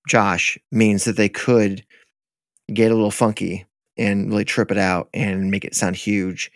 Josh 0.09 0.59
means 0.73 1.05
that 1.05 1.17
they 1.17 1.29
could 1.29 1.85
get 2.73 2.91
a 2.91 2.95
little 2.95 3.11
funky 3.13 3.67
and 3.97 4.31
really 4.31 4.45
trip 4.45 4.71
it 4.73 4.79
out 4.79 5.09
and 5.15 5.51
make 5.51 5.65
it 5.65 5.75
sound 5.77 5.95
huge, 5.95 6.51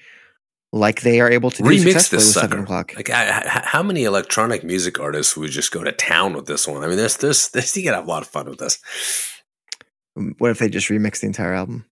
like 0.76 1.00
they 1.02 1.20
are 1.20 1.30
able 1.30 1.50
to 1.52 1.62
Remix 1.62 2.10
this 2.10 2.32
sucker. 2.34 2.64
Like, 2.66 3.10
I, 3.10 3.28
I, 3.40 3.62
how 3.64 3.82
many 3.82 4.04
electronic 4.04 4.62
music 4.64 5.00
artists 5.00 5.36
would 5.36 5.50
just 5.50 5.72
go 5.72 5.82
to 5.84 5.92
town 5.92 6.34
with 6.34 6.46
this 6.46 6.66
one? 6.68 6.82
I 6.84 6.86
mean, 6.88 6.96
there's 6.96 7.16
this, 7.16 7.48
this 7.48 7.76
you 7.76 7.82
can 7.82 7.94
have 7.94 8.06
a 8.06 8.08
lot 8.08 8.22
of 8.22 8.28
fun 8.28 8.48
with 8.48 8.58
this. 8.58 8.78
Mm, 10.18 10.34
what 10.38 10.50
if 10.50 10.58
they 10.58 10.68
just 10.68 10.88
remix 10.88 11.20
the 11.20 11.26
entire 11.26 11.54
album? 11.54 11.84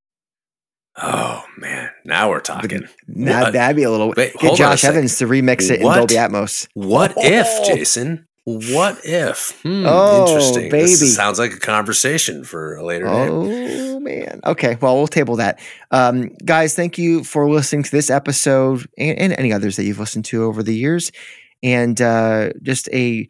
Oh 0.97 1.45
man, 1.59 1.91
now 2.05 2.31
we're 2.31 2.39
talking. 2.41 2.87
Now 3.09 3.43
What? 3.43 3.53
that'd 3.55 3.75
be 3.77 3.83
a 3.83 3.91
little. 3.91 4.15
Wait, 4.17 4.33
get 4.39 4.57
Josh. 4.57 4.85
Evans 4.85 5.19
to 5.19 5.27
remix 5.27 5.69
it 5.71 5.81
What? 5.83 5.99
in 5.99 6.07
Dolby 6.07 6.15
Atmos. 6.15 6.69
What 6.75 7.15
if, 7.17 7.47
Oh. 7.49 7.65
Jason? 7.75 8.29
What 8.45 9.01
if? 9.05 9.59
Hmm, 9.63 9.85
Oh, 9.87 10.27
interesting. 10.27 10.69
This 10.71 11.01
baby. 11.01 11.11
sounds 11.11 11.39
like 11.39 11.53
a 11.55 11.59
conversation 11.59 12.45
for 12.45 12.77
a 12.77 12.85
later 12.85 13.07
date. 13.07 13.31
Oh 13.31 14.01
man. 14.01 14.41
Okay. 14.45 14.77
Well, 14.81 14.97
we'll 14.97 15.07
table 15.07 15.37
that. 15.37 15.61
Um, 15.91 16.29
guys, 16.45 16.75
thank 16.75 16.99
you 16.99 17.25
for 17.25 17.49
listening 17.49 17.85
to 17.85 17.91
this 17.91 18.11
episode 18.11 18.87
and, 18.99 19.19
and 19.19 19.33
any 19.39 19.53
others 19.53 19.77
that 19.77 19.85
you've 19.85 19.99
listened 19.99 20.27
to 20.27 20.45
over 20.45 20.63
the 20.63 20.77
years. 20.77 21.11
And 21.63 21.99
uh, 22.03 22.51
just 22.63 22.89
a, 22.91 23.27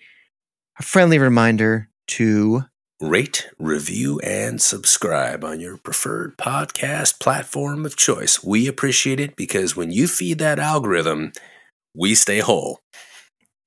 a 0.80 0.82
friendly 0.82 1.18
reminder 1.20 1.88
to 2.08 2.64
Rate, 3.00 3.48
review, 3.58 4.18
and 4.20 4.62
subscribe 4.62 5.44
on 5.44 5.60
your 5.60 5.76
preferred 5.76 6.38
podcast 6.38 7.20
platform 7.20 7.84
of 7.84 7.96
choice. 7.96 8.42
We 8.42 8.66
appreciate 8.66 9.20
it 9.20 9.36
because 9.36 9.76
when 9.76 9.90
you 9.90 10.08
feed 10.08 10.38
that 10.38 10.58
algorithm, 10.58 11.32
we 11.94 12.14
stay 12.14 12.38
whole. 12.38 12.80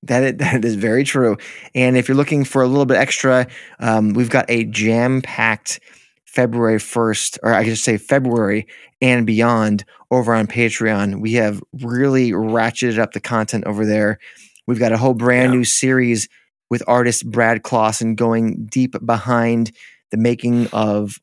That 0.03 0.24
is, 0.24 0.34
that 0.38 0.65
is 0.65 0.76
very 0.76 1.03
true. 1.03 1.38
And 1.76 1.98
if 1.98 2.07
you're 2.07 2.18
looking 2.18 2.44
for 2.44 2.61
a 2.61 2.68
little 2.68 2.86
bit 2.86 2.98
extra, 2.98 3.48
um, 3.80 4.14
we've 4.14 4.30
got 4.30 4.45
a 4.49 4.65
jam 4.65 5.22
packed 5.22 5.80
February 6.26 6.78
1st, 6.78 7.40
or 7.44 7.53
I 7.53 7.64
should 7.64 7.78
say 7.80 7.98
February 7.98 8.68
and 9.02 9.26
beyond 9.26 9.86
over 10.11 10.34
on 10.34 10.48
Patreon. 10.48 11.19
We 11.19 11.34
have 11.34 11.61
really 11.82 12.32
ratcheted 12.32 12.99
up 12.99 13.14
the 13.14 13.19
content 13.19 13.65
over 13.65 13.86
there. 13.86 14.19
We've 14.68 14.80
got 14.80 14.91
a 14.91 14.98
whole 14.98 15.14
brand 15.14 15.52
Yeah. 15.53 15.57
new 15.60 15.64
series 15.65 16.28
with 16.69 16.84
artist 16.88 17.30
Brad 17.30 17.64
Klausen 17.64 18.15
going 18.15 18.68
deep 18.69 18.95
behind 19.06 19.72
the 20.11 20.18
making 20.18 20.68
of, 20.68 21.18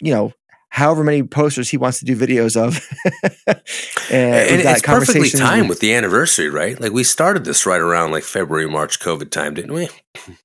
you 0.00 0.12
know, 0.12 0.32
however 0.70 1.04
many 1.04 1.22
posters 1.22 1.68
he 1.68 1.76
wants 1.76 1.98
to 1.98 2.04
do 2.04 2.16
videos 2.16 2.56
of. 2.56 2.80
and 3.46 3.60
and 4.10 4.60
it's 4.62 4.82
perfectly 4.82 5.28
timed 5.28 5.68
with 5.68 5.80
the 5.80 5.92
anniversary, 5.92 6.48
right? 6.48 6.80
Like 6.80 6.92
we 6.92 7.04
started 7.04 7.44
this 7.44 7.66
right 7.66 7.80
around 7.80 8.12
like 8.12 8.22
February, 8.22 8.68
March 8.68 8.98
COVID 8.98 9.30
time, 9.30 9.54
didn't 9.54 9.74
we? 9.74 9.88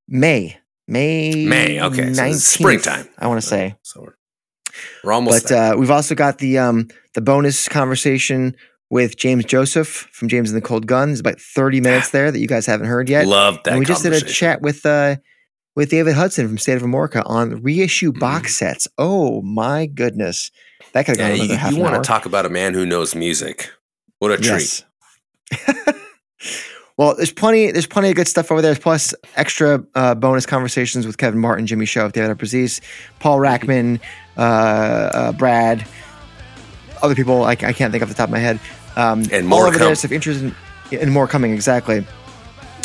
May. 0.07 0.57
May 0.87 1.45
May, 1.47 1.81
okay, 1.81 2.03
19th, 2.03 2.31
it's 2.31 2.43
springtime. 2.43 3.09
I 3.17 3.25
want 3.25 3.41
to 3.41 3.47
say. 3.47 3.75
So 3.81 4.01
we're, 4.01 4.13
we're 5.03 5.13
almost 5.13 5.49
But 5.49 5.51
uh, 5.51 5.75
we've 5.77 5.89
also 5.89 6.13
got 6.13 6.37
the 6.37 6.59
um 6.59 6.89
the 7.13 7.21
bonus 7.21 7.67
conversation 7.67 8.55
with 8.91 9.17
James 9.17 9.45
Joseph 9.45 10.07
from 10.11 10.27
James 10.27 10.51
and 10.51 10.57
the 10.57 10.65
Cold 10.65 10.85
Gun. 10.85 11.09
There's 11.09 11.21
about 11.21 11.39
30 11.39 11.81
minutes 11.81 12.09
there 12.11 12.31
that 12.31 12.39
you 12.39 12.47
guys 12.47 12.67
haven't 12.67 12.85
heard 12.87 13.09
yet. 13.09 13.25
Love 13.25 13.59
that. 13.63 13.71
and 13.71 13.79
we 13.79 13.85
just 13.85 14.03
did 14.03 14.13
a 14.13 14.21
chat 14.21 14.61
with 14.61 14.85
uh 14.85 15.15
with 15.75 15.89
David 15.89 16.15
Hudson 16.15 16.47
from 16.47 16.57
State 16.57 16.77
of 16.77 16.83
America 16.83 17.21
on 17.25 17.61
reissue 17.61 18.11
box 18.11 18.53
Mhm. 18.53 18.57
sets. 18.57 18.87
Oh 18.97 19.41
my 19.41 19.85
goodness. 19.85 20.51
That 20.93 21.05
could 21.05 21.17
have 21.17 21.29
Yeah, 21.29 21.29
gone 21.29 21.37
you, 21.37 21.43
another 21.43 21.57
half 21.59 21.71
you 21.71 21.77
an 21.77 21.83
want 21.83 21.95
hour. 21.95 22.01
to 22.03 22.07
talk 22.07 22.25
about 22.25 22.45
a 22.45 22.49
man 22.49 22.73
who 22.73 22.85
knows 22.85 23.13
music? 23.15 23.69
What 24.19 24.31
a 24.31 24.37
treat! 24.37 24.83
Yes. 25.51 25.65
well, 26.97 27.15
there's 27.15 27.31
plenty. 27.33 27.71
There's 27.71 27.85
plenty 27.87 28.09
of 28.09 28.15
good 28.15 28.27
stuff 28.27 28.51
over 28.51 28.61
there. 28.61 28.75
Plus, 28.75 29.13
extra 29.35 29.83
uh, 29.95 30.15
bonus 30.15 30.45
conversations 30.45 31.05
with 31.05 31.17
Kevin 31.17 31.39
Martin, 31.39 31.67
Jimmy 31.67 31.85
Show, 31.85 32.09
David 32.09 32.35
Abbruzzese, 32.37 32.79
Paul 33.19 33.39
Rackman, 33.39 33.99
uh, 34.37 34.41
uh, 34.41 35.31
Brad, 35.33 35.85
other 37.01 37.15
people 37.15 37.43
I, 37.43 37.51
I 37.51 37.55
can't 37.73 37.91
think 37.91 38.01
off 38.01 38.09
the 38.09 38.15
top 38.15 38.29
of 38.29 38.31
my 38.31 38.39
head. 38.39 38.59
Um, 38.95 39.23
And 39.31 39.47
more 39.47 39.59
all 39.63 39.67
over 39.67 39.77
come. 39.77 39.87
there. 39.87 39.95
So 39.95 40.05
if 40.05 40.11
you're 40.11 40.15
interested 40.15 40.53
in, 40.91 40.99
in 40.99 41.09
more 41.09 41.27
coming, 41.27 41.51
exactly. 41.53 42.05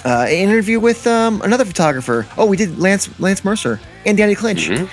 Uh, 0.05 0.27
an 0.29 0.35
interview 0.35 0.81
with 0.81 1.07
um, 1.07 1.43
another 1.43 1.65
photographer. 1.65 2.27
Oh, 2.39 2.47
we 2.47 2.57
did 2.57 2.79
Lance 2.79 3.09
Lance 3.21 3.45
Mercer 3.45 3.79
and 4.07 4.17
Danny 4.17 4.35
Clinch. 4.35 4.69
Mhm. 4.69 4.89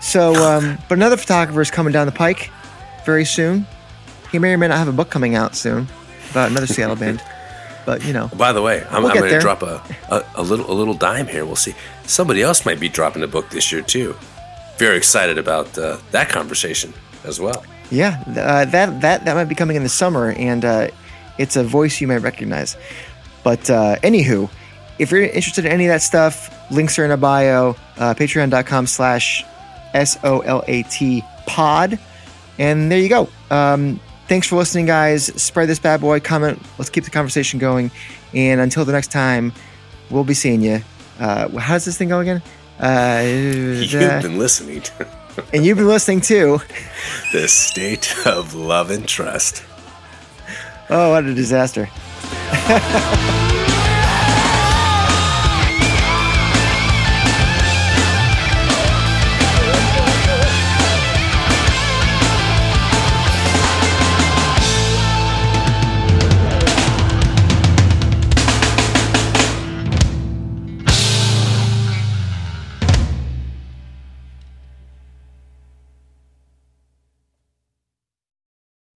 So, 0.00 0.34
um, 0.34 0.78
but 0.88 0.96
another 0.98 1.16
photographer 1.16 1.60
is 1.60 1.70
coming 1.70 1.92
down 1.92 2.06
the 2.06 2.12
pike. 2.12 2.50
very 3.04 3.24
soon. 3.24 3.66
He 4.30 4.38
may 4.38 4.52
or 4.54 4.58
may 4.58 4.68
not 4.68 4.78
have 4.78 4.86
a 4.88 4.92
book 4.92 5.10
coming 5.10 5.34
out 5.34 5.56
soon 5.56 5.88
about 6.30 6.50
another 6.50 6.66
Seattle 6.68 6.96
band. 6.96 7.20
But 7.84 8.04
you 8.04 8.12
know, 8.12 8.28
By 8.28 8.52
the 8.52 8.62
way, 8.62 8.84
I'm, 8.92 9.02
We'll 9.02 9.10
I'm 9.10 9.18
going 9.18 9.32
to 9.32 9.40
drop 9.40 9.60
a, 9.62 9.82
a, 10.08 10.22
a 10.36 10.42
little 10.42 10.70
a 10.70 10.72
little 10.72 10.94
dime 10.94 11.26
here. 11.26 11.44
We'll 11.44 11.56
see. 11.56 11.74
Somebody 12.06 12.40
else 12.40 12.64
might 12.64 12.78
be 12.78 12.88
dropping 12.88 13.24
a 13.24 13.26
book 13.26 13.50
this 13.50 13.72
year 13.72 13.82
too. 13.82 14.14
Very 14.78 14.96
excited 14.96 15.36
about 15.36 15.76
uh, 15.76 15.98
that 16.12 16.28
conversation 16.28 16.94
as 17.24 17.40
well. 17.40 17.64
yeah, 17.90 18.22
uh, 18.28 18.64
that 18.66 19.00
that 19.00 19.24
that 19.24 19.34
might 19.34 19.48
be 19.48 19.56
coming 19.56 19.74
in 19.76 19.82
the 19.82 19.88
summer, 19.88 20.30
and 20.30 20.64
uh, 20.64 20.88
it's 21.38 21.56
a 21.56 21.64
voice 21.64 22.00
you 22.00 22.06
might 22.06 22.22
recognize. 22.22 22.76
But 23.44 23.68
uh, 23.70 23.96
anywho, 24.02 24.50
if 24.98 25.10
you're 25.10 25.22
interested 25.22 25.64
in 25.64 25.72
any 25.72 25.86
of 25.86 25.90
that 25.90 26.02
stuff, 26.02 26.70
links 26.70 26.98
are 26.98 27.04
in 27.04 27.10
a 27.10 27.16
bio. 27.16 27.70
Uh, 27.98 28.14
Patreon.com 28.14 28.86
slash 28.86 29.44
S 29.94 30.18
O 30.24 30.40
L 30.40 30.62
A 30.68 30.82
T 30.84 31.22
pod, 31.46 31.98
and 32.58 32.90
there 32.90 32.98
you 32.98 33.08
go. 33.08 33.28
Um, 33.50 34.00
thanks 34.28 34.46
for 34.46 34.56
listening, 34.56 34.86
guys. 34.86 35.26
Spread 35.40 35.68
this 35.68 35.78
bad 35.78 36.00
boy. 36.00 36.20
Comment. 36.20 36.60
Let's 36.78 36.90
keep 36.90 37.04
the 37.04 37.10
conversation 37.10 37.58
going. 37.58 37.90
And 38.34 38.60
until 38.60 38.84
the 38.84 38.92
next 38.92 39.10
time, 39.12 39.52
we'll 40.10 40.24
be 40.24 40.34
seeing 40.34 40.62
you. 40.62 40.80
Uh, 41.18 41.48
how 41.58 41.74
does 41.74 41.84
this 41.84 41.98
thing 41.98 42.08
go 42.08 42.20
again? 42.20 42.40
Uh, 42.80 43.22
You've 43.26 44.22
been 44.22 44.38
listening 44.38 44.80
to 44.82 45.06
and 45.52 45.64
you've 45.64 45.78
been 45.78 45.88
listening 45.88 46.20
to. 46.22 46.58
the 47.32 47.48
state 47.48 48.14
of 48.26 48.54
love 48.54 48.90
and 48.90 49.06
trust. 49.06 49.62
Oh, 50.90 51.10
what 51.12 51.24
a 51.24 51.34
disaster. 51.34 51.88
Ha 52.22 52.78
ha 52.78 52.98
ha! 52.98 53.61